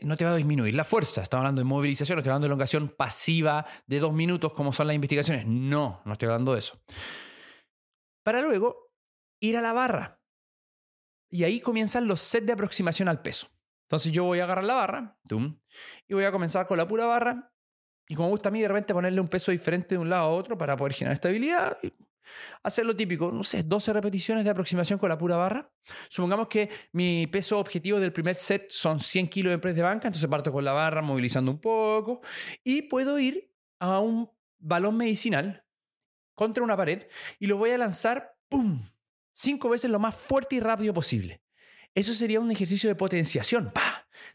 no 0.03 0.17
te 0.17 0.25
va 0.25 0.31
a 0.31 0.35
disminuir 0.35 0.75
la 0.75 0.83
fuerza. 0.83 1.23
Estamos 1.23 1.41
hablando 1.41 1.61
de 1.61 1.65
movilización, 1.65 2.17
no 2.17 2.19
estoy 2.19 2.29
hablando 2.29 2.45
de 2.45 2.49
elongación 2.49 2.89
pasiva 2.89 3.65
de 3.87 3.99
dos 3.99 4.13
minutos, 4.13 4.53
como 4.53 4.71
son 4.71 4.87
las 4.87 4.95
investigaciones. 4.95 5.47
No, 5.47 6.01
no 6.05 6.13
estoy 6.13 6.27
hablando 6.27 6.53
de 6.53 6.59
eso. 6.59 6.79
Para 8.23 8.41
luego 8.41 8.91
ir 9.39 9.57
a 9.57 9.61
la 9.61 9.73
barra. 9.73 10.21
Y 11.31 11.43
ahí 11.43 11.59
comienzan 11.59 12.07
los 12.07 12.21
sets 12.21 12.45
de 12.45 12.53
aproximación 12.53 13.07
al 13.07 13.23
peso. 13.23 13.47
Entonces 13.87 14.11
yo 14.11 14.23
voy 14.23 14.39
a 14.39 14.43
agarrar 14.45 14.63
la 14.63 14.75
barra, 14.75 15.19
y 16.07 16.13
voy 16.13 16.23
a 16.23 16.31
comenzar 16.31 16.65
con 16.65 16.77
la 16.77 16.87
pura 16.87 17.05
barra 17.05 17.54
y 18.07 18.15
como 18.15 18.29
gusta 18.29 18.49
a 18.49 18.51
mí 18.51 18.61
de 18.61 18.67
repente 18.67 18.93
ponerle 18.93 19.19
un 19.21 19.27
peso 19.27 19.51
diferente 19.51 19.95
de 19.95 19.97
un 19.97 20.09
lado 20.09 20.23
a 20.23 20.29
otro 20.29 20.57
para 20.57 20.77
poder 20.77 20.93
generar 20.93 21.15
estabilidad, 21.15 21.77
hacer 22.63 22.85
lo 22.85 22.95
típico, 22.95 23.31
no 23.31 23.43
sé, 23.43 23.63
12 23.63 23.93
repeticiones 23.93 24.43
de 24.43 24.49
aproximación 24.49 24.99
con 24.99 25.09
la 25.09 25.17
pura 25.17 25.37
barra. 25.37 25.71
Supongamos 26.09 26.47
que 26.47 26.69
mi 26.91 27.27
peso 27.27 27.59
objetivo 27.59 27.99
del 27.99 28.13
primer 28.13 28.35
set 28.35 28.69
son 28.69 28.99
100 28.99 29.27
kilos 29.27 29.51
de 29.51 29.59
press 29.59 29.75
de 29.75 29.81
banca, 29.81 30.07
entonces 30.07 30.29
parto 30.29 30.51
con 30.51 30.65
la 30.65 30.73
barra 30.73 31.01
movilizando 31.01 31.51
un 31.51 31.59
poco 31.59 32.21
y 32.63 32.83
puedo 32.83 33.19
ir 33.19 33.51
a 33.79 33.99
un 33.99 34.29
balón 34.57 34.97
medicinal 34.97 35.63
contra 36.33 36.63
una 36.63 36.77
pared 36.77 37.07
y 37.39 37.47
lo 37.47 37.57
voy 37.57 37.71
a 37.71 37.77
lanzar, 37.77 38.37
¡pum! 38.49 38.81
Cinco 39.31 39.69
veces 39.69 39.91
lo 39.91 39.99
más 39.99 40.15
fuerte 40.15 40.55
y 40.55 40.59
rápido 40.59 40.93
posible. 40.93 41.41
Eso 41.95 42.13
sería 42.13 42.41
un 42.41 42.51
ejercicio 42.51 42.89
de 42.89 42.95
potenciación, 42.95 43.71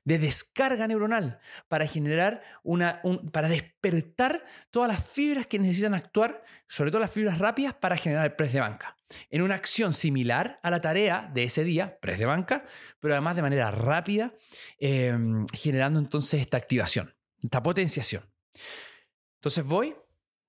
de 0.05 0.19
descarga 0.19 0.89
neuronal, 0.89 1.39
para 1.69 1.87
generar 1.87 2.43
una, 2.63 3.03
para 3.33 3.49
despertar 3.49 4.45
todas 4.71 4.89
las 4.89 5.07
fibras 5.07 5.47
que 5.47 5.59
necesitan 5.59 5.93
actuar, 5.93 6.43
sobre 6.67 6.91
todo 6.91 7.03
las 7.03 7.11
fibras 7.11 7.39
rápidas, 7.39 7.75
para 7.75 7.99
generar 7.99 8.25
el 8.25 8.33
press 8.33 8.55
de 8.55 8.61
banca. 8.61 8.97
En 9.29 9.43
una 9.43 9.57
acción 9.57 9.93
similar 9.93 10.59
a 10.63 10.71
la 10.71 10.81
tarea 10.81 11.31
de 11.35 11.45
ese 11.45 11.63
día, 11.63 11.99
press 12.01 12.19
de 12.19 12.25
banca, 12.25 12.65
pero 12.99 13.13
además 13.13 13.37
de 13.37 13.43
manera 13.43 13.71
rápida, 13.71 14.33
em, 14.79 15.47
generando 15.53 15.99
entonces 15.99 16.41
esta 16.41 16.57
activación, 16.57 17.15
esta 17.43 17.63
potenciación. 17.63 18.25
Entonces 19.35 19.65
voy, 19.65 19.95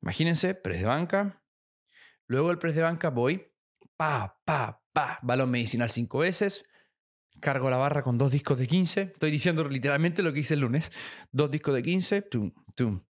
imagínense, 0.01 0.55
press 0.55 0.80
de 0.80 0.86
banca, 0.86 1.43
luego 2.26 2.51
el 2.51 2.57
press 2.57 2.76
de 2.76 2.84
banca 2.84 3.09
voy, 3.09 3.51
pa, 3.97 4.39
pa, 4.45 4.82
pa, 4.93 5.20
balón 5.24 5.51
medicinal 5.51 5.89
cinco 5.89 6.20
veces, 6.20 6.66
cargo 7.42 7.70
la 7.70 7.78
barra 7.78 8.02
con 8.02 8.18
dos 8.18 8.32
discos 8.32 8.58
de 8.58 8.68
15. 8.68 9.02
Estoy 9.02 9.32
diciendo 9.32 9.68
literalmente 9.68 10.24
lo 10.24 10.32
que 10.32 10.39
hice 10.39 10.54
el 10.54 10.62
lunes. 10.62 10.92
Dos 11.32 11.52
discos 11.52 11.74
de 11.74 11.84
15. 11.84 12.22
Tum, 12.24 12.54
tum. 12.76 13.02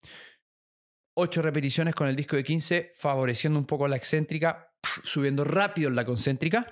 Ocho 1.15 1.43
repeticiones 1.43 1.95
con 1.95 2.09
el 2.09 2.17
disco 2.17 2.37
de 2.37 2.45
15, 2.45 2.93
favoreciendo 2.95 3.59
un 3.59 3.67
poco 3.67 3.87
la 3.87 3.97
excéntrica, 3.97 4.73
subiendo 5.03 5.45
rápido 5.45 5.91
la 5.91 6.05
concéntrica. 6.05 6.67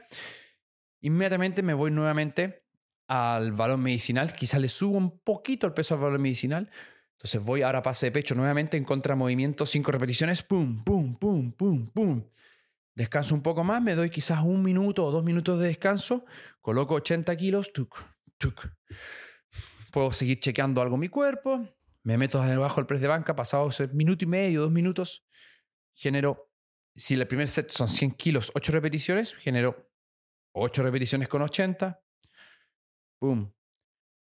Inmediatamente 1.03 1.63
me 1.63 1.75
voy 1.75 1.91
nuevamente 1.91 2.65
al 3.09 3.53
balón 3.53 3.83
medicinal. 3.83 4.33
Quizás 4.33 4.61
le 4.61 4.69
subo 4.69 4.97
un 4.97 5.19
poquito 5.21 5.67
el 5.67 5.75
peso 5.75 5.95
al 5.95 6.01
balón 6.01 6.23
medicinal. 6.23 6.71
Entonces 7.13 7.43
voy 7.43 7.63
ahora 7.63 7.83
pase 7.83 8.07
de 8.07 8.13
pecho 8.13 8.35
nuevamente 8.35 8.77
en 8.77 8.85
contramovimiento, 8.85 9.67
cinco 9.67 9.91
repeticiones. 9.91 10.43
Pum, 10.43 10.85
pum, 10.85 11.17
pum, 11.17 11.53
pum, 11.53 11.89
pum. 11.89 12.25
Descanso 12.99 13.37
un 13.37 13.43
poco 13.43 13.63
más, 13.63 13.81
me 13.81 13.95
doy 13.95 14.11
quizás 14.11 14.43
un 14.43 14.61
minuto 14.61 15.05
o 15.05 15.13
dos 15.13 15.23
minutos 15.23 15.61
de 15.61 15.69
descanso, 15.69 16.25
coloco 16.61 16.97
80 16.97 17.37
kilos. 17.37 17.71
Puedo 19.93 20.11
seguir 20.11 20.41
chequeando 20.41 20.83
algo 20.83 20.97
mi 20.97 21.09
cuerpo, 21.09 21.65
me 22.03 22.19
meto 22.19 22.43
debajo 22.43 22.81
del 22.81 22.87
press 22.87 23.01
de 23.01 23.07
banca, 23.07 23.37
pasado 23.37 23.69
ese 23.69 23.87
minuto 23.87 24.25
y 24.25 24.27
medio, 24.27 24.63
dos 24.63 24.73
minutos, 24.73 25.25
genero, 25.95 26.51
si 26.97 27.15
el 27.15 27.25
primer 27.29 27.47
set 27.47 27.71
son 27.71 27.87
100 27.87 28.11
kilos, 28.15 28.51
8 28.57 28.73
repeticiones, 28.73 29.33
genero 29.37 29.93
8 30.57 30.83
repeticiones 30.83 31.29
con 31.29 31.43
80, 31.43 32.03
¡pum! 33.21 33.53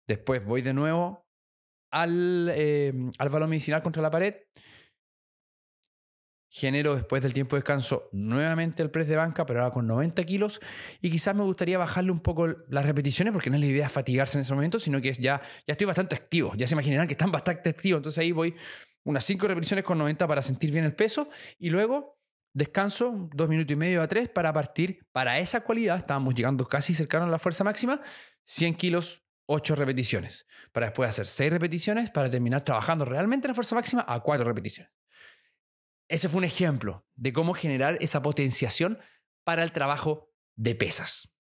Después 0.07 0.45
voy 0.45 0.61
de 0.61 0.75
nuevo 0.75 1.27
al, 1.91 2.51
eh, 2.53 2.93
al 3.19 3.29
balón 3.31 3.49
medicinal 3.49 3.83
contra 3.83 4.03
la 4.03 4.11
pared, 4.11 4.35
Genero 6.59 6.97
después 6.97 7.23
del 7.23 7.33
tiempo 7.33 7.55
de 7.55 7.61
descanso 7.61 8.09
nuevamente 8.11 8.83
el 8.83 8.91
press 8.91 9.07
de 9.07 9.15
banca, 9.15 9.47
pero 9.47 9.61
ahora 9.61 9.73
con 9.73 9.87
90 9.87 10.25
kilos. 10.25 10.61
Y 11.01 11.09
quizás 11.09 11.33
me 11.37 11.45
gustaría 11.45 11.79
bajarle 11.79 12.11
un 12.11 12.19
poco 12.19 12.49
las 12.69 12.85
repeticiones, 12.85 13.33
porque 13.33 13.49
no 13.49 13.55
es 13.55 13.61
la 13.61 13.69
idea 13.69 13.89
fatigarse 13.89 14.39
en 14.39 14.43
ese 14.43 14.53
momento, 14.55 14.81
sino 14.81 15.01
que 15.01 15.13
ya, 15.13 15.41
ya 15.69 15.73
estoy 15.73 15.87
bastante 15.87 16.17
activo. 16.17 16.53
Ya 16.57 16.67
se 16.67 16.75
imaginarán 16.75 17.07
que 17.07 17.13
están 17.13 17.31
bastante 17.31 17.71
activos. 17.71 18.01
Entonces 18.01 18.19
ahí 18.19 18.33
voy 18.33 18.57
unas 19.05 19.23
5 19.23 19.47
repeticiones 19.47 19.85
con 19.85 19.99
90 19.99 20.27
para 20.27 20.43
sentir 20.43 20.73
bien 20.73 20.85
el 20.85 20.97
peso. 20.97 21.31
Y 21.61 21.71
luego 21.71 22.19
descanso, 22.53 23.29
dos 23.33 23.49
minutos 23.49 23.73
y 23.73 23.77
medio 23.77 24.03
a 24.03 24.09
tres 24.09 24.29
para 24.29 24.53
partir 24.53 25.07
para 25.13 25.39
esa 25.39 25.61
cualidad. 25.61 25.99
Estábamos 25.99 26.35
llegando 26.35 26.67
casi 26.67 26.93
cercano 26.93 27.27
a 27.27 27.29
la 27.29 27.39
fuerza 27.39 27.63
máxima. 27.63 28.01
100 28.47 28.75
kilos, 28.75 29.23
8 29.47 29.77
repeticiones. 29.77 30.45
Para 30.73 30.87
después 30.87 31.09
hacer 31.09 31.29
6 31.29 31.53
repeticiones 31.53 32.11
para 32.11 32.29
terminar 32.29 32.65
trabajando 32.65 33.05
realmente 33.05 33.47
la 33.47 33.55
fuerza 33.55 33.77
máxima 33.77 34.05
a 34.09 34.19
4 34.19 34.45
repeticiones. 34.45 34.93
Ese 36.09 36.29
fue 36.29 36.39
un 36.39 36.45
ejemplo 36.45 37.07
de 37.17 37.33
cómo 37.33 37.55
generar 37.55 37.99
esa 38.01 38.23
potenciación 38.23 38.99
para 39.45 39.63
el 39.63 39.73
trabajo 39.73 40.33
de 40.57 40.75
pesas. 40.75 41.31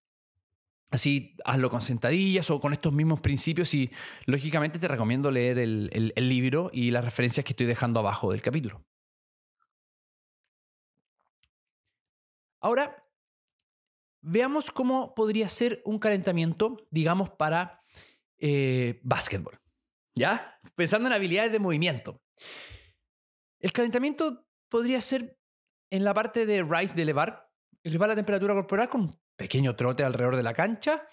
Así, 0.90 1.36
hazlo 1.44 1.68
con 1.68 1.82
sentadillas 1.82 2.50
o 2.50 2.60
con 2.60 2.72
estos 2.72 2.92
mismos 2.92 3.20
principios 3.20 3.74
y 3.74 3.90
lógicamente 4.24 4.78
te 4.78 4.88
recomiendo 4.88 5.30
leer 5.30 5.58
el, 5.58 6.12
libro 6.16 6.70
y 6.72 6.90
las 6.90 7.04
referencias 7.04 7.44
que 7.44 7.52
estoy 7.52 7.66
dejando 7.66 8.00
abajo 8.00 8.32
del 8.32 8.40
capítulo. 8.40 8.84
Ahora, 12.60 13.06
veamos 14.20 14.70
cómo 14.70 15.14
podría 15.14 15.48
ser 15.48 15.82
un 15.84 15.98
calentamiento, 15.98 16.86
digamos, 16.90 17.30
para 17.30 17.82
eh, 18.38 18.98
básquetbol. 19.02 19.58
¿Ya? 20.14 20.58
Pensando 20.74 21.06
en 21.06 21.12
habilidades 21.12 21.52
de 21.52 21.58
movimiento. 21.58 22.20
El 23.60 23.72
calentamiento 23.72 24.47
podría 24.68 25.00
ser 25.00 25.38
en 25.90 26.04
la 26.04 26.14
parte 26.14 26.46
de 26.46 26.62
rise 26.62 26.94
de 26.94 27.02
elevar, 27.02 27.50
elevar 27.82 28.08
la 28.08 28.14
temperatura 28.14 28.54
corporal 28.54 28.88
con 28.88 29.00
un 29.02 29.20
pequeño 29.36 29.74
trote 29.76 30.04
alrededor 30.04 30.36
de 30.36 30.42
la 30.42 30.54
cancha, 30.54 31.06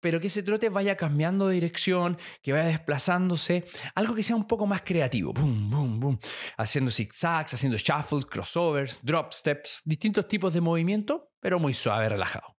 pero 0.00 0.20
que 0.20 0.28
ese 0.28 0.42
trote 0.42 0.68
vaya 0.68 0.96
cambiando 0.96 1.48
de 1.48 1.54
dirección, 1.54 2.16
que 2.42 2.52
vaya 2.52 2.66
desplazándose, 2.66 3.64
algo 3.94 4.14
que 4.14 4.22
sea 4.22 4.36
un 4.36 4.46
poco 4.46 4.66
más 4.66 4.82
creativo, 4.82 5.32
boom, 5.32 5.70
boom, 5.70 6.00
boom, 6.00 6.18
haciendo 6.56 6.90
zigzags, 6.90 7.54
haciendo 7.54 7.76
shuffles, 7.76 8.24
crossovers, 8.26 9.00
drop 9.02 9.32
steps, 9.32 9.82
distintos 9.84 10.28
tipos 10.28 10.54
de 10.54 10.60
movimiento, 10.60 11.32
pero 11.40 11.58
muy 11.58 11.74
suave, 11.74 12.08
relajado. 12.08 12.56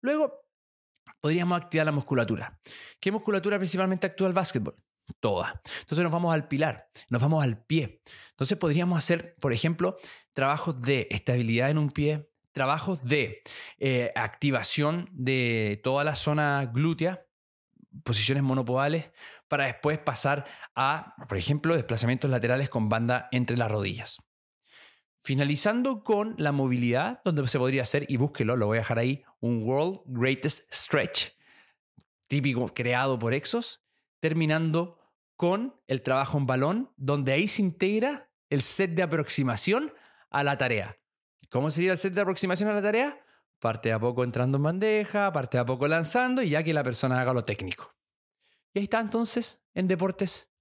Luego, 0.00 0.46
podríamos 1.20 1.60
activar 1.60 1.86
la 1.86 1.92
musculatura. 1.92 2.58
¿Qué 2.98 3.12
musculatura 3.12 3.58
principalmente 3.58 4.06
actúa 4.06 4.28
el 4.28 4.32
básquetbol? 4.32 4.76
Toda. 5.20 5.60
Entonces 5.80 6.02
nos 6.02 6.12
vamos 6.12 6.34
al 6.34 6.48
pilar, 6.48 6.88
nos 7.08 7.20
vamos 7.20 7.42
al 7.42 7.64
pie. 7.64 8.02
Entonces 8.30 8.58
podríamos 8.58 8.98
hacer, 8.98 9.36
por 9.40 9.52
ejemplo, 9.52 9.96
trabajos 10.32 10.80
de 10.80 11.08
estabilidad 11.10 11.70
en 11.70 11.78
un 11.78 11.90
pie, 11.90 12.30
trabajos 12.52 13.02
de 13.02 13.42
eh, 13.78 14.12
activación 14.14 15.08
de 15.12 15.80
toda 15.82 16.04
la 16.04 16.14
zona 16.14 16.70
glútea, 16.72 17.26
posiciones 18.04 18.42
monopodales, 18.42 19.10
para 19.48 19.66
después 19.66 19.98
pasar 19.98 20.46
a, 20.74 21.14
por 21.28 21.36
ejemplo, 21.36 21.74
desplazamientos 21.74 22.30
laterales 22.30 22.70
con 22.70 22.88
banda 22.88 23.28
entre 23.32 23.56
las 23.56 23.70
rodillas. 23.70 24.18
Finalizando 25.20 26.02
con 26.02 26.34
la 26.38 26.52
movilidad, 26.52 27.20
donde 27.24 27.46
se 27.46 27.58
podría 27.58 27.82
hacer, 27.82 28.06
y 28.08 28.16
búsquelo, 28.16 28.56
lo 28.56 28.66
voy 28.66 28.78
a 28.78 28.80
dejar 28.80 28.98
ahí, 28.98 29.24
un 29.40 29.62
World 29.62 30.00
Greatest 30.06 30.72
Stretch, 30.72 31.32
típico 32.28 32.66
creado 32.68 33.18
por 33.18 33.34
Exos, 33.34 33.81
terminando 34.22 35.00
con 35.34 35.74
el 35.88 36.00
trabajo 36.00 36.38
en 36.38 36.46
balón, 36.46 36.92
donde 36.96 37.32
ahí 37.32 37.48
se 37.48 37.60
integra 37.60 38.30
el 38.50 38.62
set 38.62 38.92
de 38.92 39.02
aproximación 39.02 39.92
a 40.30 40.44
la 40.44 40.56
tarea. 40.56 40.96
¿Cómo 41.50 41.72
sería 41.72 41.90
el 41.90 41.98
set 41.98 42.14
de 42.14 42.20
aproximación 42.20 42.68
a 42.68 42.74
la 42.74 42.82
tarea? 42.82 43.20
Parte 43.58 43.92
a 43.92 43.98
poco 43.98 44.22
entrando 44.22 44.58
en 44.58 44.62
bandeja, 44.62 45.32
parte 45.32 45.58
a 45.58 45.66
poco 45.66 45.88
lanzando 45.88 46.40
y 46.40 46.50
ya 46.50 46.62
que 46.62 46.72
la 46.72 46.84
persona 46.84 47.20
haga 47.20 47.34
lo 47.34 47.44
técnico. 47.44 47.96
Y 48.72 48.78
ahí 48.78 48.84
está 48.84 49.00
entonces 49.00 49.60
en 49.74 49.88
deportes 49.88 50.52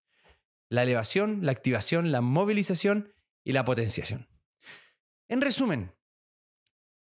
la 0.67 0.81
elevación, 0.81 1.45
la 1.45 1.51
activación, 1.51 2.11
la 2.11 2.21
movilización 2.21 3.13
y 3.43 3.51
la 3.51 3.63
potenciación. 3.63 4.27
En 5.27 5.39
resumen, 5.39 5.93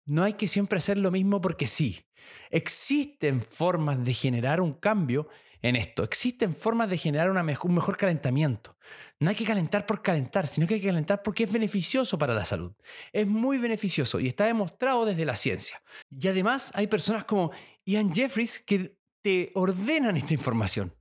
no 0.06 0.24
hay 0.24 0.32
que 0.32 0.48
siempre 0.48 0.78
hacer 0.78 0.96
lo 0.96 1.10
mismo 1.10 1.42
porque 1.42 1.66
sí. 1.66 2.06
Existen 2.50 3.42
formas 3.42 4.02
de 4.02 4.14
generar 4.14 4.62
un 4.62 4.72
cambio 4.72 5.28
en 5.62 5.76
esto. 5.76 6.02
Existen 6.02 6.54
formas 6.54 6.88
de 6.88 6.98
generar 6.98 7.30
un 7.30 7.74
mejor 7.74 7.96
calentamiento. 7.96 8.76
No 9.20 9.30
hay 9.30 9.36
que 9.36 9.44
calentar 9.44 9.86
por 9.86 10.02
calentar, 10.02 10.46
sino 10.46 10.66
que 10.66 10.74
hay 10.74 10.80
que 10.80 10.88
calentar 10.88 11.22
porque 11.22 11.44
es 11.44 11.52
beneficioso 11.52 12.18
para 12.18 12.34
la 12.34 12.44
salud. 12.44 12.72
Es 13.12 13.26
muy 13.26 13.58
beneficioso 13.58 14.20
y 14.20 14.28
está 14.28 14.46
demostrado 14.46 15.04
desde 15.04 15.24
la 15.24 15.36
ciencia. 15.36 15.82
Y 16.10 16.28
además 16.28 16.70
hay 16.74 16.86
personas 16.86 17.24
como 17.24 17.50
Ian 17.84 18.14
Jeffries 18.14 18.60
que 18.60 18.96
te 19.22 19.50
ordenan 19.54 20.16
esta 20.16 20.34
información. 20.34 20.94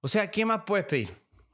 O 0.00 0.08
sea, 0.08 0.30
¿qué 0.30 0.44
más 0.44 0.62
puedes 0.64 0.86
pedir? 0.86 1.10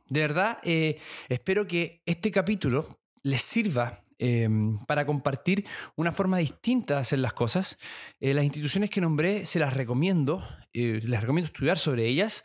De 0.09 0.20
verdad, 0.20 0.59
eh, 0.62 1.00
espero 1.28 1.66
que 1.66 2.03
este 2.05 2.30
capítulo 2.30 2.86
les 3.22 3.40
sirva 3.40 4.01
Em, 4.24 4.78
para 4.86 5.04
compartir 5.04 5.66
una 5.96 6.12
forma 6.12 6.38
distinta 6.38 6.94
de 6.94 7.00
hacer 7.00 7.18
las 7.18 7.32
cosas. 7.32 7.76
Eh, 8.20 8.32
las 8.34 8.44
instituciones 8.44 8.88
que 8.88 9.00
nombré 9.00 9.46
se 9.46 9.58
las 9.58 9.74
recomiendo, 9.74 10.46
eh, 10.72 11.00
les 11.02 11.20
recomiendo 11.20 11.46
estudiar 11.46 11.76
sobre 11.76 12.06
ellas. 12.06 12.44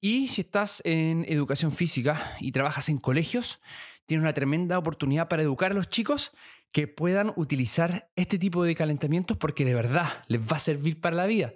Y 0.00 0.28
si 0.28 0.42
estás 0.42 0.80
en 0.84 1.24
educación 1.28 1.72
física 1.72 2.36
y 2.38 2.52
trabajas 2.52 2.88
en 2.90 2.98
colegios, 2.98 3.60
tienes 4.06 4.22
una 4.22 4.34
tremenda 4.34 4.78
oportunidad 4.78 5.26
para 5.26 5.42
educar 5.42 5.72
a 5.72 5.74
los 5.74 5.88
chicos 5.88 6.30
que 6.70 6.86
puedan 6.86 7.32
utilizar 7.34 8.08
este 8.14 8.38
tipo 8.38 8.62
de 8.62 8.76
calentamientos 8.76 9.36
porque 9.36 9.64
de 9.64 9.74
verdad 9.74 10.22
les 10.28 10.40
va 10.40 10.58
a 10.58 10.60
servir 10.60 11.00
para 11.00 11.16
la 11.16 11.26
vida. 11.26 11.54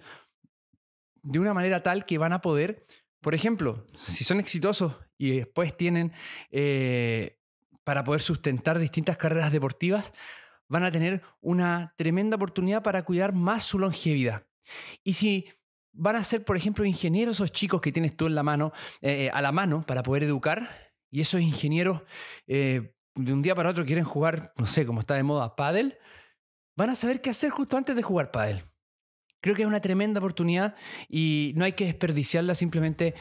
De 1.23 1.39
una 1.39 1.55
manera 1.55 1.81
tal 1.81 2.07
que 2.07 2.19
van 2.19 2.33
a 2.33 2.41
poder, 2.41 2.83
por 3.21 3.37
ejemplo, 3.37 3.87
si 3.95 4.25
son 4.25 4.41
exitosos 4.41 4.97
y 5.17 5.31
después 5.31 5.77
tienen 5.77 6.13
eh, 6.51 7.39
para 7.85 8.03
poder 8.03 8.23
sustentar 8.23 8.79
distintas 8.79 9.17
carreras 9.17 9.53
deportivas, 9.53 10.13
van 10.69 10.83
a 10.83 10.91
tener 10.91 11.23
una 11.41 11.95
tremenda 11.97 12.37
oportunidad 12.37 12.83
para 12.83 13.05
cuidar 13.05 13.33
más 13.33 13.63
su 13.63 13.79
longevidad. 13.79 14.47
Y 15.03 15.13
si 15.13 15.47
van 15.93 16.17
a 16.17 16.25
ser, 16.25 16.45
por 16.45 16.57
ejemplo, 16.57 16.85
ingenieros 16.85 17.37
esos 17.37 17.53
chicos 17.53 17.81
que 17.81 17.93
tienes 17.93 18.17
tú 18.17 18.27
en 18.27 18.35
la 18.35 18.43
mano, 18.43 18.73
eh, 19.03 19.31
a 19.33 19.43
la 19.43 19.53
mano 19.53 19.85
para 19.87 20.03
poder 20.03 20.25
educar, 20.25 20.93
y 21.11 21.21
esos 21.21 21.41
ingenieros 21.41 22.03
eh, 22.47 22.95
de 23.15 23.33
un 23.33 23.43
día 23.43 23.55
para 23.55 23.71
otro 23.71 23.85
quieren 23.85 24.05
jugar, 24.05 24.53
no 24.57 24.67
sé, 24.67 24.85
como 24.85 25.01
está 25.01 25.15
de 25.15 25.23
moda, 25.23 25.55
pádel, 25.55 25.97
van 26.77 26.91
a 26.91 26.97
saber 26.97 27.21
qué 27.21 27.31
hacer 27.31 27.51
justo 27.51 27.77
antes 27.77 27.95
de 27.95 28.03
jugar 28.03 28.33
pádel. 28.33 28.63
Creo 29.41 29.55
que 29.55 29.63
es 29.63 29.69
una 29.69 29.81
tremenda 29.81 30.19
oportunidad 30.19 30.75
y 31.09 31.53
no 31.55 31.65
hay 31.65 31.75
que 31.75 31.85
desperdiciarla 31.85 32.55
simplemente 32.55 33.15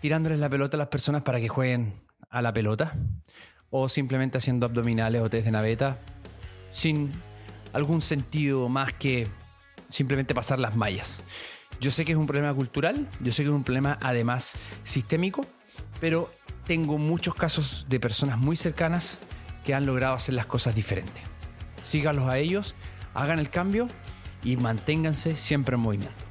tirándoles 0.00 0.40
la 0.40 0.48
pelota 0.48 0.76
a 0.76 0.78
las 0.78 0.88
personas 0.88 1.22
para 1.22 1.38
que 1.38 1.48
jueguen 1.48 1.92
a 2.30 2.42
la 2.42 2.52
pelota 2.52 2.94
o 3.70 3.88
simplemente 3.88 4.38
haciendo 4.38 4.66
abdominales 4.66 5.22
o 5.22 5.30
test 5.30 5.44
de 5.44 5.50
naveta 5.50 5.98
sin 6.70 7.12
algún 7.72 8.00
sentido 8.00 8.68
más 8.68 8.92
que 8.92 9.28
simplemente 9.88 10.34
pasar 10.34 10.58
las 10.58 10.76
mallas. 10.76 11.22
Yo 11.80 11.90
sé 11.90 12.04
que 12.04 12.12
es 12.12 12.18
un 12.18 12.26
problema 12.26 12.52
cultural, 12.54 13.08
yo 13.20 13.32
sé 13.32 13.42
que 13.42 13.48
es 13.48 13.54
un 13.54 13.64
problema 13.64 13.98
además 14.00 14.56
sistémico, 14.82 15.42
pero 16.00 16.32
tengo 16.64 16.98
muchos 16.98 17.34
casos 17.34 17.86
de 17.88 18.00
personas 18.00 18.38
muy 18.38 18.56
cercanas 18.56 19.20
que 19.64 19.74
han 19.74 19.86
logrado 19.86 20.14
hacer 20.14 20.34
las 20.34 20.46
cosas 20.46 20.74
diferentes. 20.74 21.22
Síganlos 21.82 22.28
a 22.28 22.38
ellos, 22.38 22.74
hagan 23.14 23.38
el 23.38 23.50
cambio 23.50 23.88
y 24.42 24.56
manténganse 24.56 25.36
siempre 25.36 25.76
en 25.76 25.80
movimiento. 25.80 26.25